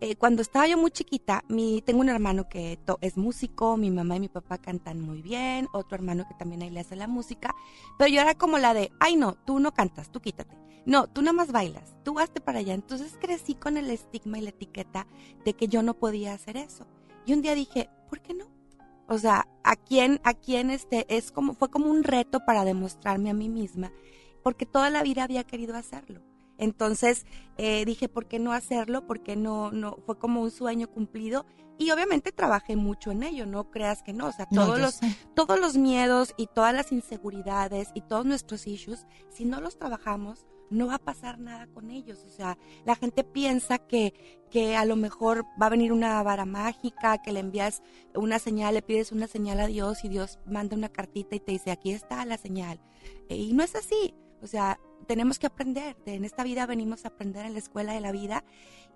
Eh, 0.00 0.16
cuando 0.16 0.42
estaba 0.42 0.66
yo 0.66 0.76
muy 0.76 0.90
chiquita, 0.90 1.44
mi, 1.48 1.80
tengo 1.80 2.00
un 2.00 2.08
hermano 2.08 2.48
que 2.48 2.78
es 3.00 3.16
músico, 3.16 3.76
mi 3.76 3.90
mamá 3.90 4.16
y 4.16 4.20
mi 4.20 4.28
papá 4.28 4.58
cantan 4.58 5.00
muy 5.00 5.22
bien, 5.22 5.68
otro 5.72 5.94
hermano 5.96 6.26
que 6.28 6.34
también 6.34 6.62
ahí 6.62 6.70
le 6.70 6.80
hace 6.80 6.96
la 6.96 7.06
música, 7.06 7.54
pero 7.96 8.10
yo 8.10 8.20
era 8.20 8.34
como 8.34 8.58
la 8.58 8.74
de, 8.74 8.90
ay 9.00 9.16
no, 9.16 9.34
tú 9.34 9.60
no 9.60 9.72
cantas, 9.72 10.10
tú 10.10 10.20
quítate. 10.20 10.56
No, 10.86 11.06
tú 11.06 11.22
nada 11.22 11.32
más 11.32 11.50
bailas, 11.50 11.94
tú 12.04 12.18
hazte 12.18 12.40
para 12.40 12.58
allá. 12.58 12.74
Entonces 12.74 13.16
crecí 13.18 13.54
con 13.54 13.78
el 13.78 13.90
estigma 13.90 14.38
y 14.38 14.42
la 14.42 14.50
etiqueta 14.50 15.06
de 15.44 15.54
que 15.54 15.68
yo 15.68 15.82
no 15.82 15.94
podía 15.94 16.34
hacer 16.34 16.56
eso. 16.58 16.86
Y 17.24 17.32
un 17.32 17.40
día 17.40 17.54
dije, 17.54 17.88
¿por 18.10 18.20
qué 18.20 18.34
no? 18.34 18.46
O 19.08 19.18
sea, 19.18 19.48
a 19.62 19.76
quién, 19.76 20.20
a 20.24 20.34
quién 20.34 20.70
este, 20.70 21.06
es 21.14 21.30
como, 21.32 21.54
fue 21.54 21.70
como 21.70 21.90
un 21.90 22.04
reto 22.04 22.40
para 22.44 22.64
demostrarme 22.64 23.30
a 23.30 23.34
mí 23.34 23.48
misma, 23.48 23.92
porque 24.44 24.66
toda 24.66 24.90
la 24.90 25.02
vida 25.02 25.24
había 25.24 25.42
querido 25.42 25.74
hacerlo. 25.74 26.20
Entonces 26.58 27.26
eh, 27.56 27.84
dije, 27.84 28.08
¿por 28.08 28.26
qué 28.26 28.38
no 28.38 28.52
hacerlo? 28.52 29.06
Porque 29.06 29.34
no, 29.34 29.72
no, 29.72 29.96
fue 30.06 30.18
como 30.18 30.42
un 30.42 30.52
sueño 30.52 30.88
cumplido. 30.88 31.46
Y 31.76 31.90
obviamente 31.90 32.30
trabajé 32.30 32.76
mucho 32.76 33.10
en 33.10 33.24
ello, 33.24 33.46
no 33.46 33.70
creas 33.72 34.04
que 34.04 34.12
no. 34.12 34.28
O 34.28 34.32
sea, 34.32 34.46
todos, 34.46 34.78
los, 34.78 34.94
sé. 34.94 35.16
todos 35.34 35.58
los 35.58 35.76
miedos 35.76 36.32
y 36.36 36.46
todas 36.46 36.72
las 36.72 36.92
inseguridades 36.92 37.90
y 37.94 38.02
todos 38.02 38.24
nuestros 38.24 38.68
issues, 38.68 39.06
si 39.28 39.44
no 39.44 39.60
los 39.60 39.76
trabajamos, 39.76 40.46
no 40.70 40.86
va 40.86 40.96
a 40.96 40.98
pasar 40.98 41.40
nada 41.40 41.66
con 41.66 41.90
ellos. 41.90 42.22
O 42.24 42.30
sea, 42.30 42.58
la 42.84 42.94
gente 42.94 43.24
piensa 43.24 43.78
que, 43.78 44.14
que 44.50 44.76
a 44.76 44.84
lo 44.84 44.94
mejor 44.94 45.44
va 45.60 45.66
a 45.66 45.70
venir 45.70 45.92
una 45.92 46.22
vara 46.22 46.44
mágica, 46.44 47.18
que 47.18 47.32
le 47.32 47.40
envías 47.40 47.82
una 48.14 48.38
señal, 48.38 48.74
le 48.74 48.82
pides 48.82 49.10
una 49.10 49.26
señal 49.26 49.58
a 49.58 49.66
Dios 49.66 50.04
y 50.04 50.08
Dios 50.08 50.38
manda 50.46 50.76
una 50.76 50.90
cartita 50.90 51.34
y 51.34 51.40
te 51.40 51.52
dice, 51.52 51.72
aquí 51.72 51.90
está 51.90 52.24
la 52.24 52.38
señal. 52.38 52.80
Y 53.28 53.52
no 53.52 53.64
es 53.64 53.74
así. 53.74 54.14
O 54.44 54.46
sea, 54.46 54.78
tenemos 55.06 55.38
que 55.38 55.46
aprender. 55.46 55.96
De- 56.04 56.14
En 56.14 56.24
esta 56.24 56.44
vida 56.44 56.66
venimos 56.66 57.04
a 57.04 57.08
aprender 57.08 57.44
en 57.46 57.54
la 57.54 57.58
escuela 57.58 57.92
de 57.94 58.00
la 58.00 58.12
vida. 58.12 58.44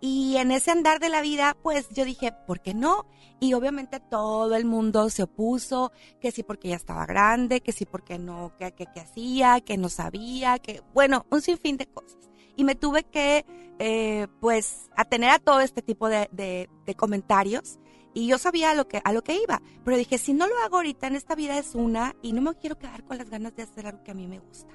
Y 0.01 0.37
en 0.37 0.53
ese 0.53 0.71
andar 0.71 1.01
de 1.01 1.09
la 1.09 1.23
vida, 1.23 1.57
pues 1.61 1.89
yo 1.89 2.05
dije, 2.05 2.33
¿por 2.47 2.61
qué 2.61 2.73
no? 2.73 3.07
Y 3.41 3.55
obviamente 3.55 3.99
todo 3.99 4.55
el 4.55 4.65
mundo 4.65 5.11
se 5.11 5.25
opuso, 5.25 5.91
que 6.21 6.31
sí 6.31 6.45
porque 6.45 6.69
ya 6.69 6.77
estaba 6.77 7.05
grande, 7.05 7.61
que 7.61 7.73
sí 7.73 7.85
porque 7.85 8.17
no, 8.19 8.53
que, 8.57 8.71
que, 8.73 8.87
que 8.87 9.01
hacía, 9.01 9.61
que 9.61 9.77
no 9.77 9.89
sabía, 9.89 10.59
que, 10.61 10.83
bueno, 10.95 11.27
un 11.31 11.41
sinfín 11.43 11.77
de 11.79 11.87
cosas. 11.87 12.17
Y 12.55 12.63
me 12.63 12.77
tuve 12.77 13.03
que, 13.05 13.45
eh, 13.81 14.29
pues, 14.41 14.89
atener 14.97 15.31
a 15.31 15.39
todo 15.41 15.61
este 15.61 15.83
tipo 15.83 16.09
de, 16.09 16.29
de, 16.31 16.69
de 16.87 16.95
comentarios. 16.95 17.81
Y 18.15 18.27
yo 18.29 18.39
sabía 18.39 18.71
a 18.71 18.75
lo, 18.75 18.87
que, 18.89 19.01
a 19.05 19.13
lo 19.13 19.23
que 19.23 19.37
iba. 19.43 19.61
Pero 19.85 19.97
dije, 19.97 20.19
si 20.19 20.33
no 20.33 20.47
lo 20.47 20.57
hago 20.59 20.77
ahorita, 20.77 21.07
en 21.09 21.17
esta 21.17 21.35
vida 21.35 21.59
es 21.59 21.75
una, 21.75 22.15
y 22.23 22.33
no 22.33 22.41
me 22.41 22.55
quiero 22.55 22.79
quedar 22.79 23.05
con 23.05 23.19
las 23.19 23.31
ganas 23.31 23.55
de 23.57 23.63
hacer 23.65 23.87
algo 23.87 24.03
que 24.05 24.11
a 24.13 24.15
mí 24.15 24.27
me 24.29 24.39
gusta. 24.39 24.75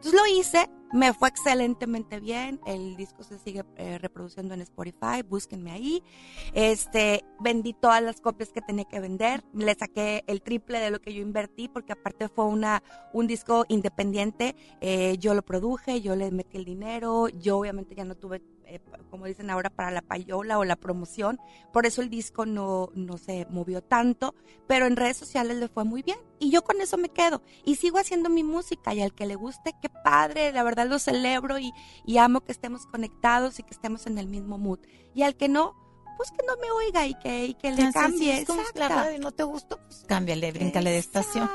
Entonces 0.00 0.18
lo 0.18 0.26
hice, 0.34 0.70
me 0.94 1.12
fue 1.12 1.28
excelentemente 1.28 2.20
bien, 2.20 2.58
el 2.64 2.96
disco 2.96 3.22
se 3.22 3.38
sigue 3.38 3.64
eh, 3.76 3.98
reproduciendo 3.98 4.54
en 4.54 4.62
Spotify, 4.62 5.20
búsquenme 5.28 5.72
ahí. 5.72 6.02
Este, 6.54 7.22
vendí 7.38 7.74
todas 7.74 8.02
las 8.02 8.22
copias 8.22 8.50
que 8.50 8.62
tenía 8.62 8.86
que 8.86 8.98
vender, 8.98 9.44
le 9.52 9.74
saqué 9.74 10.24
el 10.26 10.40
triple 10.40 10.78
de 10.78 10.90
lo 10.90 11.02
que 11.02 11.12
yo 11.12 11.20
invertí 11.20 11.68
porque 11.68 11.92
aparte 11.92 12.30
fue 12.30 12.46
una 12.46 12.82
un 13.12 13.26
disco 13.26 13.66
independiente, 13.68 14.56
eh, 14.80 15.18
yo 15.18 15.34
lo 15.34 15.42
produje, 15.42 16.00
yo 16.00 16.16
le 16.16 16.30
metí 16.30 16.56
el 16.56 16.64
dinero, 16.64 17.28
yo 17.28 17.58
obviamente 17.58 17.94
ya 17.94 18.06
no 18.06 18.14
tuve 18.14 18.40
eh, 18.70 18.80
como 19.10 19.26
dicen 19.26 19.50
ahora 19.50 19.68
para 19.70 19.90
la 19.90 20.02
payola 20.02 20.58
o 20.58 20.64
la 20.64 20.76
promoción, 20.76 21.40
por 21.72 21.86
eso 21.86 22.02
el 22.02 22.10
disco 22.10 22.46
no 22.46 22.90
no 22.94 23.18
se 23.18 23.46
movió 23.50 23.82
tanto, 23.82 24.34
pero 24.66 24.86
en 24.86 24.96
redes 24.96 25.16
sociales 25.16 25.56
le 25.56 25.68
fue 25.68 25.84
muy 25.84 26.02
bien 26.02 26.18
y 26.38 26.50
yo 26.50 26.62
con 26.62 26.80
eso 26.80 26.96
me 26.96 27.08
quedo 27.08 27.42
y 27.64 27.76
sigo 27.76 27.98
haciendo 27.98 28.30
mi 28.30 28.44
música 28.44 28.94
y 28.94 29.02
al 29.02 29.12
que 29.12 29.26
le 29.26 29.34
guste, 29.34 29.74
qué 29.82 29.88
padre, 29.88 30.52
la 30.52 30.62
verdad 30.62 30.86
lo 30.86 30.98
celebro 30.98 31.58
y, 31.58 31.72
y 32.06 32.18
amo 32.18 32.40
que 32.40 32.52
estemos 32.52 32.86
conectados 32.86 33.58
y 33.58 33.62
que 33.62 33.74
estemos 33.74 34.06
en 34.06 34.18
el 34.18 34.26
mismo 34.26 34.58
mood. 34.58 34.78
Y 35.14 35.22
al 35.22 35.36
que 35.36 35.48
no, 35.48 35.74
pues 36.16 36.30
que 36.30 36.46
no 36.46 36.56
me 36.56 36.70
oiga 36.70 37.06
y 37.06 37.14
que, 37.14 37.46
y 37.46 37.54
que 37.54 37.72
le 37.72 37.92
cambie. 37.92 38.40
es 38.40 38.46
como 38.46 38.62
si 38.62 38.78
la 38.78 38.88
radio 38.88 39.18
no 39.18 39.32
te 39.32 39.42
gustó, 39.42 39.78
pues 39.78 40.04
cámbiale, 40.06 40.52
bríncale 40.52 40.90
de 40.90 40.98
estación. 40.98 41.50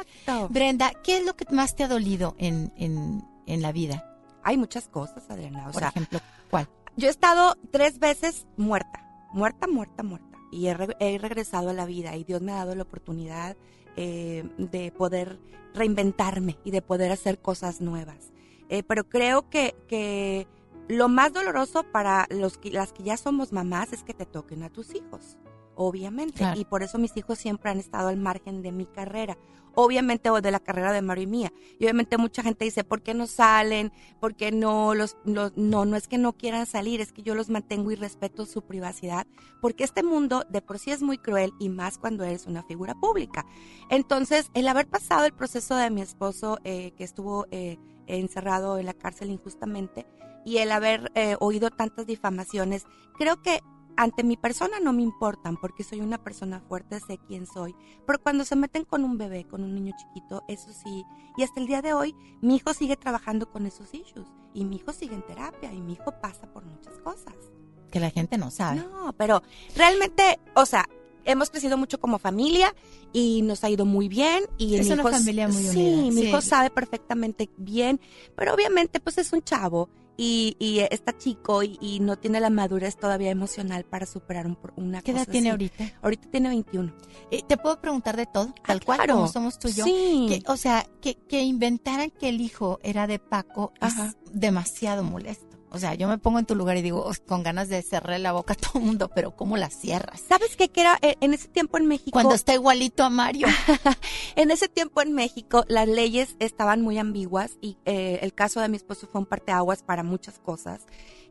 Brenda, 0.49 0.91
¿qué 1.03 1.17
es 1.17 1.25
lo 1.25 1.35
que 1.35 1.45
más 1.53 1.75
te 1.75 1.83
ha 1.83 1.87
dolido 1.87 2.35
en, 2.37 2.73
en, 2.75 3.23
en 3.45 3.61
la 3.61 3.71
vida? 3.71 4.11
Hay 4.43 4.57
muchas 4.57 4.87
cosas, 4.87 5.29
Adriana. 5.29 5.69
O 5.69 5.71
Por 5.71 5.81
sea, 5.81 5.89
ejemplo, 5.89 6.19
¿cuál? 6.49 6.67
Yo 6.97 7.07
he 7.07 7.11
estado 7.11 7.55
tres 7.71 7.99
veces 7.99 8.45
muerta, 8.57 9.05
muerta, 9.33 9.67
muerta, 9.67 10.03
muerta. 10.03 10.37
Y 10.51 10.67
he, 10.67 10.73
re- 10.73 10.95
he 10.99 11.17
regresado 11.17 11.69
a 11.69 11.73
la 11.73 11.85
vida 11.85 12.15
y 12.15 12.23
Dios 12.23 12.41
me 12.41 12.51
ha 12.53 12.55
dado 12.55 12.75
la 12.75 12.83
oportunidad 12.83 13.57
eh, 13.97 14.47
de 14.57 14.91
poder 14.91 15.39
reinventarme 15.73 16.57
y 16.63 16.71
de 16.71 16.81
poder 16.81 17.11
hacer 17.11 17.39
cosas 17.39 17.81
nuevas. 17.81 18.31
Eh, 18.69 18.83
pero 18.83 19.03
creo 19.09 19.49
que, 19.49 19.75
que 19.87 20.47
lo 20.87 21.09
más 21.09 21.33
doloroso 21.33 21.83
para 21.91 22.27
los 22.29 22.59
las 22.71 22.93
que 22.93 23.03
ya 23.03 23.17
somos 23.17 23.51
mamás 23.51 23.91
es 23.91 24.03
que 24.03 24.13
te 24.13 24.25
toquen 24.25 24.63
a 24.63 24.69
tus 24.69 24.95
hijos, 24.95 25.37
obviamente. 25.75 26.39
Claro. 26.39 26.59
Y 26.59 26.65
por 26.65 26.83
eso 26.83 26.97
mis 26.97 27.15
hijos 27.17 27.37
siempre 27.37 27.69
han 27.71 27.79
estado 27.79 28.07
al 28.09 28.17
margen 28.17 28.61
de 28.61 28.71
mi 28.71 28.85
carrera, 28.85 29.37
obviamente, 29.77 30.29
o 30.29 30.39
de 30.41 30.51
la 30.51 30.59
carrera 30.61 30.93
de 30.93 31.01
Mario 31.01 31.23
y 31.23 31.27
mía. 31.27 31.53
Y 31.79 31.83
obviamente 31.83 32.17
mucha 32.17 32.41
gente 32.43 32.63
dice, 32.65 32.83
¿por 32.85 33.01
qué 33.01 33.13
no 33.13 33.27
salen? 33.27 33.91
¿Por 34.21 34.35
qué 34.35 34.51
no 34.51 34.93
los, 34.95 35.17
los- 35.25 35.55
no, 35.57 35.83
no 35.85 35.97
es 35.97 36.07
que 36.07 36.17
no 36.17 36.33
quieran 36.33 36.65
salir, 36.65 37.01
es 37.01 37.11
que 37.11 37.23
yo 37.23 37.35
los 37.35 37.49
mantengo 37.49 37.91
y 37.91 37.95
respeto 37.95 38.45
su 38.45 38.61
privacidad, 38.61 39.27
porque 39.61 39.83
este 39.83 40.01
mundo 40.03 40.45
de 40.49 40.61
por 40.61 40.79
sí 40.79 40.91
es 40.91 41.01
muy 41.01 41.17
cruel 41.17 41.51
y 41.59 41.67
más 41.69 41.97
cuando 41.97 42.23
eres 42.23 42.45
una 42.45 42.63
figura 42.63 42.95
pública. 42.95 43.45
Entonces, 43.89 44.49
el 44.53 44.67
haber 44.67 44.87
pasado 44.87 45.25
el 45.25 45.33
proceso 45.33 45.75
de 45.75 45.89
mi 45.89 46.01
esposo 46.01 46.57
eh, 46.63 46.91
que 46.97 47.03
estuvo 47.03 47.45
eh, 47.51 47.77
encerrado 48.07 48.77
en 48.77 48.85
la 48.85 48.93
cárcel 48.93 49.29
injustamente 49.29 50.05
y 50.45 50.57
el 50.59 50.71
haber 50.71 51.11
eh, 51.15 51.35
oído 51.39 51.69
tantas 51.71 52.05
difamaciones, 52.05 52.85
creo 53.17 53.41
que 53.41 53.61
ante 53.97 54.23
mi 54.23 54.37
persona 54.37 54.79
no 54.79 54.93
me 54.93 55.01
importan 55.03 55.57
porque 55.57 55.83
soy 55.83 56.01
una 56.01 56.17
persona 56.23 56.59
fuerte, 56.61 56.99
sé 56.99 57.17
quién 57.27 57.45
soy, 57.47 57.75
pero 58.05 58.19
cuando 58.21 58.43
se 58.45 58.55
meten 58.55 58.83
con 58.85 59.03
un 59.03 59.17
bebé, 59.17 59.45
con 59.45 59.63
un 59.63 59.73
niño 59.73 59.93
chiquito, 59.97 60.43
eso 60.47 60.71
sí, 60.73 61.03
y 61.37 61.43
hasta 61.43 61.59
el 61.59 61.67
día 61.67 61.81
de 61.81 61.93
hoy 61.93 62.15
mi 62.41 62.55
hijo 62.55 62.73
sigue 62.73 62.97
trabajando 62.97 63.49
con 63.51 63.65
esos 63.65 63.93
issues 63.93 64.27
y 64.53 64.65
mi 64.65 64.77
hijo 64.77 64.91
sigue 64.93 65.15
en 65.15 65.25
terapia 65.25 65.73
y 65.73 65.81
mi 65.81 65.93
hijo 65.93 66.13
pasa 66.21 66.51
por 66.51 66.65
muchas 66.65 66.97
cosas. 66.99 67.33
Que 67.91 67.99
la 67.99 68.09
gente 68.09 68.37
no 68.37 68.51
sabe. 68.51 68.81
No, 68.81 69.13
pero 69.17 69.41
realmente, 69.75 70.39
o 70.55 70.65
sea, 70.65 70.85
hemos 71.23 71.49
crecido 71.49 71.77
mucho 71.77 71.99
como 71.99 72.19
familia 72.19 72.73
y 73.13 73.41
nos 73.41 73.63
ha 73.63 73.69
ido 73.69 73.85
muy 73.85 74.07
bien 74.09 74.43
y 74.57 74.75
Es 74.75 74.87
mi 74.87 74.93
una 74.93 75.01
hijo- 75.03 75.11
familia 75.11 75.47
muy 75.47 75.63
sí, 75.63 75.77
unida, 75.79 76.01
mi 76.13 76.21
sí. 76.21 76.27
hijo 76.27 76.41
sabe 76.41 76.69
perfectamente 76.69 77.49
bien, 77.57 77.99
pero 78.35 78.53
obviamente 78.53 78.99
pues 78.99 79.17
es 79.17 79.31
un 79.33 79.41
chavo 79.41 79.89
y, 80.17 80.55
y 80.59 80.79
está 80.79 81.17
chico 81.17 81.63
y, 81.63 81.77
y 81.81 81.99
no 81.99 82.17
tiene 82.17 82.39
la 82.39 82.49
madurez 82.49 82.97
todavía 82.97 83.29
emocional 83.31 83.83
para 83.85 84.05
superar 84.05 84.47
un, 84.47 84.57
una 84.75 85.01
¿Qué 85.01 85.11
edad 85.11 85.27
tiene 85.27 85.49
así. 85.49 85.51
ahorita? 85.51 85.91
Ahorita 86.01 86.29
tiene 86.29 86.49
21. 86.49 86.93
Eh, 87.31 87.41
¿Te 87.47 87.57
puedo 87.57 87.79
preguntar 87.81 88.15
de 88.17 88.25
todo? 88.25 88.53
Tal 88.65 88.83
cual, 88.83 88.97
claro. 88.99 89.15
como 89.15 89.27
somos 89.27 89.59
tú 89.59 89.67
y 89.67 89.73
yo. 89.73 89.85
Sí. 89.85 90.25
Que, 90.29 90.51
o 90.51 90.57
sea, 90.57 90.85
que, 91.01 91.15
que 91.15 91.41
inventaran 91.43 92.11
que 92.11 92.29
el 92.29 92.41
hijo 92.41 92.79
era 92.83 93.07
de 93.07 93.19
Paco 93.19 93.73
Ajá. 93.79 94.07
es 94.07 94.15
demasiado 94.31 95.03
molesto. 95.03 95.54
O 95.75 95.77
sea, 95.77 95.93
yo 95.93 96.07
me 96.07 96.17
pongo 96.17 96.39
en 96.39 96.45
tu 96.45 96.55
lugar 96.55 96.77
y 96.77 96.81
digo, 96.81 97.05
"Oh, 97.05 97.11
con 97.27 97.43
ganas 97.43 97.67
de 97.67 97.81
cerrar 97.81 98.17
la 98.21 98.31
boca 98.31 98.53
a 98.53 98.55
todo 98.55 98.79
el 98.79 98.85
mundo, 98.85 99.09
pero 99.13 99.35
¿cómo 99.35 99.57
la 99.57 99.69
cierras? 99.69 100.21
¿Sabes 100.25 100.55
qué? 100.55 100.69
Que 100.69 100.81
era 100.81 100.97
eh, 101.01 101.15
en 101.19 101.33
ese 101.33 101.49
tiempo 101.49 101.77
en 101.77 101.85
México. 101.85 102.11
Cuando 102.11 102.33
está 102.33 102.53
igualito 102.53 103.03
a 103.03 103.09
Mario. 103.09 103.47
en 104.37 104.51
ese 104.51 104.69
tiempo 104.69 105.01
en 105.01 105.11
México 105.11 105.65
las 105.67 105.89
leyes 105.89 106.37
estaban 106.39 106.81
muy 106.81 106.97
ambiguas 106.97 107.57
y 107.59 107.77
eh, 107.83 108.19
el 108.21 108.33
caso 108.33 108.61
de 108.61 108.69
mi 108.69 108.77
esposo 108.77 109.07
fue 109.11 109.19
un 109.19 109.27
parteaguas 109.27 109.83
para 109.83 110.01
muchas 110.01 110.39
cosas. 110.39 110.85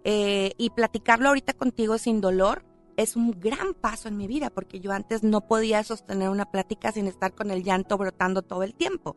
Eh, 0.05 0.53
y 0.59 0.69
platicarlo 0.69 1.29
ahorita 1.29 1.55
contigo 1.55 1.97
sin 1.97 2.21
dolor 2.21 2.67
es 2.97 3.17
un 3.17 3.33
gran 3.39 3.75
paso 3.75 4.09
en 4.09 4.17
mi 4.17 4.27
vida 4.27 4.51
porque 4.51 4.81
yo 4.81 4.93
antes 4.93 5.23
no 5.23 5.43
podía 5.43 5.83
sostener 5.83 6.29
una 6.29 6.51
plática 6.51 6.93
sin 6.93 7.07
estar 7.07 7.35
con 7.35 7.51
el 7.51 7.63
llanto 7.63 7.97
brotando 7.99 8.43
todo 8.43 8.63
el 8.63 8.75
tiempo. 8.75 9.17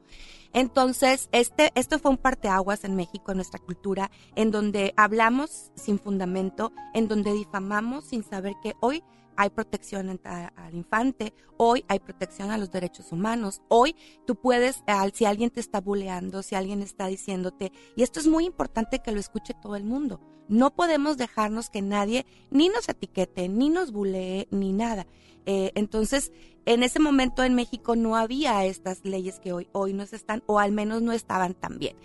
Entonces, 0.54 1.30
este, 1.32 1.72
esto 1.76 1.99
fue 1.99 2.12
un 2.12 2.18
parteaguas 2.18 2.84
en 2.84 2.95
México, 2.95 3.32
en 3.32 3.38
nuestra 3.38 3.60
cultura, 3.60 4.12
en 4.36 4.52
donde 4.52 4.94
hablamos 4.98 5.72
sin 5.76 5.99
fundamento, 5.99 6.72
en 6.94 7.08
donde 7.08 7.34
difamamos 7.34 8.06
sin 8.06 8.24
saber 8.24 8.54
que 8.64 8.74
hoy 8.80 9.04
hay 9.38 9.52
protección 9.52 10.20
al 10.24 10.74
infante, 10.74 11.34
hoy 11.58 11.86
hay 11.88 11.99
protección 11.99 12.49
a 12.49 12.58
los 12.58 12.72
derechos 12.72 13.12
humanos, 13.12 13.62
hoy 13.68 13.95
tú 14.26 14.36
puedes, 14.36 14.84
si 15.14 15.26
alguien 15.26 15.52
te 15.52 15.60
está 15.60 15.80
buleando, 15.80 16.41
si 16.41 16.56
alguien 16.56 16.82
está 16.82 17.06
diciéndote, 17.06 17.72
y 17.95 18.02
esto 18.02 18.20
es 18.20 18.28
muy 18.28 18.45
importante 18.45 18.99
que 18.99 19.12
lo 19.12 19.20
escuche 19.20 19.54
todo 19.62 19.76
el 19.76 19.84
mundo, 19.84 20.20
no 20.48 20.74
podemos 20.74 21.18
dejarnos 21.18 21.69
que 21.69 21.82
nadie 21.82 22.26
ni 22.52 22.69
nos 22.69 22.90
etiquete, 22.90 23.49
ni 23.49 23.69
nos 23.69 23.91
bulee, 23.91 24.48
ni 24.52 24.74
nada. 24.74 25.07
Eh, 25.45 25.72
entonces, 25.76 26.32
en 26.65 26.84
ese 26.84 26.99
momento 26.99 27.44
en 27.45 27.56
México 27.56 27.95
no 27.95 28.18
había 28.18 28.65
estas 28.65 29.06
leyes 29.06 29.40
que 29.40 29.53
hoy, 29.53 29.69
hoy 29.72 29.94
nos 29.94 30.11
están, 30.11 30.44
o 30.45 30.60
al 30.60 30.74
menos 30.74 31.02
no 31.02 31.14
estaban 31.14 31.53
tan 31.53 31.80
bien. 31.80 31.95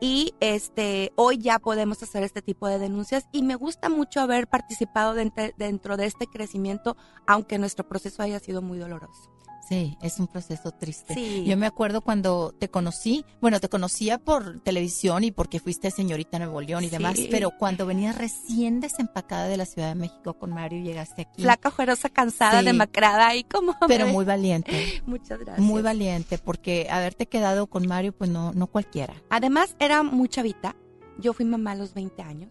Y 0.00 0.34
este, 0.38 1.12
hoy 1.16 1.38
ya 1.38 1.58
podemos 1.58 2.00
hacer 2.02 2.22
este 2.22 2.42
tipo 2.42 2.68
de 2.68 2.78
denuncias 2.78 3.26
y 3.32 3.42
me 3.42 3.56
gusta 3.56 3.88
mucho 3.88 4.20
haber 4.20 4.46
participado 4.46 5.14
dentro 5.14 5.96
de 5.96 6.06
este 6.06 6.28
crecimiento, 6.28 6.96
aunque 7.26 7.58
nuestro 7.58 7.88
proceso 7.88 8.22
haya 8.22 8.38
sido 8.38 8.62
muy 8.62 8.78
doloroso. 8.78 9.30
Sí, 9.68 9.96
es 10.02 10.18
un 10.18 10.26
proceso 10.26 10.72
triste. 10.72 11.44
Yo 11.44 11.56
me 11.56 11.66
acuerdo 11.66 12.00
cuando 12.00 12.52
te 12.58 12.68
conocí, 12.68 13.24
bueno, 13.40 13.60
te 13.60 13.68
conocía 13.68 14.18
por 14.18 14.60
televisión 14.60 15.22
y 15.22 15.30
porque 15.30 15.60
fuiste 15.60 15.90
señorita 15.90 16.38
Nuevo 16.38 16.60
León 16.60 16.82
y 16.84 16.88
demás, 16.88 17.16
pero 17.30 17.52
cuando 17.56 17.86
venías 17.86 18.16
recién 18.18 18.80
desempacada 18.80 19.46
de 19.46 19.56
la 19.56 19.64
Ciudad 19.64 19.88
de 19.88 19.94
México 19.94 20.34
con 20.34 20.50
Mario 20.50 20.80
y 20.80 20.82
llegaste 20.82 21.22
aquí. 21.22 21.42
Flaca, 21.42 21.68
ojerosa, 21.68 22.08
cansada, 22.08 22.62
demacrada 22.62 23.34
y 23.36 23.44
como... 23.44 23.76
Pero 23.86 24.08
muy 24.08 24.24
valiente. 24.24 25.02
Muchas 25.06 25.38
gracias. 25.38 25.64
Muy 25.64 25.80
valiente, 25.80 26.38
porque 26.38 26.88
haberte 26.90 27.26
quedado 27.26 27.68
con 27.68 27.86
Mario, 27.86 28.12
pues 28.12 28.30
no, 28.30 28.52
no 28.52 28.66
cualquiera. 28.66 29.14
Además, 29.30 29.76
era 29.78 30.02
muy 30.02 30.28
chavita. 30.28 30.74
Yo 31.18 31.32
fui 31.32 31.44
mamá 31.44 31.72
a 31.72 31.76
los 31.76 31.94
20 31.94 32.22
años 32.22 32.50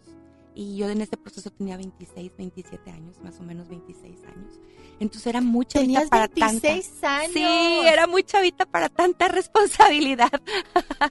y 0.53 0.75
yo 0.77 0.89
en 0.89 1.01
este 1.01 1.17
proceso 1.17 1.49
tenía 1.49 1.77
26, 1.77 2.35
27 2.37 2.91
años, 2.91 3.19
más 3.21 3.39
o 3.39 3.43
menos 3.43 3.69
26 3.69 4.19
años. 4.25 4.59
Entonces 4.99 5.27
era 5.27 5.41
muy 5.41 5.65
chavita 5.65 6.05
para 6.07 6.27
26 6.27 7.03
años. 7.03 7.31
Sí, 7.33 7.87
era 7.87 8.07
muy 8.07 8.23
chavita 8.23 8.65
para 8.65 8.89
tanta 8.89 9.27
responsabilidad. 9.29 10.31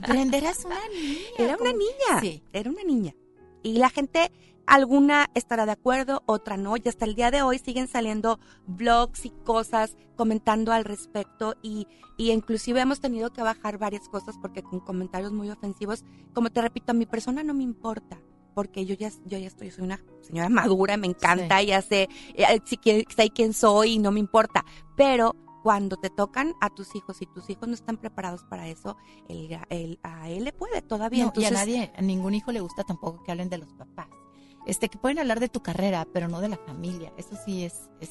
Brenda, 0.06 0.38
eras 0.38 0.64
una 0.64 0.88
niña. 0.88 1.20
Era 1.38 1.56
una 1.56 1.72
niña. 1.72 2.20
Sí. 2.20 2.42
Era 2.52 2.70
una 2.70 2.82
niña. 2.82 3.14
Y 3.62 3.78
la 3.78 3.88
gente, 3.88 4.30
alguna 4.66 5.30
estará 5.34 5.64
de 5.66 5.72
acuerdo, 5.72 6.22
otra 6.26 6.56
no. 6.56 6.76
Y 6.76 6.82
hasta 6.86 7.06
el 7.06 7.14
día 7.14 7.30
de 7.30 7.42
hoy 7.42 7.58
siguen 7.58 7.88
saliendo 7.88 8.38
blogs 8.66 9.24
y 9.24 9.30
cosas 9.30 9.96
comentando 10.16 10.72
al 10.72 10.84
respecto. 10.84 11.54
Y, 11.62 11.88
y 12.18 12.30
inclusive 12.30 12.80
hemos 12.80 13.00
tenido 13.00 13.32
que 13.32 13.42
bajar 13.42 13.78
varias 13.78 14.08
cosas 14.08 14.36
porque 14.40 14.62
con 14.62 14.80
comentarios 14.80 15.32
muy 15.32 15.50
ofensivos, 15.50 16.04
como 16.34 16.50
te 16.50 16.60
repito, 16.60 16.92
a 16.92 16.94
mi 16.94 17.06
persona 17.06 17.42
no 17.42 17.54
me 17.54 17.62
importa 17.62 18.20
porque 18.60 18.84
yo 18.84 18.94
ya, 18.94 19.08
yo 19.24 19.38
ya 19.38 19.46
estoy, 19.46 19.70
soy 19.70 19.84
una 19.84 19.98
señora 20.20 20.50
madura, 20.50 20.98
me 20.98 21.06
encanta, 21.06 21.62
ya 21.62 21.80
sé, 21.80 22.10
eh, 22.34 22.60
si, 22.66 22.78
sé 23.08 23.30
quién 23.30 23.54
soy 23.54 23.92
y 23.92 23.98
no 23.98 24.12
me 24.12 24.20
importa, 24.20 24.66
pero 24.98 25.34
cuando 25.62 25.96
te 25.96 26.10
tocan 26.10 26.52
a 26.60 26.68
tus 26.68 26.94
hijos 26.94 27.22
y 27.22 27.26
tus 27.26 27.48
hijos 27.48 27.68
no 27.68 27.72
están 27.72 27.96
preparados 27.96 28.44
para 28.44 28.68
eso, 28.68 28.98
el, 29.30 29.98
a 30.02 30.28
él 30.28 30.44
le 30.44 30.52
puede 30.52 30.82
todavía. 30.82 31.24
No, 31.24 31.32
y 31.40 31.46
a 31.46 31.50
nadie, 31.50 31.90
a 31.96 32.02
ningún 32.02 32.34
hijo 32.34 32.52
le 32.52 32.60
gusta 32.60 32.84
tampoco 32.84 33.22
que 33.24 33.30
hablen 33.30 33.48
de 33.48 33.56
los 33.56 33.72
papás. 33.72 34.08
Este, 34.66 34.90
que 34.90 34.98
pueden 34.98 35.18
hablar 35.18 35.40
de 35.40 35.48
tu 35.48 35.62
carrera, 35.62 36.06
pero 36.12 36.28
no 36.28 36.42
de 36.42 36.50
la 36.50 36.58
familia. 36.58 37.14
Eso 37.16 37.38
sí 37.46 37.64
es, 37.64 37.88
es 38.02 38.10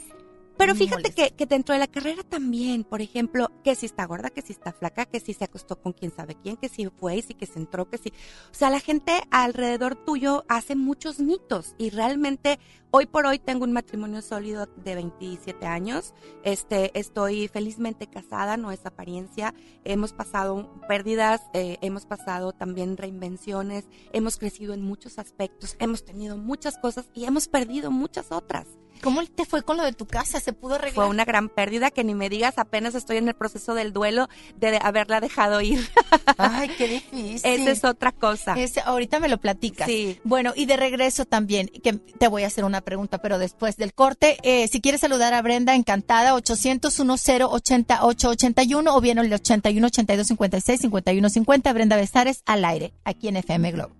pero 0.59 0.75
fíjate 0.75 1.11
que, 1.11 1.31
que, 1.31 1.45
dentro 1.45 1.71
de 1.71 1.79
la 1.79 1.87
carrera 1.87 2.21
también, 2.21 2.83
por 2.83 3.01
ejemplo, 3.01 3.49
que 3.63 3.75
si 3.75 3.85
está 3.85 4.05
gorda, 4.05 4.29
que 4.29 4.41
si 4.41 4.51
está 4.51 4.73
flaca, 4.73 5.05
que 5.05 5.21
si 5.21 5.33
se 5.33 5.45
acostó 5.45 5.81
con 5.81 5.93
quién 5.93 6.11
sabe 6.11 6.35
quién, 6.35 6.57
que 6.57 6.67
si 6.67 6.85
fue 6.87 7.15
y 7.15 7.21
si 7.21 7.33
que 7.33 7.45
se 7.45 7.59
entró, 7.59 7.89
que 7.89 7.97
si... 7.97 8.09
O 8.09 8.53
sea, 8.53 8.69
la 8.69 8.81
gente 8.81 9.23
alrededor 9.31 9.95
tuyo 9.95 10.43
hace 10.49 10.75
muchos 10.75 11.19
mitos 11.21 11.75
y 11.77 11.91
realmente 11.91 12.59
hoy 12.91 13.05
por 13.05 13.25
hoy 13.25 13.39
tengo 13.39 13.63
un 13.63 13.71
matrimonio 13.71 14.21
sólido 14.21 14.65
de 14.65 14.95
27 14.95 15.65
años. 15.65 16.13
Este, 16.43 16.91
estoy 16.99 17.47
felizmente 17.47 18.07
casada, 18.07 18.57
no 18.57 18.73
es 18.73 18.85
apariencia. 18.85 19.53
Hemos 19.85 20.11
pasado 20.11 20.69
pérdidas, 20.89 21.41
eh, 21.53 21.77
hemos 21.79 22.05
pasado 22.05 22.51
también 22.51 22.97
reinvenciones, 22.97 23.85
hemos 24.11 24.35
crecido 24.35 24.73
en 24.73 24.81
muchos 24.81 25.19
aspectos, 25.19 25.77
hemos 25.79 26.03
tenido 26.03 26.35
muchas 26.35 26.77
cosas 26.77 27.09
y 27.13 27.23
hemos 27.23 27.47
perdido 27.47 27.91
muchas 27.91 28.33
otras. 28.33 28.67
¿Cómo 29.01 29.23
te 29.25 29.45
fue 29.45 29.63
con 29.63 29.77
lo 29.77 29.83
de 29.83 29.93
tu 29.93 30.05
casa? 30.05 30.39
¿Se 30.39 30.53
pudo 30.53 30.75
arreglar? 30.75 30.95
Fue 30.95 31.07
una 31.07 31.25
gran 31.25 31.49
pérdida 31.49 31.91
que 31.91 32.03
ni 32.03 32.15
me 32.15 32.29
digas, 32.29 32.57
apenas 32.57 32.95
estoy 32.95 33.17
en 33.17 33.27
el 33.27 33.33
proceso 33.33 33.73
del 33.73 33.93
duelo 33.93 34.27
de 34.57 34.79
haberla 34.81 35.21
dejado 35.21 35.61
ir. 35.61 35.87
Ay, 36.37 36.69
qué 36.77 36.87
difícil. 37.11 37.41
Esa 37.43 37.71
es 37.71 37.83
otra 37.83 38.11
cosa. 38.11 38.55
ahorita 38.85 39.19
me 39.19 39.29
lo 39.29 39.37
platicas. 39.37 39.87
Sí. 39.87 40.19
Bueno, 40.23 40.53
y 40.55 40.65
de 40.65 40.77
regreso 40.77 41.25
también, 41.25 41.67
que 41.67 41.93
te 41.93 42.27
voy 42.27 42.43
a 42.43 42.47
hacer 42.47 42.65
una 42.65 42.81
pregunta, 42.81 43.19
pero 43.19 43.39
después 43.39 43.77
del 43.77 43.93
corte, 43.93 44.37
eh, 44.43 44.67
si 44.67 44.81
quieres 44.81 45.01
saludar 45.01 45.33
a 45.33 45.41
Brenda, 45.41 45.75
encantada, 45.75 46.35
800 46.35 46.95
10 46.95 47.43
8881 47.43 48.95
o 48.95 49.01
bien 49.01 49.17
el 49.17 49.33
81 49.33 49.87
82 49.87 50.27
56 50.27 50.81
51 50.81 51.29
50, 51.29 51.73
Brenda 51.73 51.95
Besares 51.95 52.43
al 52.45 52.65
aire, 52.65 52.93
aquí 53.03 53.27
en 53.27 53.37
FM 53.37 53.71
Globo. 53.71 53.95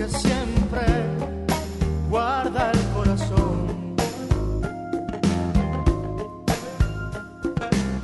Que 0.00 0.08
siempre 0.08 0.86
guarda 2.08 2.72
el 2.72 2.80
corazón. 2.96 3.94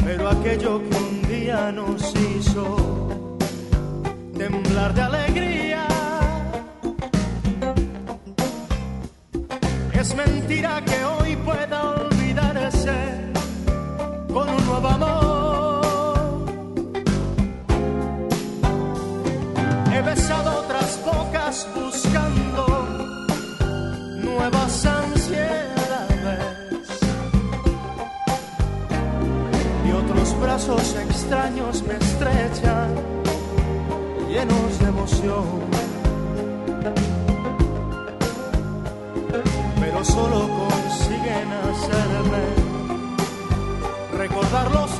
Pero 0.04 0.28
aquello 0.28 0.82
que 0.86 0.96
un 0.96 1.22
día 1.22 1.72
nos 1.72 2.14
hizo 2.14 3.08
temblar 4.36 4.92
de 4.92 5.00
alegría. 5.00 5.25
Extraños 31.26 31.82
me 31.82 31.94
estrechan 31.94 32.94
llenos 34.28 34.78
de 34.78 34.86
emoción. 34.86 35.66
solo 40.04 40.46
consiguen 40.46 41.48
hacerme 41.68 42.44
recordar 44.16 44.70
los 44.70 44.95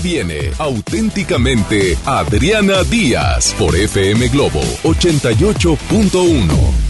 Viene 0.00 0.50
auténticamente 0.58 1.96
Adriana 2.04 2.82
Díaz 2.84 3.54
por 3.58 3.74
FM 3.74 4.28
Globo 4.28 4.60
88.1. 4.82 6.86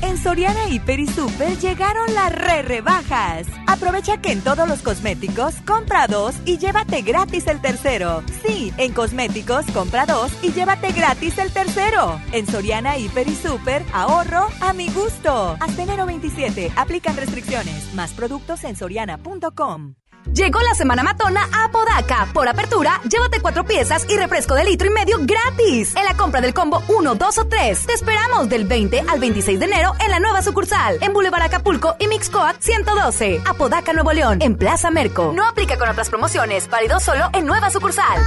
En 0.00 0.16
Soriana 0.16 0.68
Hiper 0.68 1.00
y 1.00 1.06
Super 1.08 1.58
llegaron 1.58 2.14
las 2.14 2.32
re 2.32 2.62
rebajas. 2.62 3.46
Aprovecha 3.66 4.18
que 4.18 4.32
en 4.32 4.40
todos 4.40 4.68
los 4.68 4.80
cosméticos 4.80 5.56
compra 5.66 6.06
dos 6.06 6.36
y 6.44 6.58
llévate 6.58 7.02
gratis 7.02 7.46
el 7.48 7.60
tercero. 7.60 8.22
Sí, 8.46 8.72
en 8.78 8.92
cosméticos 8.92 9.66
compra 9.72 10.06
dos 10.06 10.30
y 10.42 10.52
llévate 10.52 10.92
gratis 10.92 11.36
el 11.38 11.52
tercero. 11.52 12.20
En 12.32 12.46
Soriana 12.46 12.96
Hiper 12.96 13.28
y 13.28 13.34
Super, 13.34 13.84
ahorro 13.92 14.46
a 14.60 14.72
mi 14.72 14.88
gusto. 14.90 15.56
Hasta 15.60 15.82
enero 15.82 16.06
27, 16.06 16.72
aplican 16.76 17.16
restricciones. 17.16 17.92
Más 17.94 18.12
productos 18.12 18.62
en 18.64 18.76
soriana.com. 18.76 19.94
Llegó 20.32 20.60
la 20.60 20.74
semana 20.74 21.02
matona 21.02 21.48
a 21.52 21.70
Podaca. 21.70 22.28
Por 22.32 22.48
apertura, 22.48 23.00
llévate 23.08 23.40
cuatro 23.40 23.64
piezas 23.64 24.06
y 24.08 24.16
refresco 24.16 24.54
de 24.54 24.64
litro 24.64 24.86
y 24.86 24.90
medio 24.90 25.18
gratis. 25.20 25.96
En 25.96 26.04
la 26.04 26.16
compra 26.16 26.40
del 26.40 26.54
combo 26.54 26.82
1, 26.88 27.14
2 27.14 27.38
o 27.38 27.46
3. 27.46 27.86
Te 27.86 27.92
esperamos 27.94 28.48
del 28.48 28.64
20 28.64 29.04
al 29.08 29.20
26 29.20 29.58
de 29.58 29.64
enero 29.64 29.92
en 29.98 30.10
la 30.10 30.20
nueva 30.20 30.42
sucursal. 30.42 30.98
En 31.00 31.12
Boulevard 31.12 31.42
Acapulco 31.42 31.96
y 31.98 32.06
Mixcoat 32.06 32.60
112. 32.60 33.42
Apodaca, 33.46 33.92
Nuevo 33.92 34.12
León. 34.12 34.38
En 34.40 34.56
Plaza 34.56 34.90
Merco. 34.90 35.32
No 35.34 35.46
aplica 35.46 35.78
con 35.78 35.88
otras 35.88 36.08
promociones. 36.08 36.68
Válido 36.68 37.00
solo 37.00 37.30
en 37.32 37.46
nueva 37.46 37.70
sucursal. 37.70 38.18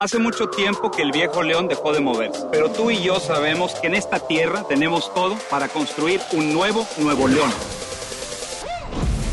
Hace 0.00 0.20
mucho 0.20 0.48
tiempo 0.48 0.92
que 0.92 1.02
el 1.02 1.10
viejo 1.10 1.42
león 1.42 1.66
dejó 1.66 1.92
de 1.92 1.98
moverse, 1.98 2.46
pero 2.52 2.70
tú 2.70 2.88
y 2.88 3.02
yo 3.02 3.18
sabemos 3.18 3.74
que 3.74 3.88
en 3.88 3.96
esta 3.96 4.20
tierra 4.20 4.62
tenemos 4.68 5.12
todo 5.12 5.36
para 5.50 5.66
construir 5.66 6.20
un 6.32 6.52
nuevo 6.52 6.86
Nuevo 6.98 7.26
León. 7.26 7.50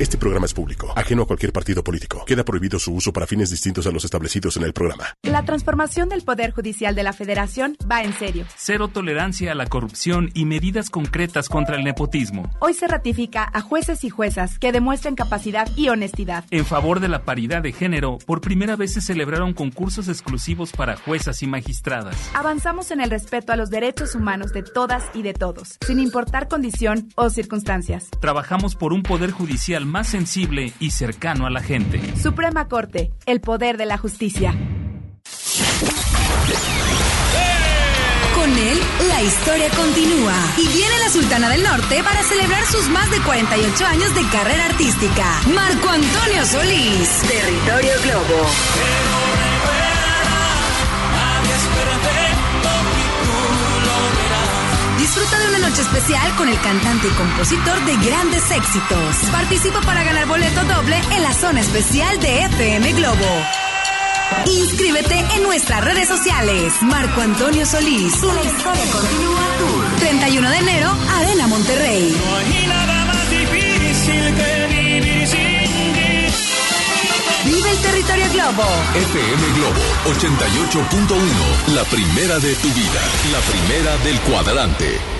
Este 0.00 0.16
programa 0.16 0.46
es 0.46 0.54
público, 0.54 0.94
ajeno 0.96 1.24
a 1.24 1.26
cualquier 1.26 1.52
partido 1.52 1.84
político. 1.84 2.24
Queda 2.24 2.42
prohibido 2.42 2.78
su 2.78 2.94
uso 2.94 3.12
para 3.12 3.26
fines 3.26 3.50
distintos 3.50 3.86
a 3.86 3.90
los 3.90 4.02
establecidos 4.02 4.56
en 4.56 4.62
el 4.62 4.72
programa. 4.72 5.04
La 5.24 5.44
transformación 5.44 6.08
del 6.08 6.22
Poder 6.22 6.52
Judicial 6.52 6.94
de 6.94 7.02
la 7.02 7.12
Federación 7.12 7.76
va 7.88 8.02
en 8.02 8.14
serio. 8.14 8.46
Cero 8.56 8.88
tolerancia 8.88 9.52
a 9.52 9.54
la 9.54 9.66
corrupción 9.66 10.30
y 10.32 10.46
medidas 10.46 10.88
concretas 10.88 11.50
contra 11.50 11.76
el 11.76 11.84
nepotismo. 11.84 12.50
Hoy 12.60 12.72
se 12.72 12.88
ratifica 12.88 13.46
a 13.52 13.60
jueces 13.60 14.02
y 14.02 14.08
juezas 14.08 14.58
que 14.58 14.72
demuestren 14.72 15.16
capacidad 15.16 15.68
y 15.76 15.90
honestidad. 15.90 16.46
En 16.50 16.64
favor 16.64 17.00
de 17.00 17.08
la 17.08 17.26
paridad 17.26 17.60
de 17.60 17.72
género, 17.72 18.16
por 18.24 18.40
primera 18.40 18.76
vez 18.76 18.94
se 18.94 19.02
celebraron 19.02 19.52
concursos 19.52 20.08
exclusivos 20.08 20.72
para 20.72 20.96
juezas 20.96 21.42
y 21.42 21.46
magistradas. 21.46 22.16
Avanzamos 22.32 22.90
en 22.90 23.02
el 23.02 23.10
respeto 23.10 23.52
a 23.52 23.56
los 23.56 23.68
derechos 23.68 24.14
humanos 24.14 24.54
de 24.54 24.62
todas 24.62 25.04
y 25.12 25.20
de 25.20 25.34
todos, 25.34 25.76
sin 25.86 26.00
importar 26.00 26.48
condición 26.48 27.10
o 27.16 27.28
circunstancias. 27.28 28.08
Trabajamos 28.22 28.76
por 28.76 28.94
un 28.94 29.02
poder 29.02 29.30
judicial 29.30 29.89
más 29.90 30.08
sensible 30.08 30.72
y 30.80 30.90
cercano 30.90 31.46
a 31.46 31.50
la 31.50 31.60
gente. 31.60 32.00
Suprema 32.16 32.68
Corte, 32.68 33.10
el 33.26 33.40
poder 33.40 33.76
de 33.76 33.86
la 33.86 33.98
justicia. 33.98 34.54
Con 38.34 38.50
él, 38.50 38.78
la 39.08 39.22
historia 39.22 39.68
continúa. 39.70 40.34
Y 40.56 40.66
viene 40.68 40.98
la 41.04 41.10
Sultana 41.10 41.50
del 41.50 41.62
Norte 41.62 42.02
para 42.02 42.22
celebrar 42.22 42.64
sus 42.64 42.88
más 42.88 43.10
de 43.10 43.20
48 43.20 43.86
años 43.86 44.14
de 44.14 44.22
carrera 44.30 44.64
artística. 44.66 45.40
Marco 45.54 45.88
Antonio 45.88 46.46
Solís, 46.46 47.22
Territorio 47.28 47.92
Globo. 48.02 49.19
De 55.40 55.48
una 55.48 55.58
noche 55.68 55.82
especial 55.82 56.36
con 56.36 56.48
el 56.48 56.60
cantante 56.60 57.08
y 57.08 57.10
compositor 57.10 57.84
de 57.84 57.96
grandes 57.96 58.50
éxitos. 58.50 59.16
Participa 59.32 59.80
para 59.80 60.02
ganar 60.04 60.26
boleto 60.26 60.62
doble 60.64 61.00
en 61.12 61.22
la 61.22 61.32
zona 61.32 61.60
especial 61.60 62.20
de 62.20 62.44
FM 62.44 62.92
Globo. 62.92 63.46
Inscríbete 64.46 65.18
en 65.36 65.42
nuestras 65.42 65.84
redes 65.84 66.08
sociales. 66.08 66.74
Marco 66.82 67.20
Antonio 67.20 67.64
Solís. 67.64 68.22
La 68.22 68.42
historia 68.42 68.92
continúa 68.92 69.40
Tour. 69.58 69.84
31 69.98 70.50
de 70.50 70.58
enero, 70.58 70.96
Arena 71.16 71.46
Monterrey. 71.46 72.16
No 72.16 72.36
hay 72.36 72.66
nada 72.66 73.04
más 73.06 73.30
difícil 73.30 74.34
que 74.34 74.66
vivir 74.68 75.26
sin 75.26 75.94
ti. 75.94 76.34
Vive 77.44 77.70
el 77.70 77.78
territorio 77.78 78.26
Globo. 78.32 78.64
FM 78.94 79.52
Globo 79.54 79.80
88.1, 80.04 81.74
la 81.74 81.84
primera 81.84 82.38
de 82.38 82.54
tu 82.56 82.68
vida, 82.68 83.00
la 83.32 83.40
primera 83.40 83.96
del 84.04 84.20
cuadrante. 84.20 85.19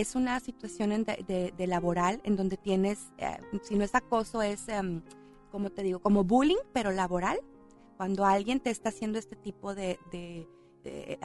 Es 0.00 0.14
una 0.14 0.40
situación 0.40 0.92
en 0.92 1.04
de, 1.04 1.24
de- 1.26 1.54
de 1.56 1.66
laboral 1.66 2.20
en 2.24 2.36
donde 2.36 2.56
tienes, 2.56 3.12
eh, 3.18 3.36
si 3.62 3.74
no 3.76 3.84
es 3.84 3.94
acoso, 3.94 4.42
es, 4.42 4.68
em, 4.68 5.02
como 5.50 5.70
te 5.70 5.82
digo, 5.82 6.00
como 6.00 6.24
bullying, 6.24 6.56
pero 6.72 6.90
laboral. 6.92 7.38
Cuando 7.96 8.24
alguien 8.26 8.60
te 8.60 8.70
está 8.70 8.90
haciendo 8.90 9.18
este 9.18 9.36
tipo 9.36 9.74
de, 9.74 9.98
de- 10.12 10.46
eh, 10.84 11.18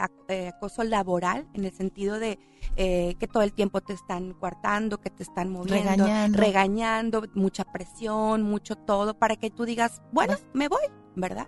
acoso 0.47 0.83
laboral, 0.83 1.47
en 1.53 1.65
el 1.65 1.71
sentido 1.71 2.17
de 2.17 2.39
eh, 2.77 3.13
que 3.19 3.27
todo 3.27 3.43
el 3.43 3.53
tiempo 3.53 3.79
te 3.81 3.93
están 3.93 4.33
coartando, 4.33 4.99
que 4.99 5.11
te 5.11 5.21
están 5.21 5.49
moviendo, 5.51 5.91
Regañando. 5.91 6.37
regañando, 6.39 7.23
mucha 7.35 7.63
presión, 7.65 8.41
mucho 8.41 8.75
todo, 8.75 9.13
para 9.13 9.35
que 9.35 9.51
tú 9.51 9.65
digas, 9.65 10.01
bueno, 10.13 10.33
me 10.53 10.67
voy, 10.67 10.81
¿verdad? 11.15 11.47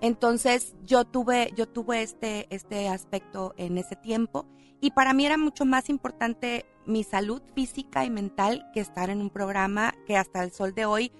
Entonces 0.00 0.74
yo 0.84 1.04
tuve, 1.04 1.52
yo 1.56 1.68
tuve 1.68 2.02
este, 2.02 2.46
este 2.50 2.88
aspecto 2.88 3.54
en 3.56 3.78
ese 3.78 3.96
tiempo 3.96 4.46
y 4.80 4.92
para 4.92 5.12
mí 5.12 5.26
era 5.26 5.36
mucho 5.36 5.64
más 5.64 5.90
importante 5.90 6.64
mi 6.86 7.04
salud 7.04 7.42
física 7.54 8.04
y 8.04 8.10
mental 8.10 8.66
que 8.72 8.80
estar 8.80 9.10
en 9.10 9.20
un 9.20 9.30
programa 9.30 9.94
que 10.06 10.16
hasta 10.16 10.42
el 10.42 10.52
sol 10.52 10.74
de 10.74 10.86
hoy, 10.86 11.12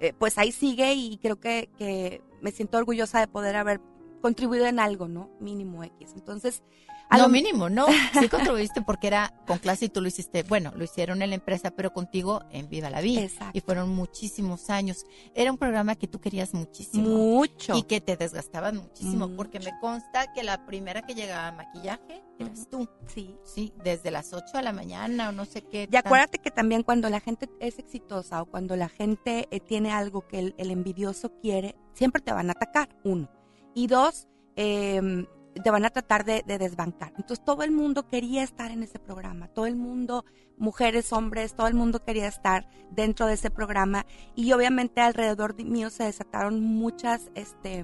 eh, 0.00 0.12
pues 0.18 0.36
ahí 0.38 0.50
sigue 0.50 0.94
y 0.94 1.16
creo 1.18 1.38
que, 1.38 1.70
que 1.78 2.22
me 2.40 2.50
siento 2.50 2.76
orgullosa 2.78 3.20
de 3.20 3.28
poder 3.28 3.54
haber 3.56 3.80
contribuido 4.20 4.66
en 4.66 4.80
algo, 4.80 5.06
¿no? 5.06 5.30
Mínimo 5.38 5.84
X. 5.84 6.12
Entonces, 6.14 6.62
a 7.10 7.18
lo 7.18 7.24
lo- 7.24 7.28
mínimo, 7.30 7.68
¿no? 7.68 7.86
Sí 8.20 8.28
contribuiste 8.28 8.82
porque 8.82 9.06
era 9.06 9.32
con 9.46 9.58
clase 9.58 9.86
y 9.86 9.88
tú 9.88 10.00
lo 10.00 10.08
hiciste, 10.08 10.42
bueno, 10.42 10.72
lo 10.74 10.84
hicieron 10.84 11.22
en 11.22 11.30
la 11.30 11.36
empresa, 11.36 11.70
pero 11.70 11.92
contigo 11.92 12.42
en 12.50 12.68
Viva 12.68 12.90
la 12.90 13.00
Vida. 13.00 13.20
Exacto. 13.22 13.56
Y 13.56 13.60
fueron 13.60 13.90
muchísimos 13.90 14.70
años. 14.70 15.04
Era 15.34 15.50
un 15.52 15.58
programa 15.58 15.94
que 15.94 16.08
tú 16.08 16.20
querías 16.20 16.54
muchísimo. 16.54 17.08
Mucho. 17.08 17.76
Y 17.76 17.82
que 17.82 18.00
te 18.00 18.16
desgastabas 18.16 18.74
muchísimo, 18.74 19.26
Mucho. 19.28 19.36
porque 19.36 19.60
me 19.60 19.72
consta 19.80 20.32
que 20.32 20.42
la 20.42 20.64
primera 20.66 21.02
que 21.02 21.14
llegaba 21.14 21.48
a 21.48 21.52
maquillaje 21.52 22.22
eras 22.38 22.68
tú. 22.70 22.88
Sí. 23.06 23.36
Sí, 23.44 23.72
desde 23.84 24.10
las 24.10 24.32
8 24.32 24.56
de 24.56 24.62
la 24.62 24.72
mañana 24.72 25.28
o 25.28 25.32
no 25.32 25.44
sé 25.44 25.62
qué. 25.62 25.84
Y 25.84 25.86
tan- 25.88 26.06
acuérdate 26.06 26.38
que 26.38 26.50
también 26.50 26.82
cuando 26.82 27.08
la 27.10 27.20
gente 27.20 27.48
es 27.60 27.78
exitosa 27.78 28.42
o 28.42 28.46
cuando 28.46 28.74
la 28.76 28.88
gente 28.88 29.46
eh, 29.50 29.60
tiene 29.60 29.92
algo 29.92 30.26
que 30.26 30.38
el, 30.40 30.54
el 30.58 30.70
envidioso 30.70 31.32
quiere, 31.40 31.76
siempre 31.92 32.20
te 32.22 32.32
van 32.32 32.48
a 32.48 32.52
atacar, 32.52 32.88
uno. 33.04 33.30
Y 33.74 33.86
dos, 33.86 34.26
eh, 34.56 35.26
te 35.62 35.70
van 35.70 35.84
a 35.84 35.90
tratar 35.90 36.24
de, 36.24 36.42
de 36.46 36.58
desbancar. 36.58 37.12
Entonces 37.16 37.44
todo 37.44 37.62
el 37.62 37.70
mundo 37.70 38.08
quería 38.08 38.42
estar 38.42 38.70
en 38.70 38.82
ese 38.82 38.98
programa, 38.98 39.48
todo 39.48 39.66
el 39.66 39.76
mundo, 39.76 40.24
mujeres, 40.56 41.12
hombres, 41.12 41.54
todo 41.54 41.66
el 41.66 41.74
mundo 41.74 42.04
quería 42.04 42.28
estar 42.28 42.68
dentro 42.90 43.26
de 43.26 43.34
ese 43.34 43.50
programa. 43.50 44.06
Y 44.34 44.52
obviamente 44.52 45.00
alrededor 45.00 45.54
de 45.54 45.64
mío 45.64 45.90
se 45.90 46.04
desataron 46.04 46.60
muchas, 46.60 47.30
este... 47.34 47.82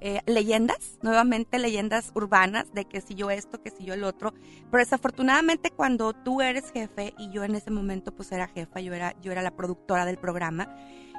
eh, 0.00 0.20
leyendas, 0.26 0.98
nuevamente 1.02 1.58
leyendas 1.58 2.10
urbanas 2.14 2.72
de 2.72 2.86
que 2.86 3.00
si 3.02 3.14
yo 3.14 3.30
esto, 3.30 3.62
que 3.62 3.70
si 3.70 3.84
yo 3.84 3.92
el 3.94 4.04
otro, 4.04 4.32
pero 4.70 4.82
desafortunadamente 4.82 5.70
cuando 5.70 6.14
tú 6.14 6.40
eres 6.40 6.70
jefe 6.72 7.12
y 7.18 7.30
yo 7.30 7.44
en 7.44 7.54
ese 7.54 7.70
momento 7.70 8.12
pues 8.12 8.32
era 8.32 8.48
jefa, 8.48 8.80
yo 8.80 8.94
era, 8.94 9.14
yo 9.20 9.30
era 9.30 9.42
la 9.42 9.50
productora 9.50 10.06
del 10.06 10.16
programa, 10.16 10.74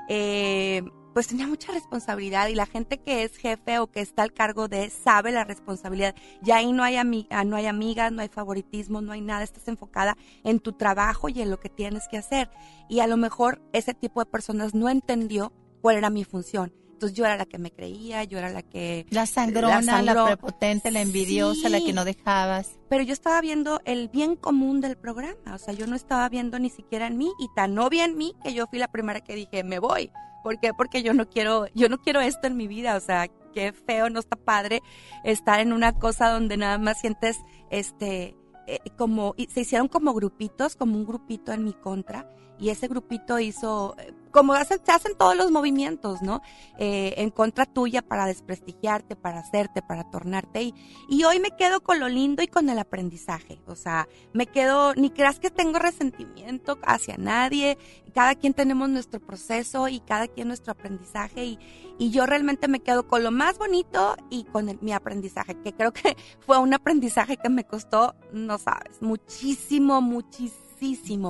eh, 0.10 0.82
pues 1.14 1.28
tenía 1.28 1.48
mucha 1.48 1.72
responsabilidad 1.74 2.48
y 2.48 2.56
la 2.56 2.66
gente 2.66 3.00
que 3.00 3.24
es 3.24 3.36
jefe 3.38 3.80
o 3.80 3.88
que 3.88 4.00
está 4.02 4.24
al 4.24 4.34
cargo 4.34 4.68
de 4.68 4.90
sabe 4.90 5.32
la 5.32 5.44
responsabilidad. 5.44 6.16
Y 6.44 6.52
ahí 6.52 6.72
no 6.72 6.84
hay, 6.84 6.96
ami- 6.96 7.28
ah, 7.30 7.44
no 7.44 7.56
hay 7.56 7.66
amigas, 7.66 8.12
no 8.12 8.22
hay 8.22 8.30
favoritismo, 8.30 9.02
no 9.02 9.12
hay 9.12 9.22
nada, 9.22 9.44
estás 9.44 9.68
enfocada 9.68 10.16
en 10.44 10.60
tu 10.60 10.74
trabajo 10.74 11.28
y 11.30 11.42
en 11.42 11.52
lo 11.52 11.60
que 11.60 11.70
tienes 11.70 12.08
que 12.08 12.18
hacer. 12.18 12.50
Y 12.90 13.00
a 13.02 13.08
lo 13.08 13.18
mejor 13.18 13.62
ese 13.74 13.94
tipo 13.94 14.22
de 14.24 14.30
personas 14.30 14.74
no 14.74 14.90
entendió 14.90 15.52
cuál 15.82 15.98
era 15.98 16.10
mi 16.10 16.24
función. 16.24 16.74
Entonces 17.02 17.18
yo 17.18 17.26
era 17.26 17.36
la 17.36 17.48
que 17.48 17.58
me 17.58 17.72
creía, 17.72 18.24
yo 18.26 18.38
era 18.38 18.52
la 18.52 18.62
que... 18.62 19.08
La 19.10 19.26
sangrona, 19.26 19.82
la, 19.82 20.14
sangro- 20.14 20.26
prepotente, 20.28 20.92
la 20.92 21.02
envidiosa, 21.02 21.68
la 21.68 21.80
que 21.80 21.94
no 21.94 22.06
dejabas. 22.06 22.78
Pero 22.90 23.02
yo 23.02 23.12
estaba 23.12 23.42
viendo 23.42 23.82
el 23.86 24.08
bien 24.08 24.36
común 24.36 24.82
del 24.82 24.98
programa, 24.98 25.56
o 25.56 25.58
sea, 25.58 25.74
yo 25.74 25.88
no 25.88 25.96
estaba 25.96 26.30
viendo 26.30 26.60
ni 26.60 26.70
siquiera 26.70 27.08
en 27.08 27.18
mí 27.18 27.32
y 27.40 27.48
tan 27.56 27.76
vi 27.90 28.02
en 28.02 28.16
mí 28.18 28.36
que 28.44 28.54
yo 28.54 28.68
fui 28.68 28.78
la 28.78 28.88
primera 28.88 29.20
que 29.22 29.34
dije, 29.34 29.64
me 29.64 29.80
voy. 29.80 30.12
¿Por 30.44 30.60
qué? 30.60 30.76
Porque 30.76 31.02
yo 31.02 31.16
no 31.16 31.28
quiero, 31.28 31.66
yo 31.74 31.90
no 31.90 32.00
quiero 32.00 32.22
esto 32.22 32.46
en 32.46 32.56
mi 32.56 32.68
vida, 32.68 32.96
o 32.96 33.00
sea, 33.00 33.28
qué 33.52 33.74
feo, 33.74 34.12
no 34.12 34.20
está 34.20 34.36
padre 34.36 34.84
estar 35.24 35.60
en 35.60 35.74
una 35.74 35.98
cosa 35.98 36.30
donde 36.30 36.56
nada 36.56 36.78
más 36.78 37.00
sientes, 37.02 37.38
este, 37.72 38.36
eh, 38.68 38.78
como, 38.96 39.34
y 39.38 39.48
se 39.48 39.62
hicieron 39.62 39.88
como 39.88 40.14
grupitos, 40.14 40.76
como 40.76 40.98
un 40.98 41.06
grupito 41.08 41.52
en 41.52 41.64
mi 41.64 41.74
contra, 41.74 42.30
y 42.60 42.70
ese 42.70 42.88
grupito 42.88 43.40
hizo, 43.40 43.96
eh, 43.98 44.14
como 44.32 44.54
hacen, 44.54 44.80
se 44.86 44.92
hacen 44.92 45.16
todos 45.18 45.36
los 45.36 45.52
movimientos, 45.52 46.22
¿no? 46.22 46.42
Eh, 46.80 47.14
en 47.18 47.30
contra 47.30 47.66
tuya 47.66 48.02
para 48.02 48.26
desprestigiarte, 48.26 49.16
para 49.16 49.40
hacerte, 49.40 49.82
para 49.82 50.10
tornarte. 50.10 50.64
Y, 50.64 50.74
y 51.10 51.24
hoy 51.26 51.40
me 51.40 51.52
quedo 51.52 51.82
con 51.82 52.00
lo 52.00 52.10
lindo 52.10 52.42
y 52.42 52.48
con 52.48 52.70
el 52.70 52.80
aprendizaje. 52.80 53.62
O 53.68 53.76
sea, 53.76 54.08
me 54.34 54.48
quedo, 54.48 54.94
ni 54.96 55.10
creas 55.12 55.40
que 55.40 55.52
tengo 55.52 55.80
resentimiento 55.80 56.80
hacia 56.84 57.18
nadie. 57.18 57.78
Cada 58.14 58.36
quien 58.36 58.54
tenemos 58.54 58.90
nuestro 58.90 59.20
proceso 59.20 59.88
y 59.88 60.00
cada 60.00 60.28
quien 60.28 60.48
nuestro 60.48 60.72
aprendizaje. 60.74 61.46
Y, 61.46 61.60
y 62.00 62.10
yo 62.12 62.26
realmente 62.26 62.68
me 62.68 62.80
quedo 62.80 63.08
con 63.08 63.24
lo 63.24 63.32
más 63.32 63.58
bonito 63.58 64.16
y 64.30 64.46
con 64.46 64.70
el- 64.70 64.80
mi 64.82 64.94
aprendizaje, 64.94 65.56
que 65.62 65.74
creo 65.74 65.94
que 65.94 66.16
fue 66.40 66.58
un 66.58 66.74
aprendizaje 66.74 67.38
que 67.38 67.50
me 67.50 67.64
costó, 67.64 68.16
no 68.34 68.58
sabes, 68.58 69.02
muchísimo, 69.02 70.02
muchísimo, 70.02 70.62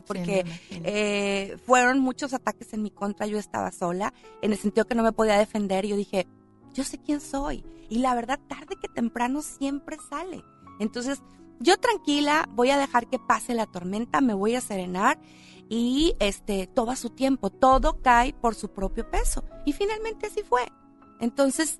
porque 0.01 0.45
eh, 0.69 1.57
fueron 1.65 1.99
muchos 1.99 2.33
ataques 2.33 2.73
en 2.73 2.83
mi 2.83 2.91
contra, 2.91 3.27
yo 3.27 3.37
estaba 3.37 3.71
sola, 3.71 4.13
en 4.41 4.51
el 4.51 4.57
sentido 4.57 4.85
que 4.85 4.95
no 4.95 5.03
me 5.03 5.11
podía 5.11 5.37
defender, 5.37 5.85
y 5.85 5.89
yo 5.89 5.95
dije, 5.95 6.27
yo 6.73 6.83
sé 6.83 6.97
quién 6.97 7.19
soy, 7.19 7.63
y 7.89 7.99
la 7.99 8.15
verdad, 8.15 8.39
tarde 8.47 8.75
que 8.81 8.87
temprano 8.87 9.41
siempre 9.41 9.97
sale. 10.09 10.43
Entonces, 10.79 11.21
yo 11.59 11.77
tranquila, 11.77 12.47
voy 12.53 12.69
a 12.69 12.77
dejar 12.77 13.07
que 13.07 13.19
pase 13.19 13.53
la 13.53 13.65
tormenta, 13.65 14.21
me 14.21 14.33
voy 14.33 14.55
a 14.55 14.61
serenar, 14.61 15.19
y 15.69 16.15
este, 16.19 16.67
todo 16.67 16.91
a 16.91 16.95
su 16.95 17.09
tiempo, 17.09 17.49
todo 17.49 18.01
cae 18.01 18.33
por 18.33 18.55
su 18.55 18.69
propio 18.69 19.09
peso. 19.09 19.45
Y 19.65 19.71
finalmente 19.71 20.27
así 20.27 20.41
fue. 20.43 20.69
Entonces, 21.21 21.77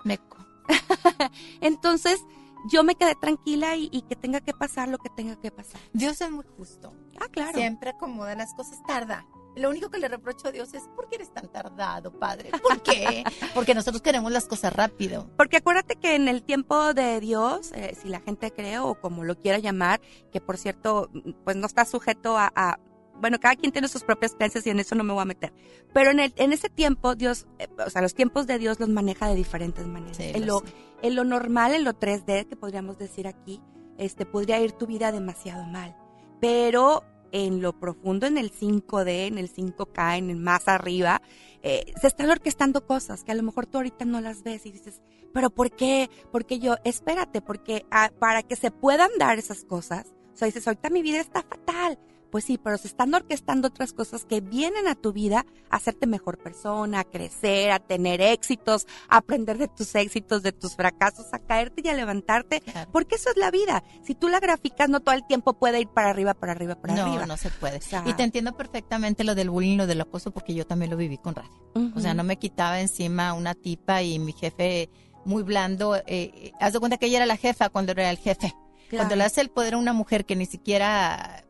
entonces, 1.62 2.22
yo 2.70 2.84
me 2.84 2.96
quedé 2.96 3.16
tranquila 3.16 3.76
y, 3.76 3.90
y 3.92 4.02
que 4.04 4.16
tenga 4.16 4.42
que 4.42 4.54
pasar 4.54 4.90
lo 4.90 4.98
que 4.98 5.10
tenga 5.10 5.36
que 5.40 5.52
pasar. 5.52 5.80
Dios 5.94 6.20
es 6.22 6.32
muy 6.32 6.46
justo. 6.58 6.94
Ah, 7.20 7.28
claro. 7.32 7.58
Siempre 7.58 7.92
acomoda 7.92 8.36
las 8.36 8.54
cosas, 8.54 8.82
tarda. 8.88 9.26
Lo 9.56 9.70
único 9.70 9.90
que 9.90 9.98
le 9.98 10.08
reprocho 10.08 10.48
a 10.48 10.52
Dios 10.54 10.74
es, 10.74 10.84
¿por 10.96 11.10
qué 11.10 11.16
eres 11.16 11.34
tan 11.34 11.50
tardado, 11.52 12.18
Padre? 12.18 12.52
¿Por 12.64 12.82
qué? 12.84 13.24
Porque 13.54 13.76
nosotros 13.76 14.02
queremos 14.02 14.32
las 14.32 14.46
cosas 14.46 14.72
rápido. 14.74 15.30
Porque 15.36 15.58
acuérdate 15.58 15.98
que 15.98 16.16
en 16.16 16.30
el 16.30 16.42
tiempo 16.42 16.94
de 16.94 17.20
Dios, 17.20 17.74
eh, 17.74 17.98
si 18.02 18.08
la 18.08 18.22
gente 18.22 18.52
cree 18.52 18.80
o 18.80 18.96
como 18.96 19.26
lo 19.26 19.36
quiera 19.38 19.60
llamar, 19.60 20.00
que 20.32 20.40
por 20.40 20.58
cierto, 20.58 21.10
pues 21.44 21.58
no 21.58 21.66
está 21.68 21.84
sujeto 21.84 22.38
a, 22.38 22.50
a- 22.56 22.80
bueno, 23.16 23.40
cada 23.40 23.56
quien 23.58 23.72
tiene 23.74 23.88
sus 23.90 24.04
propias 24.04 24.34
creencias 24.34 24.66
y 24.66 24.70
en 24.72 24.80
eso 24.80 24.96
no 24.96 25.04
me 25.04 25.12
voy 25.14 25.22
a 25.22 25.26
meter. 25.26 25.54
Pero 25.94 26.10
en, 26.12 26.20
el, 26.22 26.34
en 26.38 26.54
ese 26.54 26.70
tiempo, 26.70 27.14
Dios, 27.16 27.46
eh, 27.60 27.68
o 27.86 27.90
sea, 27.90 28.02
los 28.02 28.16
tiempos 28.16 28.48
de 28.48 28.58
Dios 28.58 28.80
los 28.80 28.88
maneja 28.90 29.28
de 29.28 29.36
diferentes 29.36 29.86
maneras. 29.86 30.18
en, 30.20 30.48
lo 30.48 30.62
lo, 30.62 30.64
en 31.02 31.16
lo 31.16 31.24
normal, 31.24 31.74
en 31.74 31.84
lo 31.84 31.94
3D, 31.94 32.48
que 32.48 32.56
podríamos 32.56 32.98
decir 32.98 33.28
aquí, 33.28 33.62
este, 33.98 34.26
podría 34.26 34.60
ir 34.60 34.72
tu 34.72 34.88
vida 34.88 35.12
demasiado 35.12 35.64
mal. 35.66 35.96
Pero 36.40 37.04
en 37.32 37.62
lo 37.62 37.80
profundo, 37.80 38.28
en 38.28 38.38
el 38.38 38.52
5D, 38.52 39.28
en 39.28 39.38
el 39.38 39.52
5K, 39.54 40.18
en 40.18 40.30
el 40.30 40.38
más 40.38 40.68
arriba, 40.68 41.22
eh, 41.64 41.94
se 42.00 42.08
están 42.08 42.30
orquestando 42.30 42.86
cosas 42.86 43.24
que 43.24 43.32
a 43.32 43.36
lo 43.36 43.44
mejor 43.44 43.68
tú 43.68 43.78
ahorita 43.78 44.06
no 44.06 44.22
las 44.22 44.44
ves 44.44 44.66
y 44.66 44.72
dices, 44.72 45.02
pero 45.34 45.50
¿por 45.50 45.72
qué? 45.72 46.10
Porque 46.32 46.60
yo, 46.60 46.76
espérate, 46.84 47.42
porque 47.42 47.86
ah, 47.92 48.12
para 48.20 48.44
que 48.44 48.56
se 48.56 48.72
puedan 48.72 49.12
dar 49.18 49.38
esas 49.38 49.64
cosas, 49.64 50.08
o 50.34 50.38
sea, 50.38 50.48
dices, 50.48 50.68
ahorita 50.68 50.90
mi 50.90 51.02
vida 51.02 51.20
está 51.20 51.44
fatal, 51.44 52.00
Pues 52.32 52.46
sí, 52.46 52.58
pero 52.58 52.78
se 52.78 52.88
están 52.88 53.14
orquestando 53.14 53.68
otras 53.68 53.94
cosas 53.94 54.26
que 54.26 54.42
vienen 54.42 54.88
a 54.88 54.96
tu 54.96 55.12
vida 55.12 55.46
a 55.70 55.76
hacerte 55.76 56.08
mejor 56.08 56.38
persona, 56.38 57.02
a 57.02 57.04
crecer, 57.04 57.72
a 57.72 57.80
tener 57.80 58.22
éxitos, 58.22 58.88
a 59.10 59.18
aprender 59.18 59.58
de 59.58 59.68
tus 59.68 59.94
éxitos, 59.96 60.42
de 60.42 60.52
tus 60.52 60.76
fracasos, 60.76 61.34
a 61.34 61.40
caerte 61.40 61.82
y 61.84 61.90
a 61.90 61.94
levantarte, 61.94 62.64
porque 62.92 63.16
eso 63.16 63.30
es 63.30 63.38
la 63.38 63.52
vida. 63.52 63.84
Si 64.04 64.16
tú 64.16 64.30
la 64.30 64.40
graficas, 64.40 64.90
no 64.90 65.02
todo 65.02 65.16
el 65.16 65.26
tiempo 65.28 65.54
puede 65.54 65.82
ir 65.82 65.88
para 65.90 66.10
arriba, 66.10 66.34
para 66.34 66.54
arriba, 66.54 66.76
para 66.76 66.96
no, 66.96 67.04
arriba. 67.04 67.26
No, 67.26 67.38
se 67.38 67.50
puede. 67.50 67.80
y 68.06 68.14
te 68.14 68.24
entiendo 68.24 68.56
perfectamente 68.56 69.24
lo 69.24 69.36
del 69.36 69.50
bullying, 69.50 69.78
lo 69.78 69.88
del 69.88 70.02
acoso, 70.02 70.32
porque 70.32 70.54
yo 70.54 70.66
también 70.66 70.92
lo 70.92 70.98
viví 70.98 71.18
con 71.18 71.36
radio. 71.36 71.52
O 71.96 72.00
sea, 72.00 72.14
no 72.14 72.24
me 72.24 72.38
quitaba 72.38 72.80
encima 72.80 73.34
una 73.34 73.56
tipa 73.56 74.02
y 74.02 74.20
mi 74.20 74.34
jefe 74.34 74.90
muy 75.26 75.44
blando. 75.44 75.96
Eh, 75.96 76.04
eh, 76.08 76.52
haz 76.60 76.74
de 76.74 76.80
cuenta 76.80 76.98
que 76.98 77.08
ella 77.08 77.18
era 77.18 77.26
la 77.26 77.38
jefa 77.38 77.70
cuando 77.70 77.92
era 77.92 78.10
el 78.10 78.18
jefe. 78.18 78.56
Cuando 78.90 79.16
le 79.16 79.24
hace 79.24 79.42
el 79.42 79.50
poder 79.50 79.76
a 79.76 79.78
una 79.78 79.94
mujer 79.94 80.26
que 80.26 80.36
ni 80.36 80.46
siquiera 80.46 81.46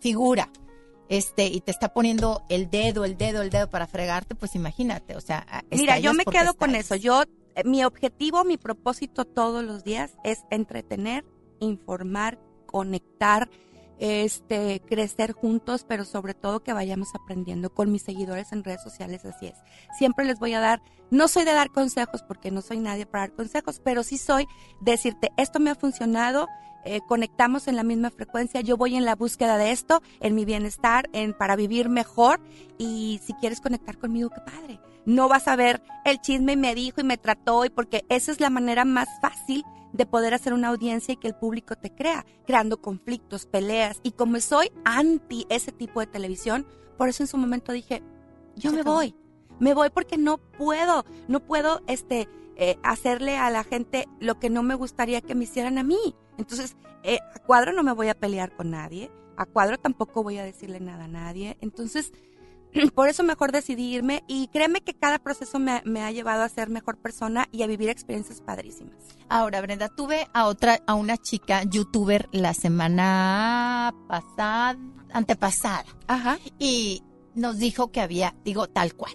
figura 0.00 0.50
este 1.08 1.46
y 1.46 1.60
te 1.60 1.72
está 1.72 1.92
poniendo 1.92 2.44
el 2.48 2.70
dedo, 2.70 3.04
el 3.04 3.16
dedo, 3.16 3.42
el 3.42 3.50
dedo 3.50 3.68
para 3.68 3.86
fregarte, 3.86 4.34
pues 4.34 4.54
imagínate, 4.54 5.16
o 5.16 5.20
sea, 5.20 5.44
mira, 5.70 5.98
yo 5.98 6.14
me 6.14 6.24
quedo 6.24 6.54
con 6.54 6.74
eso. 6.76 6.94
Yo 6.94 7.24
eh, 7.56 7.64
mi 7.64 7.84
objetivo, 7.84 8.44
mi 8.44 8.56
propósito 8.56 9.24
todos 9.24 9.64
los 9.64 9.82
días 9.82 10.12
es 10.24 10.44
entretener, 10.50 11.24
informar, 11.58 12.38
conectar, 12.66 13.50
este, 14.00 14.80
crecer 14.80 15.32
juntos, 15.32 15.84
pero 15.86 16.04
sobre 16.04 16.32
todo 16.34 16.62
que 16.62 16.72
vayamos 16.72 17.08
aprendiendo 17.14 17.72
con 17.72 17.92
mis 17.92 18.02
seguidores 18.02 18.50
en 18.50 18.64
redes 18.64 18.82
sociales, 18.82 19.24
así 19.26 19.46
es. 19.46 19.56
Siempre 19.96 20.24
les 20.24 20.38
voy 20.38 20.54
a 20.54 20.60
dar, 20.60 20.82
no 21.10 21.28
soy 21.28 21.44
de 21.44 21.52
dar 21.52 21.70
consejos 21.70 22.22
porque 22.22 22.50
no 22.50 22.62
soy 22.62 22.80
nadie 22.80 23.04
para 23.06 23.28
dar 23.28 23.36
consejos, 23.36 23.80
pero 23.84 24.02
sí 24.02 24.16
soy 24.16 24.46
decirte, 24.80 25.30
esto 25.36 25.60
me 25.60 25.70
ha 25.70 25.74
funcionado, 25.74 26.48
eh, 26.84 27.00
conectamos 27.06 27.68
en 27.68 27.76
la 27.76 27.82
misma 27.82 28.10
frecuencia, 28.10 28.62
yo 28.62 28.78
voy 28.78 28.96
en 28.96 29.04
la 29.04 29.16
búsqueda 29.16 29.58
de 29.58 29.70
esto, 29.70 30.02
en 30.20 30.34
mi 30.34 30.46
bienestar, 30.46 31.10
en 31.12 31.34
para 31.34 31.54
vivir 31.54 31.90
mejor 31.90 32.40
y 32.78 33.20
si 33.22 33.34
quieres 33.34 33.60
conectar 33.60 33.98
conmigo, 33.98 34.30
qué 34.30 34.40
padre. 34.40 34.80
No 35.06 35.28
vas 35.28 35.48
a 35.48 35.56
ver 35.56 35.82
el 36.04 36.20
chisme 36.20 36.52
y 36.52 36.56
me 36.56 36.74
dijo 36.74 37.00
y 37.00 37.04
me 37.04 37.18
trató 37.18 37.64
y 37.64 37.70
porque 37.70 38.04
esa 38.08 38.32
es 38.32 38.40
la 38.40 38.50
manera 38.50 38.84
más 38.84 39.08
fácil 39.20 39.64
de 39.92 40.06
poder 40.06 40.34
hacer 40.34 40.52
una 40.52 40.68
audiencia 40.68 41.14
y 41.14 41.16
que 41.16 41.28
el 41.28 41.34
público 41.34 41.76
te 41.76 41.90
crea, 41.90 42.24
creando 42.46 42.80
conflictos, 42.80 43.46
peleas. 43.46 44.00
Y 44.02 44.12
como 44.12 44.38
soy 44.40 44.70
anti 44.84 45.46
ese 45.48 45.72
tipo 45.72 46.00
de 46.00 46.06
televisión, 46.06 46.66
por 46.96 47.08
eso 47.08 47.22
en 47.22 47.28
su 47.28 47.36
momento 47.36 47.72
dije, 47.72 48.02
yo 48.56 48.72
me 48.72 48.82
voy, 48.82 49.14
me 49.58 49.74
voy 49.74 49.90
porque 49.90 50.18
no 50.18 50.38
puedo, 50.38 51.04
no 51.28 51.40
puedo 51.40 51.82
este, 51.86 52.28
eh, 52.56 52.78
hacerle 52.82 53.36
a 53.36 53.50
la 53.50 53.64
gente 53.64 54.06
lo 54.20 54.38
que 54.38 54.50
no 54.50 54.62
me 54.62 54.74
gustaría 54.74 55.20
que 55.20 55.34
me 55.34 55.44
hicieran 55.44 55.78
a 55.78 55.82
mí. 55.82 56.14
Entonces, 56.38 56.76
eh, 57.02 57.18
a 57.34 57.38
cuadro 57.40 57.72
no 57.72 57.82
me 57.82 57.92
voy 57.92 58.08
a 58.08 58.14
pelear 58.14 58.54
con 58.54 58.70
nadie, 58.70 59.10
a 59.36 59.46
cuadro 59.46 59.78
tampoco 59.78 60.22
voy 60.22 60.38
a 60.38 60.44
decirle 60.44 60.80
nada 60.80 61.04
a 61.04 61.08
nadie. 61.08 61.56
Entonces, 61.60 62.12
por 62.94 63.08
eso 63.08 63.22
mejor 63.22 63.52
decidí 63.52 63.94
irme 63.94 64.24
y 64.26 64.48
créeme 64.48 64.80
que 64.80 64.94
cada 64.94 65.18
proceso 65.18 65.58
me, 65.58 65.82
me, 65.84 66.02
ha 66.02 66.10
llevado 66.10 66.42
a 66.42 66.48
ser 66.48 66.70
mejor 66.70 66.98
persona 66.98 67.48
y 67.52 67.62
a 67.62 67.66
vivir 67.66 67.88
experiencias 67.88 68.40
padrísimas. 68.40 68.96
Ahora, 69.28 69.60
Brenda, 69.60 69.88
tuve 69.88 70.26
a 70.32 70.46
otra, 70.46 70.80
a 70.86 70.94
una 70.94 71.16
chica 71.16 71.62
youtuber 71.64 72.28
la 72.32 72.54
semana 72.54 73.94
pasada, 74.08 74.78
antepasada. 75.12 75.84
Ajá. 76.06 76.38
Y 76.58 77.02
nos 77.34 77.58
dijo 77.58 77.90
que 77.90 78.00
había, 78.00 78.34
digo, 78.44 78.68
tal 78.68 78.94
cual. 78.94 79.12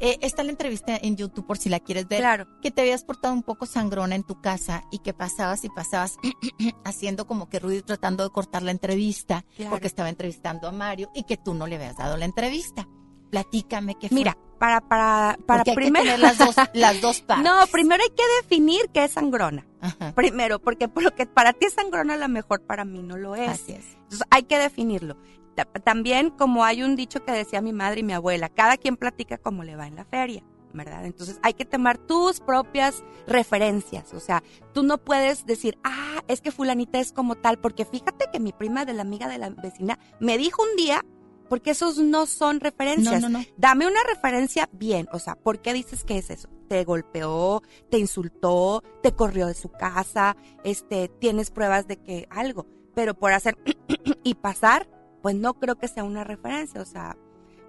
Eh, 0.00 0.18
está 0.22 0.44
la 0.44 0.50
entrevista 0.50 0.96
en 0.96 1.16
YouTube 1.16 1.46
por 1.46 1.58
si 1.58 1.68
la 1.68 1.80
quieres 1.80 2.06
ver. 2.06 2.20
Claro. 2.20 2.46
Que 2.62 2.70
te 2.70 2.82
habías 2.82 3.04
portado 3.04 3.34
un 3.34 3.42
poco 3.42 3.66
sangrona 3.66 4.14
en 4.14 4.22
tu 4.22 4.40
casa 4.40 4.84
y 4.92 4.98
que 4.98 5.12
pasabas 5.12 5.64
y 5.64 5.68
pasabas 5.68 6.16
haciendo 6.84 7.26
como 7.26 7.48
que 7.48 7.58
ruido 7.58 7.84
tratando 7.84 8.22
de 8.24 8.30
cortar 8.30 8.62
la 8.62 8.70
entrevista 8.70 9.44
porque 9.68 9.88
estaba 9.88 10.08
entrevistando 10.08 10.68
a 10.68 10.72
Mario 10.72 11.10
y 11.14 11.24
que 11.24 11.36
tú 11.36 11.54
no 11.54 11.66
le 11.66 11.76
habías 11.76 11.96
dado 11.96 12.16
la 12.16 12.24
entrevista. 12.24 12.88
Platícame 13.30 13.96
qué 13.96 14.08
fue. 14.08 14.14
Mira, 14.14 14.38
para, 14.58 14.80
para, 14.80 15.38
para 15.46 15.64
primero. 15.64 16.16
las 16.16 16.38
dos, 16.38 16.54
las 16.74 17.00
dos 17.00 17.20
partes. 17.20 17.44
No, 17.44 17.66
primero 17.66 18.02
hay 18.02 18.10
que 18.10 18.24
definir 18.42 18.88
qué 18.92 19.04
es 19.04 19.12
sangrona. 19.12 19.66
Primero, 20.14 20.58
porque 20.60 20.88
lo 20.96 21.14
que 21.14 21.26
para 21.26 21.52
ti 21.52 21.66
es 21.66 21.74
sangrona, 21.74 22.14
a 22.14 22.16
lo 22.16 22.28
mejor 22.28 22.62
para 22.62 22.84
mí 22.84 23.02
no 23.02 23.16
lo 23.16 23.36
es. 23.36 23.48
Así 23.48 23.72
es. 23.72 23.84
Entonces 23.94 24.26
hay 24.30 24.44
que 24.44 24.58
definirlo 24.58 25.16
también 25.64 26.30
como 26.30 26.64
hay 26.64 26.82
un 26.82 26.96
dicho 26.96 27.24
que 27.24 27.32
decía 27.32 27.60
mi 27.60 27.72
madre 27.72 28.00
y 28.00 28.04
mi 28.04 28.12
abuela, 28.12 28.48
cada 28.48 28.76
quien 28.76 28.96
platica 28.96 29.38
como 29.38 29.64
le 29.64 29.76
va 29.76 29.86
en 29.86 29.96
la 29.96 30.04
feria. 30.04 30.42
¿verdad? 30.72 31.06
Entonces 31.06 31.38
hay 31.42 31.54
que 31.54 31.64
tomar 31.64 31.98
tus 31.98 32.40
propias 32.40 33.02
referencias, 33.26 34.12
o 34.12 34.20
sea, 34.20 34.42
tú 34.74 34.82
no 34.82 34.98
puedes 34.98 35.46
decir, 35.46 35.78
ah, 35.82 36.22
es 36.28 36.40
que 36.40 36.52
fulanita 36.52 36.98
es 36.98 37.12
como 37.12 37.36
tal, 37.36 37.58
porque 37.58 37.84
fíjate 37.84 38.26
que 38.32 38.38
mi 38.38 38.52
prima 38.52 38.84
de 38.84 38.92
la 38.92 39.02
amiga 39.02 39.28
de 39.28 39.38
la 39.38 39.50
vecina 39.50 39.98
me 40.20 40.38
dijo 40.38 40.62
un 40.62 40.76
día, 40.76 41.04
porque 41.48 41.70
esos 41.70 41.98
no 41.98 42.26
son 42.26 42.60
referencias. 42.60 43.22
No, 43.22 43.28
no, 43.28 43.38
no. 43.38 43.44
Dame 43.56 43.86
una 43.86 44.02
referencia 44.04 44.68
bien, 44.72 45.08
o 45.12 45.18
sea, 45.18 45.34
¿por 45.34 45.60
qué 45.60 45.72
dices 45.72 46.04
que 46.04 46.18
es 46.18 46.30
eso? 46.30 46.48
Te 46.68 46.84
golpeó, 46.84 47.62
te 47.90 47.98
insultó, 47.98 48.82
te 49.02 49.12
corrió 49.12 49.46
de 49.46 49.54
su 49.54 49.70
casa, 49.70 50.36
este, 50.64 51.08
tienes 51.08 51.50
pruebas 51.50 51.88
de 51.88 51.96
que 51.96 52.26
algo, 52.30 52.66
pero 52.94 53.14
por 53.14 53.32
hacer 53.32 53.56
y 54.22 54.34
pasar, 54.34 54.88
pues 55.22 55.34
no 55.34 55.54
creo 55.54 55.76
que 55.76 55.88
sea 55.88 56.04
una 56.04 56.24
referencia, 56.24 56.80
o 56.80 56.84
sea, 56.84 57.16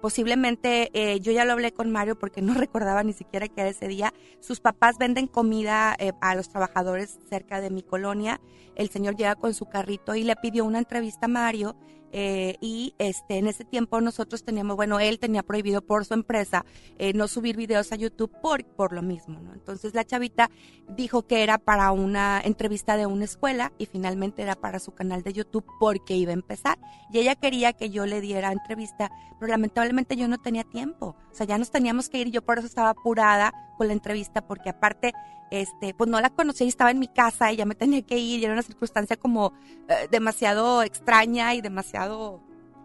posiblemente 0.00 0.90
eh, 0.94 1.20
yo 1.20 1.32
ya 1.32 1.44
lo 1.44 1.52
hablé 1.52 1.72
con 1.72 1.90
Mario 1.90 2.18
porque 2.18 2.42
no 2.42 2.54
recordaba 2.54 3.02
ni 3.02 3.12
siquiera 3.12 3.48
que 3.48 3.60
era 3.60 3.70
ese 3.70 3.88
día. 3.88 4.12
Sus 4.40 4.60
papás 4.60 4.98
venden 4.98 5.26
comida 5.26 5.94
eh, 5.98 6.12
a 6.20 6.34
los 6.34 6.48
trabajadores 6.48 7.18
cerca 7.28 7.60
de 7.60 7.70
mi 7.70 7.82
colonia. 7.82 8.40
El 8.74 8.90
señor 8.90 9.16
llega 9.16 9.36
con 9.36 9.54
su 9.54 9.66
carrito 9.66 10.14
y 10.14 10.24
le 10.24 10.36
pidió 10.36 10.64
una 10.64 10.78
entrevista 10.78 11.26
a 11.26 11.28
Mario 11.28 11.76
eh, 12.12 12.56
y 12.60 12.94
este 12.98 13.38
en 13.38 13.46
ese 13.46 13.64
tiempo 13.64 14.00
nosotros 14.00 14.42
teníamos, 14.42 14.76
bueno, 14.76 14.98
él 15.00 15.18
tenía 15.18 15.42
prohibido 15.42 15.82
por 15.82 16.04
su 16.04 16.14
empresa 16.14 16.64
eh, 16.98 17.12
no 17.12 17.28
subir 17.28 17.56
videos 17.56 17.92
a 17.92 17.96
YouTube 17.96 18.32
por, 18.42 18.64
por 18.64 18.92
lo 18.92 19.02
mismo, 19.02 19.40
¿no? 19.40 19.52
Entonces 19.52 19.94
la 19.94 20.04
chavita 20.04 20.50
dijo 20.88 21.22
que 21.22 21.42
era 21.42 21.58
para 21.58 21.92
una 21.92 22.40
entrevista 22.42 22.96
de 22.96 23.06
una 23.06 23.24
escuela 23.24 23.72
y 23.78 23.86
finalmente 23.86 24.42
era 24.42 24.54
para 24.54 24.78
su 24.78 24.92
canal 24.92 25.22
de 25.22 25.32
YouTube 25.32 25.66
porque 25.78 26.16
iba 26.16 26.30
a 26.30 26.34
empezar. 26.34 26.78
Y 27.12 27.18
ella 27.18 27.34
quería 27.34 27.72
que 27.72 27.90
yo 27.90 28.06
le 28.06 28.20
diera 28.20 28.52
entrevista, 28.52 29.10
pero 29.38 29.50
lamentablemente 29.50 30.16
yo 30.16 30.28
no 30.28 30.38
tenía 30.38 30.64
tiempo. 30.64 31.16
O 31.30 31.34
sea, 31.34 31.46
ya 31.46 31.58
nos 31.58 31.70
teníamos 31.70 32.08
que 32.08 32.18
ir 32.18 32.30
yo 32.30 32.42
por 32.42 32.58
eso 32.58 32.66
estaba 32.66 32.90
apurada 32.90 33.52
con 33.76 33.86
la 33.86 33.92
entrevista 33.92 34.46
porque 34.46 34.70
aparte 34.70 35.12
este, 35.50 35.94
pues 35.94 36.08
no 36.08 36.20
la 36.20 36.30
conocía 36.30 36.64
y 36.64 36.68
estaba 36.68 36.90
en 36.90 36.98
mi 36.98 37.08
casa 37.08 37.52
y 37.52 37.56
ya 37.56 37.66
me 37.66 37.74
tenía 37.74 38.02
que 38.02 38.18
ir 38.18 38.40
y 38.40 38.44
era 38.44 38.52
una 38.52 38.62
circunstancia 38.62 39.16
como 39.16 39.52
eh, 39.88 40.08
demasiado 40.10 40.82
extraña 40.82 41.54
y 41.54 41.60
demasiado 41.60 42.40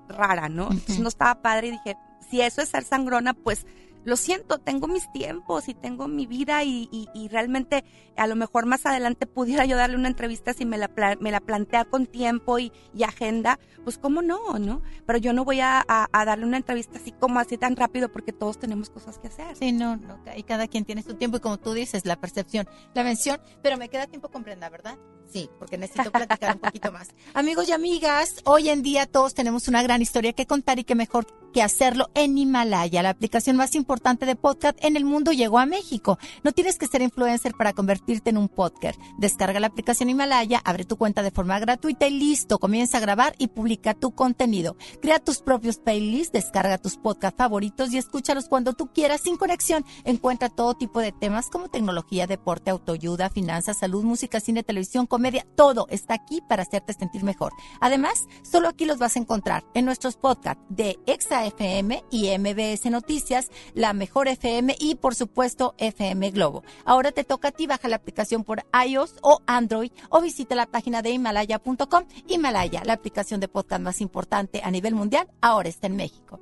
rara, 0.10 0.50
¿no? 0.50 0.70
Entonces 0.72 1.00
no 1.00 1.10
estaba 1.10 1.42
padre 1.42 1.68
y 1.68 1.72
dije, 1.72 1.98
si 2.30 2.42
eso 2.42 2.62
es 2.62 2.70
ser 2.70 2.84
sangrona, 2.84 3.34
pues 3.34 3.66
lo 4.06 4.15
siento, 4.15 4.60
tengo 4.60 4.88
mis 4.88 5.11
tiempos 5.11 5.68
y 5.68 5.73
tengo 5.73 6.07
mi 6.07 6.27
vida 6.27 6.64
y, 6.64 6.88
y, 6.91 7.27
realmente 7.27 7.84
a 8.15 8.27
lo 8.27 8.36
mejor 8.36 8.65
más 8.65 8.86
adelante 8.86 9.26
pudiera 9.26 9.65
yo 9.65 9.76
darle 9.76 9.98
una 9.98 10.07
entrevista 10.07 10.53
si 10.53 10.64
me 10.64 10.77
la, 10.77 10.90
me 11.19 11.32
la 11.32 11.40
plantea 11.41 11.86
con 11.86 12.06
tiempo 12.06 12.60
y, 12.60 12.72
y, 12.94 13.03
agenda, 13.03 13.60
pues 13.84 13.98
cómo 13.98 14.22
no, 14.22 14.60
¿no? 14.60 14.82
Pero 15.06 15.19
yo 15.19 15.34
no 15.34 15.44
voy 15.44 15.60
a, 15.60 15.84
a, 15.88 16.26
darle 16.26 16.45
una 16.45 16.57
entrevista 16.57 16.98
así 16.98 17.11
como 17.11 17.40
así 17.40 17.57
tan 17.57 17.76
rápido 17.76 18.10
porque 18.10 18.32
todos 18.32 18.60
tenemos 18.60 18.90
cosas 18.90 19.18
que 19.18 19.27
hacer. 19.27 19.57
Sí, 19.57 19.72
no, 19.72 19.98
no, 19.98 20.19
y 20.36 20.44
cada 20.44 20.68
quien 20.68 20.86
tiene 20.86 21.02
su 21.02 21.15
tiempo 21.15 21.38
y 21.38 21.40
como 21.40 21.57
tú 21.57 21.73
dices, 21.73 22.06
la 22.06 22.15
percepción, 22.15 22.68
la 22.94 23.03
mención, 23.03 23.40
pero 23.64 23.77
me 23.77 23.90
queda 23.90 24.06
tiempo 24.06 24.30
con 24.30 24.44
Brenda, 24.44 24.69
¿verdad? 24.69 24.98
Sí, 25.31 25.49
porque 25.60 25.77
necesito 25.77 26.11
platicar 26.11 26.56
un 26.56 26.61
poquito 26.61 26.91
más. 26.91 27.10
Amigos 27.34 27.68
y 27.69 27.72
amigas, 27.72 28.35
hoy 28.45 28.69
en 28.69 28.81
día 28.81 29.06
todos 29.06 29.34
tenemos 29.34 29.68
una 29.68 29.84
gran 29.84 30.02
historia 30.02 30.34
que 30.34 30.45
contar 30.45 30.80
y 30.80 30.84
que 30.84 30.95
mejor 30.95 31.26
que 31.56 31.64
hacerlo 31.64 32.10
en 32.15 32.38
Himalaya, 32.38 33.02
la 33.02 33.11
aplicación 33.11 33.56
más 33.56 33.76
importante 33.76 34.26
de 34.26 34.35
podcast 34.35 34.77
en 34.84 34.97
el 34.97 35.06
mundo 35.06 35.31
llegó 35.31 35.57
a 35.57 35.65
México. 35.65 36.19
No 36.43 36.52
tienes 36.52 36.77
que 36.77 36.85
ser 36.85 37.02
influencer 37.02 37.53
para 37.53 37.72
convertirte 37.72 38.30
en 38.30 38.38
un 38.38 38.49
podcast. 38.49 38.99
Descarga 39.18 39.61
la 39.61 39.68
aplicación 39.68 40.10
Himalaya, 40.10 40.61
abre 40.65 40.84
tu 40.84 40.97
cuenta 40.97 41.23
de 41.23 41.31
forma 41.31 41.57
gratuita 41.60 42.07
y 42.07 42.19
listo, 42.19 42.60
comienza 42.60 42.97
a 42.97 42.99
grabar 42.99 43.35
y 43.38 43.47
publica 43.47 43.93
tu 43.93 44.11
contenido. 44.11 44.76
Crea 45.02 45.19
tus 45.19 45.38
propios 45.38 45.77
playlists, 45.77 46.34
descarga 46.34 46.77
tus 46.77 46.97
podcasts 46.97 47.38
favoritos 47.38 47.93
y 47.93 47.99
escúchalos 47.99 48.49
cuando 48.49 48.73
tú 48.73 48.88
quieras 48.88 49.22
sin 49.22 49.38
conexión. 49.38 49.85
Encuentra 50.03 50.49
todo 50.49 50.73
tipo 50.73 50.99
de 50.99 51.14
temas 51.14 51.49
como 51.49 51.69
tecnología, 51.69 52.27
deporte, 52.27 52.69
autoayuda, 52.69 53.30
finanzas, 53.30 53.77
salud, 53.77 54.03
música, 54.03 54.41
cine, 54.41 54.64
televisión, 54.64 55.06
comedia, 55.16 55.48
todo 55.56 55.88
está 55.90 56.14
aquí 56.14 56.42
para 56.42 56.64
hacerte 56.64 56.92
sentir 56.92 57.24
mejor. 57.24 57.54
Además, 57.80 58.28
solo 58.44 58.68
aquí 58.68 58.84
los 58.84 58.98
vas 58.98 59.16
a 59.16 59.20
encontrar 59.20 59.64
en 59.74 59.86
nuestros 59.86 60.18
podcasts 60.18 60.62
de 60.68 61.00
Exa 61.06 61.46
FM 61.46 62.04
y 62.12 62.38
MBS 62.38 62.92
Noticias, 62.92 63.50
La 63.74 63.94
Mejor 63.94 64.28
FM 64.28 64.76
y 64.78 64.96
por 64.96 65.16
supuesto 65.16 65.74
FM 65.78 66.32
Globo. 66.32 66.66
Ahora 66.84 67.14
te 67.14 67.24
toca 67.24 67.48
a 67.48 67.52
ti, 67.52 67.66
baja 67.66 67.88
la 67.88 67.96
aplicación 67.96 68.44
por 68.44 68.66
iOS 68.86 69.16
o 69.22 69.40
Android 69.48 69.94
o 70.10 70.20
visita 70.20 70.54
la 70.54 70.66
página 70.66 71.02
de 71.02 71.12
himalaya.com. 71.12 72.04
Himalaya, 72.28 72.84
la 72.84 72.92
aplicación 72.92 73.40
de 73.40 73.48
podcast 73.48 73.82
más 73.82 74.02
importante 74.02 74.60
a 74.66 74.70
nivel 74.70 74.96
mundial, 74.96 75.30
ahora 75.40 75.70
está 75.70 75.88
en 75.88 75.96
México. 75.96 76.42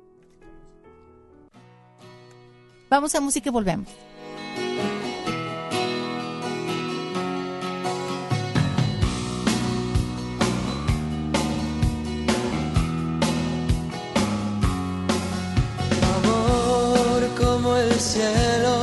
Vamos 2.90 3.14
a 3.14 3.20
música 3.20 3.50
y 3.50 3.52
volvemos. 3.52 3.88
cielo 18.04 18.82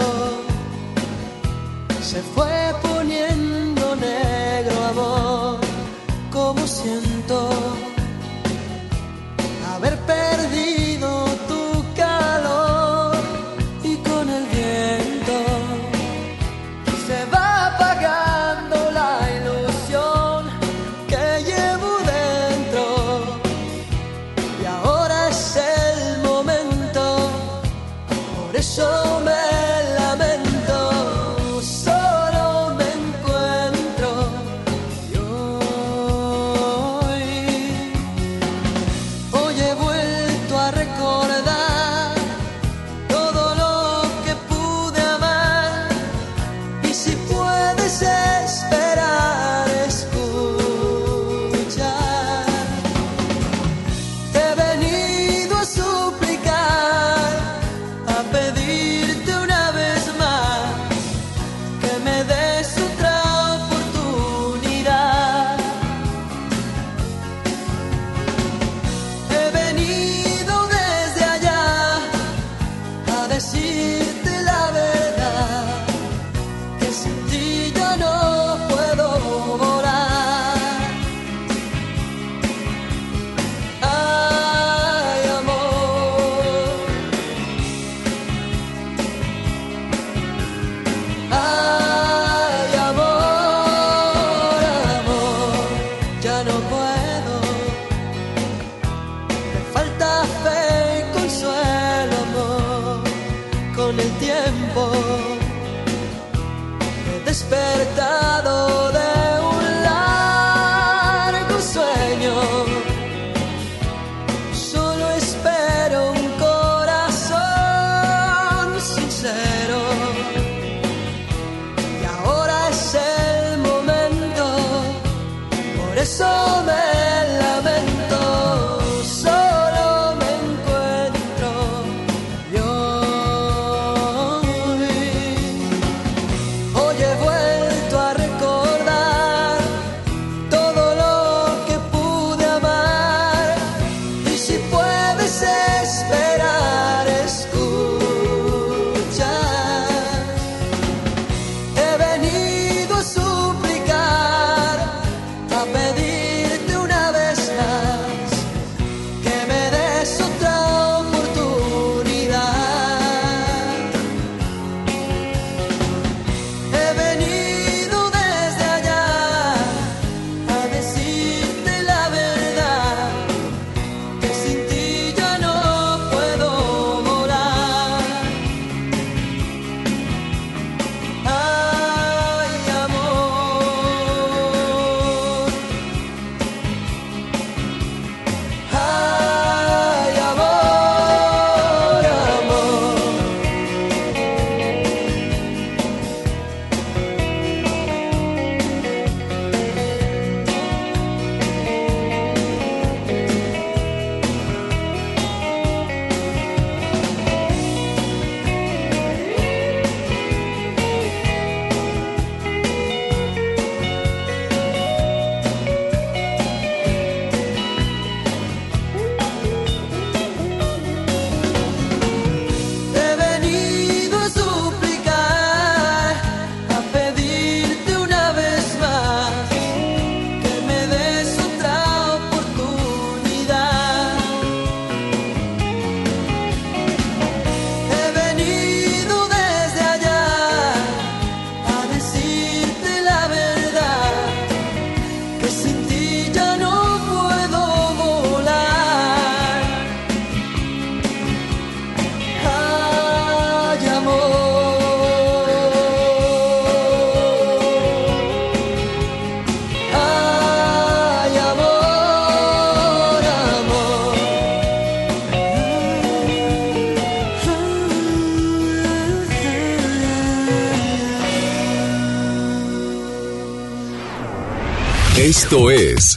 se 2.02 2.22
fue. 2.34 2.61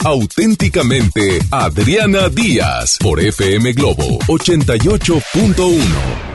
Auténticamente 0.04 1.40
Adriana 1.50 2.28
Díaz 2.28 2.98
por 3.00 3.20
FM 3.20 3.72
Globo 3.72 4.18
88.1. 4.28 6.33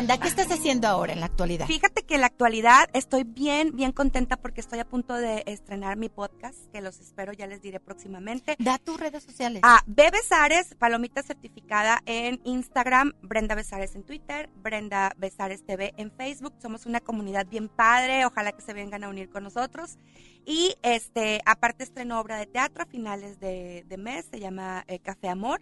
Brenda, 0.00 0.16
¿qué 0.16 0.28
estás 0.28 0.50
haciendo 0.50 0.88
ahora 0.88 1.12
en 1.12 1.20
la 1.20 1.26
actualidad? 1.26 1.66
Fíjate 1.66 2.04
que 2.04 2.14
en 2.14 2.22
la 2.22 2.28
actualidad 2.28 2.88
estoy 2.94 3.24
bien, 3.24 3.76
bien 3.76 3.92
contenta 3.92 4.38
porque 4.38 4.62
estoy 4.62 4.78
a 4.78 4.86
punto 4.86 5.14
de 5.14 5.42
estrenar 5.44 5.98
mi 5.98 6.08
podcast, 6.08 6.56
que 6.72 6.80
los 6.80 7.00
espero, 7.00 7.34
ya 7.34 7.46
les 7.46 7.60
diré 7.60 7.80
próximamente. 7.80 8.56
Da 8.58 8.78
tus 8.78 8.98
redes 8.98 9.22
sociales. 9.22 9.60
Ah, 9.62 9.82
B 9.86 10.10
Besares, 10.10 10.74
palomita 10.76 11.22
certificada 11.22 12.00
en 12.06 12.40
Instagram, 12.44 13.12
Brenda 13.20 13.54
Besares 13.54 13.94
en 13.94 14.02
Twitter, 14.02 14.48
Brenda 14.62 15.12
Besares 15.18 15.66
TV 15.66 15.92
en 15.98 16.10
Facebook. 16.10 16.54
Somos 16.62 16.86
una 16.86 17.00
comunidad 17.00 17.46
bien 17.46 17.68
padre, 17.68 18.24
ojalá 18.24 18.52
que 18.52 18.62
se 18.62 18.72
vengan 18.72 19.04
a 19.04 19.10
unir 19.10 19.28
con 19.28 19.42
nosotros. 19.42 19.98
Y 20.46 20.76
este, 20.80 21.42
aparte 21.44 21.84
estreno 21.84 22.18
obra 22.18 22.38
de 22.38 22.46
teatro 22.46 22.84
a 22.84 22.86
finales 22.86 23.38
de, 23.38 23.84
de 23.86 23.98
mes, 23.98 24.24
se 24.30 24.40
llama 24.40 24.82
eh, 24.88 24.98
Café 24.98 25.28
Amor. 25.28 25.60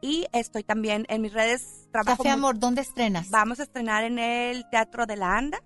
Y 0.00 0.26
estoy 0.32 0.62
también 0.62 1.06
en 1.08 1.22
mis 1.22 1.32
redes. 1.32 1.88
Trabajo 1.90 2.18
Café 2.18 2.30
Amor, 2.30 2.58
¿dónde 2.58 2.82
estrenas? 2.82 3.30
Vamos 3.30 3.58
a 3.58 3.64
estrenar 3.64 4.04
en 4.04 4.18
el 4.18 4.68
Teatro 4.70 5.06
de 5.06 5.16
la 5.16 5.36
Anda. 5.36 5.58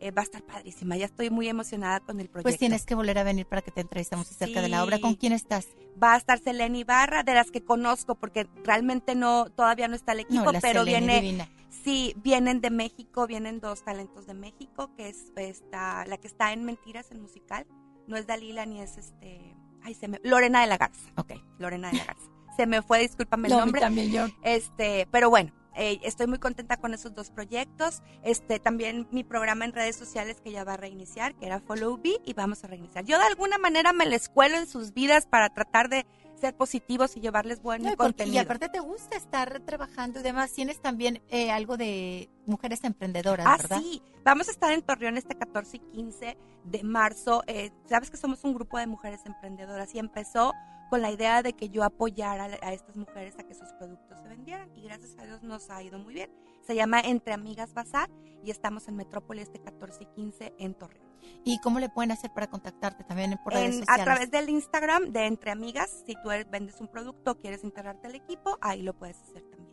Eh, 0.00 0.10
va 0.10 0.22
a 0.22 0.24
estar 0.24 0.42
padrísima. 0.42 0.96
Ya 0.96 1.04
estoy 1.04 1.30
muy 1.30 1.48
emocionada 1.48 2.00
con 2.00 2.18
el 2.20 2.28
proyecto. 2.28 2.48
Pues 2.48 2.58
tienes 2.58 2.84
que 2.84 2.94
volver 2.94 3.18
a 3.18 3.22
venir 3.22 3.46
para 3.46 3.62
que 3.62 3.70
te 3.70 3.82
entrevistemos 3.82 4.28
acerca 4.30 4.60
de 4.62 4.68
la 4.68 4.82
obra. 4.82 4.98
¿Con 4.98 5.14
quién 5.14 5.32
estás? 5.32 5.68
Va 6.02 6.14
a 6.14 6.16
estar 6.16 6.38
Selene 6.40 6.78
Ibarra, 6.78 7.22
de 7.22 7.34
las 7.34 7.50
que 7.50 7.62
conozco, 7.64 8.14
porque 8.16 8.48
realmente 8.64 9.14
no, 9.14 9.50
todavía 9.50 9.86
no 9.88 9.94
está 9.94 10.12
el 10.12 10.20
equipo, 10.20 10.44
No, 10.44 10.52
la 10.52 10.60
pero 10.60 10.84
Selene 10.84 11.06
viene. 11.06 11.20
divina. 11.20 11.48
Sí, 11.84 12.14
vienen 12.22 12.60
de 12.60 12.70
México, 12.70 13.26
vienen 13.26 13.60
dos 13.60 13.84
talentos 13.84 14.26
de 14.26 14.34
México, 14.34 14.90
que 14.96 15.08
es 15.08 15.32
esta, 15.36 16.04
la 16.06 16.16
que 16.16 16.26
está 16.26 16.52
en 16.52 16.64
Mentiras, 16.64 17.10
el 17.12 17.20
musical. 17.20 17.66
No 18.06 18.16
es 18.16 18.26
Dalila 18.26 18.64
ni 18.66 18.80
es 18.80 18.96
este. 18.98 19.54
Ay, 19.82 19.94
se 19.94 20.08
me. 20.08 20.18
Lorena 20.24 20.62
de 20.62 20.66
la 20.66 20.78
Garza. 20.78 21.10
Ok. 21.16 21.32
Lorena 21.58 21.90
de 21.90 21.98
la 21.98 22.04
Garza. 22.06 22.26
Se 22.58 22.66
me 22.66 22.82
fue, 22.82 22.98
discúlpame 22.98 23.46
el 23.46 23.54
No, 23.54 23.60
nombre. 23.60 23.80
también 23.80 24.10
yo. 24.10 24.26
Este, 24.42 25.06
pero 25.12 25.30
bueno, 25.30 25.52
eh, 25.76 26.00
estoy 26.02 26.26
muy 26.26 26.38
contenta 26.40 26.76
con 26.76 26.92
esos 26.92 27.14
dos 27.14 27.30
proyectos. 27.30 28.02
Este, 28.24 28.58
también 28.58 29.06
mi 29.12 29.22
programa 29.22 29.64
en 29.64 29.72
redes 29.72 29.94
sociales 29.94 30.40
que 30.42 30.50
ya 30.50 30.64
va 30.64 30.72
a 30.74 30.76
reiniciar, 30.76 31.36
que 31.36 31.46
era 31.46 31.60
Follow 31.60 31.96
B, 32.02 32.16
y 32.24 32.32
vamos 32.32 32.64
a 32.64 32.66
reiniciar. 32.66 33.04
Yo 33.04 33.16
de 33.16 33.26
alguna 33.26 33.58
manera 33.58 33.92
me 33.92 34.06
les 34.06 34.28
cuelo 34.28 34.56
en 34.56 34.66
sus 34.66 34.92
vidas 34.92 35.24
para 35.26 35.50
tratar 35.50 35.88
de 35.88 36.04
ser 36.40 36.56
positivos 36.56 37.16
y 37.16 37.20
llevarles 37.20 37.62
buen 37.62 37.82
No, 37.82 37.92
y 37.92 37.96
porque- 37.96 38.08
contenido. 38.08 38.34
y 38.34 38.38
aparte 38.38 38.68
te 38.68 38.80
gusta 38.80 39.16
estar 39.16 39.60
trabajando 39.60 40.18
y 40.18 40.22
demás. 40.24 40.52
Tienes 40.52 40.80
también 40.82 41.22
eh, 41.28 41.52
algo 41.52 41.76
de 41.76 42.28
mujeres 42.46 42.82
emprendedoras, 42.82 43.46
Ah, 43.48 43.56
¿verdad? 43.56 43.78
sí. 43.80 44.02
Vamos 44.24 44.48
a 44.48 44.50
estar 44.50 44.72
en 44.72 44.82
Torreón 44.82 45.16
este 45.16 45.36
14 45.36 45.76
y 45.76 45.80
15 45.80 46.36
de 46.64 46.82
marzo. 46.82 47.44
Eh, 47.46 47.70
Sabes 47.88 48.10
que 48.10 48.16
somos 48.16 48.42
un 48.42 48.52
grupo 48.54 48.78
de 48.78 48.88
mujeres 48.88 49.20
emprendedoras 49.26 49.94
y 49.94 50.00
empezó 50.00 50.52
con 50.88 51.02
la 51.02 51.10
idea 51.10 51.42
de 51.42 51.52
que 51.52 51.68
yo 51.68 51.84
apoyara 51.84 52.44
a 52.62 52.72
estas 52.72 52.96
mujeres 52.96 53.34
a 53.38 53.42
que 53.44 53.54
sus 53.54 53.68
productos 53.74 54.18
se 54.22 54.28
vendieran 54.28 54.70
y 54.76 54.82
gracias 54.82 55.16
a 55.18 55.24
Dios 55.26 55.42
nos 55.42 55.70
ha 55.70 55.82
ido 55.82 55.98
muy 55.98 56.14
bien. 56.14 56.30
Se 56.66 56.74
llama 56.74 57.00
Entre 57.00 57.32
Amigas 57.34 57.72
Bazar 57.74 58.10
y 58.42 58.50
estamos 58.50 58.88
en 58.88 58.96
Metrópoli 58.96 59.40
este 59.42 59.58
14 59.60 60.02
y 60.02 60.06
15 60.06 60.54
en 60.58 60.74
Torreón. 60.74 61.08
¿Y 61.44 61.58
cómo 61.60 61.78
le 61.78 61.88
pueden 61.88 62.10
hacer 62.12 62.30
para 62.32 62.46
contactarte 62.48 63.04
también 63.04 63.38
por 63.44 63.52
En- 63.54 63.60
redes 63.60 63.76
a 63.76 63.78
sociales? 63.80 64.04
través 64.04 64.30
del 64.30 64.48
Instagram 64.48 65.12
de 65.12 65.26
Entre 65.26 65.50
Amigas, 65.50 66.02
si 66.06 66.14
tú 66.22 66.30
eres- 66.30 66.48
vendes 66.50 66.80
un 66.80 66.88
producto 66.88 67.36
quieres 67.38 67.64
integrarte 67.64 68.06
al 68.06 68.14
equipo, 68.14 68.56
ahí 68.60 68.82
lo 68.82 68.94
puedes 68.94 69.20
hacer 69.22 69.42
también. 69.50 69.68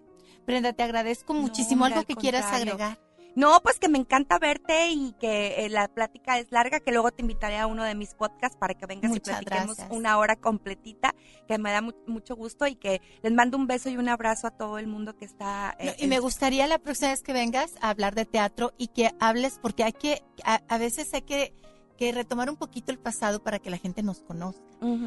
Brenda, 0.46 0.74
te 0.74 0.84
agradezco 0.84 1.34
muchísimo. 1.34 1.86
¿Algo 1.86 2.04
que 2.04 2.14
al 2.14 2.20
quieras 2.20 2.46
agregar? 2.54 3.00
No, 3.36 3.60
pues 3.62 3.80
que 3.80 3.90
me 3.90 3.98
encanta 3.98 4.40
verte 4.40 4.90
y 4.92 5.14
que 5.20 5.66
eh, 5.66 5.70
la 5.70 5.88
plática 5.90 6.40
es 6.40 6.52
larga, 6.52 6.80
que 6.80 6.92
luego 6.92 7.12
te 7.12 7.22
invitaré 7.22 7.58
a 7.58 7.68
uno 7.68 7.84
de 7.84 7.94
mis 7.94 8.14
podcasts 8.14 8.58
para 8.58 8.74
que 8.74 8.86
vengas 8.86 9.10
Muchas 9.12 9.28
y 9.42 9.46
platiquemos 9.46 9.76
gracias. 9.78 9.98
una 9.98 10.18
hora 10.18 10.38
completita, 10.38 11.14
que 11.48 11.58
me 11.58 11.72
da 11.72 11.82
mu- 11.82 11.92
mucho 12.08 12.36
gusto 12.36 12.66
y 12.66 12.76
que 12.76 13.02
les 13.22 13.34
mando 13.34 13.58
un 13.58 13.68
beso 13.68 13.90
y 13.90 13.98
un 13.98 14.08
abrazo 14.08 14.48
a 14.48 14.52
todo 14.52 14.78
el 14.80 14.88
mundo 14.88 15.18
que 15.18 15.26
está... 15.26 15.76
eh, 15.80 15.86
No, 15.88 15.92
y 15.98 16.08
me 16.08 16.20
gustaría 16.20 16.66
la 16.68 16.80
próxima 16.80 17.10
vez 17.12 17.22
que 17.24 17.34
vengas 17.34 17.74
a 17.82 17.90
hablar 17.90 18.16
de 18.16 18.26
teatro 18.26 18.74
y 18.78 18.88
que 18.88 19.12
hables, 19.20 19.60
porque 19.62 19.84
hay 19.84 19.94
que, 19.94 20.24
a, 20.46 20.62
a 20.70 20.78
veces 20.78 21.14
hay 21.14 21.24
que 21.24 21.54
que 21.98 22.12
retomar 22.12 22.50
un 22.50 22.56
poquito 22.58 22.92
el 22.92 23.00
pasado 23.00 23.42
para 23.44 23.60
que 23.60 23.70
la 23.70 23.78
gente 23.78 24.04
nos 24.04 24.20
conozca. 24.22 24.62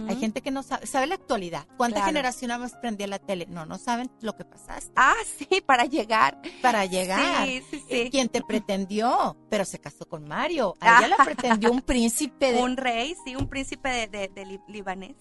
Hay 0.09 0.17
gente 0.17 0.41
que 0.41 0.51
no 0.51 0.63
sabe, 0.65 0.87
sabe 0.87 1.07
la 1.07 1.15
actualidad. 1.15 1.67
¿Cuánta 1.77 1.97
Claro. 1.97 2.07
generación 2.09 2.61
más 2.61 2.73
prendía 2.81 3.07
la 3.07 3.19
tele? 3.21 3.47
No, 3.49 3.65
no 3.67 3.79
saben 3.79 4.11
lo 4.23 4.35
que 4.35 4.45
pasaste. 4.45 4.91
Ah, 4.97 5.15
sí, 5.39 5.61
para 5.65 5.85
llegar. 5.85 6.41
Para 6.63 6.85
llegar. 6.87 7.47
Sí, 7.47 7.63
sí, 7.71 7.85
Eh, 7.89 8.05
sí. 8.05 8.11
Quien 8.11 8.29
te 8.29 8.43
pretendió, 8.43 9.37
pero 9.51 9.65
se 9.65 9.79
casó 9.79 10.07
con 10.09 10.27
Mario. 10.27 10.75
A 10.81 10.99
ella 10.99 11.09
la 11.17 11.17
pretendió 11.25 11.71
un 11.71 11.83
príncipe 11.83 12.53
de... 12.53 12.63
Un 12.63 12.77
rey, 12.77 13.15
sí, 13.25 13.37
un 13.37 13.49
príncipe 13.49 13.89
de, 13.89 14.07
de- 14.09 14.29
de 14.29 14.45
li- 14.47 14.61
libanés. 14.69 15.17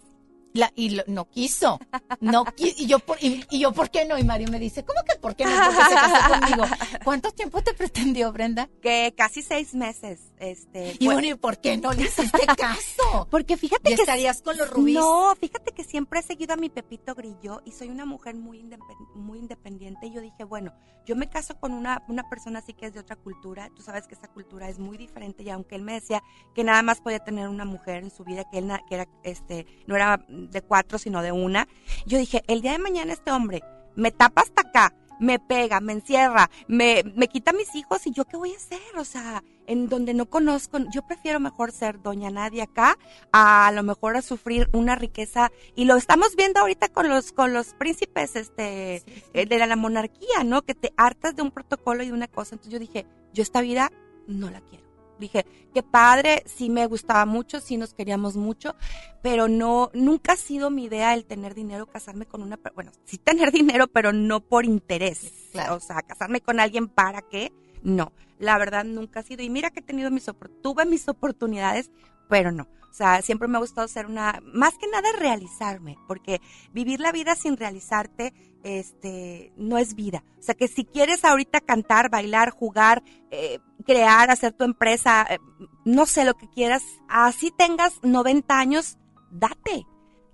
La- 0.53 0.71
y 0.75 0.89
lo- 0.91 1.03
no 1.05 1.29
quiso. 1.29 1.77
No 2.19 2.43
qui- 2.45 2.73
y 2.77 2.87
yo 2.87 2.97
por, 2.99 3.21
y, 3.21 3.45
y 3.51 3.59
yo 3.59 3.73
por 3.73 3.91
qué 3.91 4.05
no 4.05 4.17
y 4.17 4.23
Mario 4.23 4.47
me 4.49 4.57
dice, 4.59 4.83
¿cómo 4.83 4.99
que 5.07 5.19
por 5.19 5.35
qué 5.35 5.45
no? 5.45 5.51
Porque 5.51 5.75
se 5.83 5.93
casó 5.95 6.29
conmigo. 6.39 6.63
¿Cuánto 7.03 7.31
tiempo 7.31 7.61
te 7.61 7.73
pretendió, 7.75 8.31
Brenda? 8.31 8.67
Que 8.81 9.13
casi 9.15 9.43
seis 9.43 9.75
meses. 9.75 10.31
Este, 10.39 10.95
Y 10.99 11.05
bueno, 11.05 11.27
¿y 11.27 11.33
por 11.35 11.59
qué 11.59 11.77
no 11.77 11.91
le 11.93 12.03
hiciste 12.03 12.45
caso? 12.57 13.27
Porque 13.31 13.57
fíjate 13.57 13.91
¿Y 13.91 13.95
que 13.95 14.01
estarías 14.01 14.41
con 14.41 14.55
los 14.57 14.69
rubíes? 14.69 14.99
No, 14.99 15.33
fíjate 15.39 15.71
que 15.71 15.83
siempre 15.83 16.19
he 16.19 16.23
seguido 16.23 16.53
a 16.53 16.57
mi 16.57 16.69
Pepito 16.69 17.15
Grillo 17.15 17.61
y 17.65 17.71
soy 17.71 17.89
una 17.89 18.05
mujer 18.05 18.35
muy, 18.35 18.61
independ- 18.61 19.13
muy 19.15 19.39
independiente. 19.39 20.07
Y 20.07 20.13
yo 20.13 20.21
dije, 20.21 20.43
bueno, 20.43 20.73
yo 21.05 21.15
me 21.15 21.27
caso 21.29 21.59
con 21.59 21.73
una, 21.73 22.03
una 22.07 22.29
persona 22.29 22.59
así 22.59 22.73
que 22.73 22.85
es 22.85 22.93
de 22.93 22.99
otra 22.99 23.15
cultura. 23.15 23.69
Tú 23.75 23.81
sabes 23.81 24.07
que 24.07 24.13
esa 24.15 24.27
cultura 24.27 24.69
es 24.69 24.77
muy 24.77 24.97
diferente. 24.97 25.43
Y 25.43 25.49
aunque 25.49 25.75
él 25.75 25.81
me 25.81 25.93
decía 25.93 26.21
que 26.53 26.63
nada 26.63 26.81
más 26.83 27.01
podía 27.01 27.19
tener 27.19 27.47
una 27.47 27.65
mujer 27.65 28.03
en 28.03 28.11
su 28.11 28.23
vida, 28.23 28.43
que 28.51 28.59
él 28.59 28.71
que 28.87 28.95
era, 28.95 29.07
este, 29.23 29.65
no 29.87 29.95
era 29.95 30.23
de 30.27 30.61
cuatro, 30.61 30.97
sino 30.99 31.21
de 31.23 31.31
una, 31.31 31.67
yo 32.05 32.17
dije, 32.17 32.43
el 32.47 32.61
día 32.61 32.73
de 32.73 32.79
mañana 32.79 33.13
este 33.13 33.31
hombre 33.31 33.63
me 33.95 34.11
tapa 34.11 34.41
hasta 34.41 34.61
acá, 34.61 34.93
me 35.19 35.39
pega, 35.39 35.79
me 35.79 35.93
encierra, 35.93 36.51
me, 36.67 37.01
me 37.15 37.27
quita 37.27 37.49
a 37.51 37.53
mis 37.55 37.73
hijos 37.75 38.05
y 38.05 38.11
yo 38.11 38.25
qué 38.25 38.37
voy 38.37 38.53
a 38.53 38.57
hacer, 38.57 38.79
o 38.97 39.03
sea, 39.05 39.43
en 39.67 39.89
donde 39.89 40.13
no 40.13 40.25
conozco, 40.25 40.79
yo 40.91 41.05
prefiero 41.05 41.39
mejor 41.39 41.71
ser 41.71 42.01
doña 42.01 42.29
Nadia 42.29 42.63
acá 42.63 42.97
a, 43.31 43.67
a 43.67 43.71
lo 43.71 43.83
mejor 43.83 44.17
a 44.17 44.21
sufrir 44.21 44.69
una 44.73 44.95
riqueza 44.95 45.51
y 45.75 45.85
lo 45.85 45.95
estamos 45.95 46.35
viendo 46.35 46.59
ahorita 46.59 46.89
con 46.89 47.09
los 47.09 47.31
con 47.31 47.53
los 47.53 47.73
príncipes 47.73 48.35
este 48.35 49.03
eh, 49.33 49.45
de 49.45 49.67
la 49.67 49.75
monarquía, 49.75 50.43
¿no? 50.43 50.63
Que 50.63 50.73
te 50.73 50.93
hartas 50.97 51.35
de 51.35 51.41
un 51.41 51.51
protocolo 51.51 52.03
y 52.03 52.07
de 52.07 52.13
una 52.13 52.27
cosa, 52.27 52.55
entonces 52.55 52.73
yo 52.73 52.79
dije, 52.79 53.05
yo 53.33 53.43
esta 53.43 53.61
vida 53.61 53.91
no 54.27 54.49
la 54.49 54.61
quiero. 54.61 54.87
Dije, 55.19 55.45
qué 55.73 55.81
padre, 55.81 56.43
sí 56.45 56.69
me 56.69 56.85
gustaba 56.85 57.25
mucho, 57.25 57.59
sí 57.59 57.77
nos 57.77 57.93
queríamos 57.93 58.35
mucho, 58.35 58.75
pero 59.23 59.47
no, 59.47 59.89
nunca 59.93 60.33
ha 60.33 60.37
sido 60.37 60.69
mi 60.69 60.85
idea 60.85 61.13
el 61.13 61.25
tener 61.25 61.55
dinero, 61.55 61.87
casarme 61.87 62.25
con 62.25 62.43
una, 62.43 62.59
bueno, 62.75 62.91
sí 63.05 63.17
tener 63.17 63.51
dinero, 63.51 63.87
pero 63.87 64.13
no 64.13 64.41
por 64.41 64.65
interés. 64.65 65.49
O 65.71 65.79
sea, 65.79 66.01
casarme 66.03 66.41
con 66.41 66.59
alguien 66.59 66.87
para 66.87 67.23
qué, 67.23 67.51
no. 67.87 68.11
La 68.37 68.57
verdad 68.57 68.83
nunca 68.83 69.21
ha 69.21 69.23
sido. 69.23 69.43
Y 69.43 69.49
mira 69.49 69.71
que 69.71 69.79
he 69.79 69.83
tenido 69.83 70.11
mis, 70.11 70.29
tuve 70.61 70.85
mis 70.85 71.07
oportunidades, 71.07 71.89
pero 72.29 72.51
no. 72.51 72.67
O 72.89 72.93
sea, 72.93 73.21
siempre 73.21 73.47
me 73.47 73.57
ha 73.57 73.61
gustado 73.61 73.87
ser 73.87 74.07
una, 74.07 74.41
más 74.43 74.77
que 74.77 74.87
nada 74.87 75.09
realizarme, 75.17 75.97
porque 76.07 76.41
vivir 76.73 76.99
la 76.99 77.11
vida 77.11 77.35
sin 77.35 77.55
realizarte, 77.55 78.33
este, 78.63 79.53
no 79.55 79.77
es 79.77 79.95
vida. 79.95 80.23
O 80.39 80.43
sea, 80.43 80.55
que 80.55 80.67
si 80.67 80.83
quieres 80.83 81.23
ahorita 81.23 81.61
cantar, 81.61 82.09
bailar, 82.09 82.49
jugar, 82.49 83.03
eh, 83.31 83.59
crear, 83.85 84.29
hacer 84.31 84.53
tu 84.53 84.65
empresa, 84.65 85.25
eh, 85.29 85.37
no 85.85 86.05
sé 86.05 86.25
lo 86.25 86.33
que 86.33 86.49
quieras, 86.49 86.83
así 87.07 87.51
tengas 87.51 87.99
90 88.03 88.59
años, 88.59 88.97
date, 89.31 89.85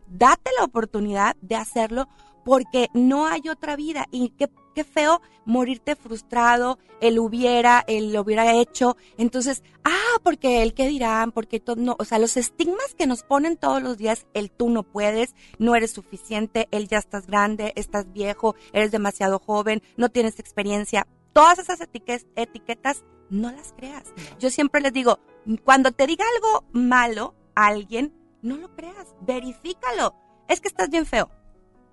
date 0.08 0.52
la 0.58 0.64
oportunidad 0.64 1.36
de 1.42 1.56
hacerlo 1.56 2.08
porque 2.44 2.88
no 2.94 3.28
hay 3.28 3.50
otra 3.50 3.76
vida 3.76 4.08
y 4.12 4.30
qué, 4.32 4.50
qué 4.74 4.84
feo 4.84 5.22
morirte 5.46 5.96
frustrado, 5.96 6.80
el 7.02 7.20
hubiera, 7.20 7.84
el 7.88 8.14
lo 8.14 8.22
hubiera 8.22 8.54
hecho, 8.54 8.96
entonces, 9.18 9.64
ah, 9.84 10.18
porque 10.24 10.64
el 10.64 10.74
qué 10.74 10.88
dirán, 10.88 11.32
porque 11.32 11.60
todo, 11.60 11.76
no, 11.76 11.96
o 12.00 12.06
sea, 12.06 12.20
los 12.20 12.38
estigmas 12.38 12.96
que 12.98 13.08
nos 13.08 13.24
ponen 13.24 13.58
todos 13.58 13.82
los 13.82 13.98
días, 13.98 14.26
el 14.34 14.52
tú 14.52 14.70
no 14.70 14.84
puedes, 14.84 15.36
no 15.60 15.76
eres 15.76 15.92
suficiente, 15.92 16.68
el 16.72 16.88
ya 16.88 17.00
estás 17.00 17.28
grande, 17.28 17.74
estás 17.76 18.12
viejo, 18.14 18.56
eres 18.72 18.92
demasiado 18.92 19.40
joven, 19.40 19.82
no 19.98 20.10
tienes 20.10 20.40
experiencia, 20.40 21.08
todas 21.34 21.60
esas 21.60 21.82
etiquetas, 21.82 22.28
etiquetas 22.36 23.04
no 23.30 23.52
las 23.52 23.74
creas. 23.74 24.14
Yo 24.40 24.50
siempre 24.50 24.82
les 24.82 24.94
digo, 24.94 25.20
cuando 25.64 25.92
te 25.92 26.08
diga 26.08 26.24
algo 26.36 26.66
malo 26.72 27.36
a 27.56 27.68
alguien, 27.68 28.14
no 28.42 28.58
lo 28.58 28.74
creas, 28.76 29.16
verifícalo. 29.22 30.16
Es 30.48 30.62
que 30.62 30.68
estás 30.68 30.90
bien 30.90 31.06
feo. 31.06 31.30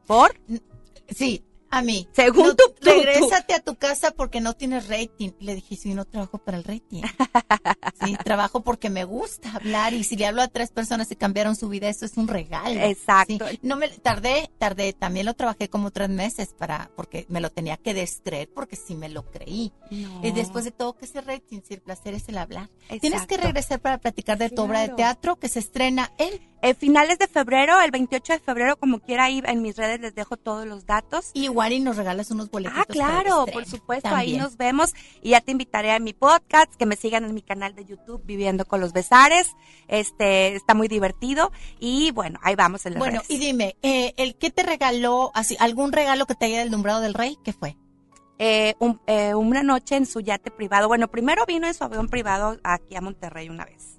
¿Por? 0.07 0.41
Sí, 1.09 1.45
a 1.71 1.83
mí. 1.83 2.09
Según 2.13 2.49
No, 2.49 2.55
tú. 2.55 2.65
Regrésate 2.81 3.55
a 3.55 3.61
tu 3.61 3.77
casa 3.77 4.11
porque 4.11 4.41
no 4.41 4.55
tienes 4.55 4.89
rating. 4.89 5.31
Le 5.41 5.55
dije, 5.55 5.77
sí, 5.77 5.95
no 5.95 6.05
trabajo 6.05 6.39
para 6.39 6.59
el 6.59 6.65
rating. 6.65 7.03
Sí, 8.05 8.17
trabajo 8.25 8.63
porque 8.63 8.89
me 8.89 9.05
gusta 9.05 9.53
hablar 9.57 9.93
y 9.93 10.05
si 10.05 10.17
le 10.17 10.25
hablo 10.27 10.41
a 10.41 10.49
tres 10.49 10.71
personas 10.71 11.11
y 11.11 11.17
cambiaron 11.17 11.55
su 11.55 11.69
vida, 11.69 11.89
eso 11.89 12.07
es 12.07 12.17
un 12.17 12.29
regalo. 12.29 12.81
Exacto. 12.81 13.47
Sí. 13.51 13.59
No 13.63 13.77
me 13.77 13.89
tardé, 13.89 14.51
tardé, 14.59 14.95
también 14.95 15.27
lo 15.27 15.35
trabajé 15.35 15.69
como 15.69 15.91
tres 15.91 16.09
meses 16.09 16.55
para, 16.57 16.91
porque 16.97 17.27
me 17.29 17.41
lo 17.43 17.51
tenía 17.51 17.77
que 17.77 17.93
descreer 17.93 18.49
porque 18.55 18.77
sí 18.77 18.95
me 18.95 19.11
lo 19.11 19.25
creí. 19.31 19.73
No. 19.91 20.21
Y 20.23 20.31
después 20.33 20.65
de 20.65 20.71
todo, 20.71 20.95
que 20.97 21.05
ese 21.05 21.21
rating, 21.21 21.61
si 21.67 21.75
el 21.75 21.83
placer 21.83 22.15
es 22.15 22.29
el 22.31 22.39
hablar. 22.39 22.71
Tienes 23.01 23.27
que 23.27 23.37
regresar 23.37 23.81
para 23.81 23.99
platicar 23.99 24.39
de 24.39 24.49
tu 24.49 24.63
obra 24.63 24.81
de 24.81 24.89
teatro 24.89 25.37
que 25.37 25.49
se 25.49 25.59
estrena 25.59 26.11
en 26.19 26.49
Eh, 26.63 26.75
finales 26.75 27.19
de 27.19 27.27
febrero, 27.27 27.81
el 27.81 27.91
28 27.91 28.35
de 28.35 28.39
febrero, 28.39 28.77
como 28.77 28.99
quiera, 29.01 29.25
ahí 29.25 29.41
en 29.47 29.63
mis 29.63 29.77
redes 29.77 29.99
les 30.01 30.15
dejo 30.15 30.37
todos 30.37 30.67
los 30.67 30.85
datos. 30.85 31.31
Igual 31.33 31.60
y 31.69 31.81
nos 31.81 31.97
regalas 31.97 32.31
unos 32.31 32.51
boletos. 32.51 32.79
Ah, 32.79 32.85
claro, 32.89 33.45
por 33.53 33.67
supuesto, 33.67 34.09
ahí 34.15 34.37
nos 34.37 34.57
vemos. 34.57 34.95
Y 35.23 35.31
ya 35.31 35.41
te 35.41 35.53
invitaré 35.53 35.93
a 35.93 35.99
mi 35.99 36.13
podcast, 36.13 36.75
que 36.75 36.87
me 36.87 36.97
sigan 36.97 37.25
en 37.25 37.35
mi 37.35 37.43
canal 37.43 37.75
de 37.75 37.85
YouTube, 37.85 38.23
Viviendo 38.25 38.65
con 38.65 38.81
los 38.81 38.93
Besares. 38.93 39.55
Este, 39.89 40.55
está 40.57 40.75
muy 40.75 40.89
divertido. 40.89 41.53
Y 41.79 42.11
bueno, 42.13 42.39
ahí 42.43 42.55
vamos 42.57 42.87
en 42.87 42.95
las 42.95 42.99
Bueno, 43.01 43.21
redes. 43.21 43.31
y 43.31 43.39
dime, 43.39 43.77
eh, 43.83 44.15
¿el 44.17 44.35
qué 44.37 44.51
te 44.51 44.63
regaló, 44.63 45.31
así, 45.35 45.57
algún 45.61 45.93
regalo 45.93 46.27
que 46.27 46.35
te 46.35 46.47
haya 46.47 46.61
deslumbrado 46.61 47.01
del 47.01 47.15
rey? 47.15 47.37
¿Qué 47.45 47.53
fue? 47.53 47.77
eh, 48.43 48.75
un- 48.79 48.99
eh, 49.07 49.35
una 49.35 49.63
noche 49.63 49.97
en 49.97 50.07
su 50.07 50.21
yate 50.21 50.51
privado. 50.51 50.89
Bueno, 50.89 51.09
primero 51.09 51.45
vino 51.45 51.67
en 51.67 51.75
su 51.75 51.85
avión 51.85 52.09
privado 52.09 52.57
aquí 52.65 52.97
a 52.97 53.03
Monterrey 53.03 53.51
una 53.51 53.67
vez. 53.67 53.99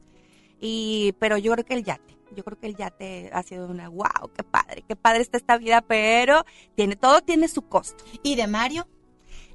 Y, 0.60 1.14
pero 1.20 1.38
yo 1.38 1.52
creo 1.54 1.64
que 1.66 1.76
el 1.76 1.84
yate, 1.84 2.18
yo 2.36 2.44
creo 2.44 2.60
que 2.60 2.68
el 2.68 2.76
yate 2.76 3.30
ha 3.34 3.44
sido 3.44 3.68
una, 3.68 3.90
wow, 3.90 4.32
qué 4.36 4.44
padre, 4.44 4.84
qué 4.88 4.96
padre 4.96 5.22
está 5.22 5.38
esta 5.38 5.58
vida, 5.58 5.82
pero 5.82 6.46
tiene, 6.76 6.96
todo 6.96 7.22
tiene 7.22 7.48
su 7.48 7.64
costo. 7.64 8.04
¿Y 8.24 8.36
de 8.36 8.48
Mario? 8.48 8.88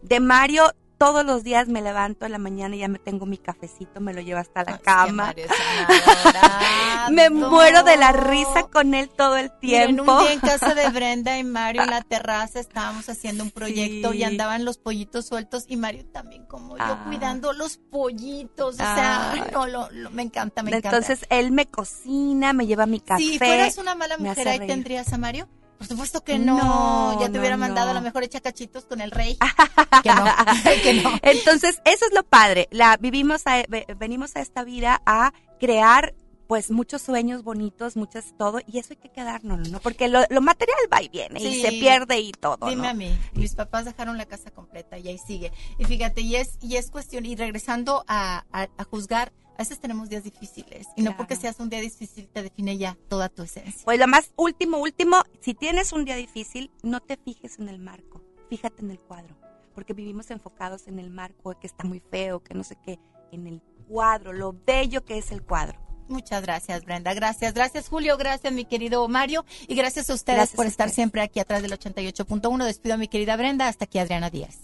De 0.02 0.20
Mario, 0.20 0.64
todos 0.98 1.24
los 1.26 1.44
días 1.44 1.68
me 1.68 1.82
levanto 1.82 2.24
en 2.26 2.32
la 2.32 2.38
mañana 2.38 2.74
y 2.74 2.78
ya 2.80 2.88
me 2.88 2.98
tengo 2.98 3.26
mi 3.26 3.36
cafecito, 3.38 4.00
me 4.00 4.14
lo 4.14 4.20
llevo 4.22 4.40
hasta 4.40 4.64
la 4.64 4.78
cama. 4.78 5.34
me 7.10 7.30
muero 7.30 7.82
de 7.82 7.96
la 7.96 8.12
risa 8.12 8.64
con 8.72 8.94
él 8.94 9.08
todo 9.10 9.36
el 9.36 9.52
Miren, 9.62 9.96
tiempo. 9.96 10.12
un 10.14 10.20
día 10.24 10.32
en 10.32 10.40
casa 10.40 10.74
de 10.74 10.88
Brenda 10.90 11.38
y 11.38 11.44
Mario 11.44 11.82
en 11.82 11.90
la 11.90 12.00
terraza 12.08 12.60
estábamos 12.60 13.08
haciendo 13.08 13.44
un 13.44 13.50
proyecto 13.50 14.12
Sí. 14.12 14.18
y 14.18 14.24
andaban 14.24 14.64
los 14.64 14.78
pollitos 14.78 15.26
sueltos 15.26 15.64
y 15.68 15.76
Mario 15.76 16.06
también 16.06 16.44
como 16.46 16.76
yo 16.76 16.82
Ah. 16.84 17.04
cuidando 17.06 17.52
los 17.52 17.76
pollitos. 17.78 18.74
O 18.74 18.78
sea, 18.78 19.34
no, 19.52 19.66
lo, 19.66 19.88
lo- 19.90 20.10
me 20.10 20.22
encanta, 20.22 20.62
me 20.62 20.70
encanta. 20.70 20.88
Entonces 20.96 21.26
él 21.30 21.50
me 21.52 21.66
cocina, 21.66 22.52
me 22.52 22.66
lleva 22.66 22.86
mi 22.86 23.00
café. 23.00 23.22
si 23.22 23.38
fueras 23.38 23.78
una 23.78 23.94
mala 23.94 24.16
mujer, 24.18 24.48
ahí 24.48 24.66
tendrías 24.66 25.12
a 25.12 25.18
Mario. 25.18 25.48
Por 25.78 25.86
supuesto 25.86 26.22
que 26.24 26.38
no. 26.38 26.56
No, 26.56 27.20
ya 27.20 27.26
te 27.26 27.32
no, 27.32 27.40
hubiera 27.40 27.56
mandado 27.56 27.90
a 27.90 27.94
lo 27.94 28.00
mejor 28.00 28.22
echa 28.24 28.40
cachitos 28.40 28.84
con 28.84 29.00
el 29.00 29.10
rey. 29.10 29.36
que 30.02 30.08
no, 30.14 30.24
que 30.82 31.02
no. 31.02 31.10
Entonces, 31.22 31.80
eso 31.84 32.06
es 32.06 32.14
lo 32.14 32.22
padre. 32.22 32.68
La 32.70 32.96
vivimos 32.96 33.42
a- 33.46 33.62
ve- 33.68 33.86
venimos 33.98 34.36
a 34.36 34.40
esta 34.40 34.64
vida 34.64 35.02
a 35.06 35.32
crear 35.60 36.14
pues 36.46 36.70
muchos 36.70 37.02
sueños 37.02 37.42
bonitos, 37.42 37.96
muchas 37.96 38.32
todo, 38.38 38.60
y 38.68 38.78
eso 38.78 38.92
hay 38.92 38.98
que 38.98 39.08
quedarnos, 39.10 39.68
¿no? 39.68 39.80
Porque 39.80 40.06
lo, 40.06 40.20
lo 40.30 40.40
material 40.40 40.78
va 40.92 41.02
y 41.02 41.08
viene, 41.08 41.40
y 41.42 41.60
se 41.60 41.72
pierde 41.72 42.20
y 42.20 42.30
todo, 42.30 42.68
Dime 42.68 42.82
¿no? 42.84 42.88
a 42.90 42.94
mí, 42.94 43.18
mis 43.34 43.56
papás 43.56 43.84
dejaron 43.84 44.16
la 44.16 44.26
casa 44.26 44.52
completa 44.52 44.96
y 44.96 45.08
ahí 45.08 45.18
sigue. 45.18 45.50
Y 45.76 45.84
fíjate, 45.86 46.20
y 46.20 46.36
es, 46.36 46.56
y 46.62 46.76
es 46.76 46.92
cuestión, 46.92 47.26
y 47.26 47.34
regresando 47.34 48.04
a, 48.06 48.44
a- 48.52 48.68
a 48.78 48.84
juzgar, 48.84 49.32
a 49.56 49.62
veces 49.62 49.80
tenemos 49.80 50.08
días 50.10 50.22
difíciles. 50.24 50.86
Y 50.96 51.02
no 51.02 51.16
porque 51.16 51.34
seas 51.34 51.58
un 51.60 51.70
día 51.70 51.80
difícil 51.80 52.28
te 52.28 52.42
define 52.42 52.76
ya 52.76 52.96
toda 53.08 53.28
tu 53.28 53.42
esencia. 53.42 53.84
Pues 53.84 53.98
lo 53.98 54.06
más 54.06 54.32
último, 54.36 54.78
último, 54.78 55.22
si 55.40 55.54
tienes 55.54 55.92
un 55.92 56.04
día 56.04 56.16
difícil, 56.16 56.70
no 56.82 57.00
te 57.00 57.16
fijes 57.16 57.58
en 57.58 57.68
el 57.68 57.78
marco, 57.78 58.22
fíjate 58.50 58.82
en 58.82 58.90
el 58.90 58.98
cuadro, 59.00 59.36
porque 59.74 59.94
vivimos 59.94 60.30
enfocados 60.30 60.88
en 60.88 60.98
el 60.98 61.10
marco, 61.10 61.58
que 61.58 61.66
está 61.66 61.84
muy 61.84 62.00
feo, 62.00 62.42
que 62.42 62.54
no 62.54 62.64
sé 62.64 62.76
qué, 62.84 62.98
en 63.32 63.46
el 63.46 63.62
cuadro, 63.88 64.32
lo 64.32 64.54
bello 64.66 65.04
que 65.04 65.18
es 65.18 65.32
el 65.32 65.42
cuadro. 65.42 65.80
Muchas 66.08 66.42
gracias, 66.42 66.84
Brenda. 66.84 67.14
Gracias, 67.14 67.52
gracias, 67.52 67.88
Julio. 67.88 68.16
Gracias, 68.16 68.52
mi 68.52 68.64
querido 68.64 69.08
Mario. 69.08 69.44
Y 69.66 69.74
gracias 69.74 70.08
a 70.08 70.14
ustedes 70.14 70.36
Gracias 70.36 70.56
por 70.56 70.66
a 70.66 70.68
estar 70.68 70.86
ustedes. 70.86 70.94
siempre 70.94 71.20
aquí 71.20 71.40
atrás 71.40 71.62
del 71.62 71.72
88.1. 71.72 72.64
Despido 72.64 72.94
a 72.94 72.98
mi 72.98 73.08
querida 73.08 73.36
Brenda. 73.36 73.66
Hasta 73.66 73.86
aquí, 73.86 73.98
Adriana 73.98 74.30
Díaz. 74.30 74.60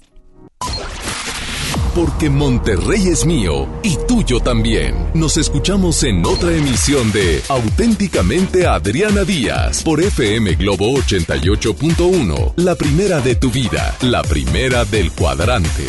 Porque 1.94 2.30
Monterrey 2.30 3.08
es 3.08 3.26
mío 3.26 3.68
y 3.82 3.98
tuyo 4.08 4.40
también. 4.40 4.94
Nos 5.12 5.36
escuchamos 5.36 6.02
en 6.04 6.24
otra 6.24 6.50
emisión 6.52 7.12
de 7.12 7.42
Auténticamente 7.48 8.66
Adriana 8.66 9.24
Díaz 9.24 9.82
por 9.82 10.00
FM 10.00 10.54
Globo 10.54 10.90
88.1. 10.94 12.54
La 12.56 12.76
primera 12.76 13.20
de 13.20 13.34
tu 13.34 13.50
vida, 13.50 13.94
la 14.00 14.22
primera 14.22 14.86
del 14.86 15.12
cuadrante. 15.12 15.84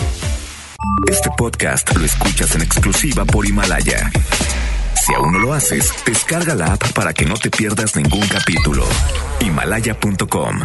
Este 1.10 1.30
podcast 1.38 1.96
lo 1.96 2.04
escuchas 2.04 2.54
en 2.56 2.64
exclusiva 2.64 3.24
por 3.24 3.46
Himalaya. 3.46 4.12
Si 5.06 5.14
aún 5.14 5.32
no 5.32 5.40
lo 5.40 5.54
haces, 5.54 5.94
descarga 6.06 6.54
la 6.54 6.74
app 6.74 6.92
para 6.92 7.14
que 7.14 7.26
no 7.26 7.36
te 7.36 7.50
pierdas 7.50 7.96
ningún 7.96 8.28
capítulo. 8.28 8.86
Himalaya.com 9.40 10.60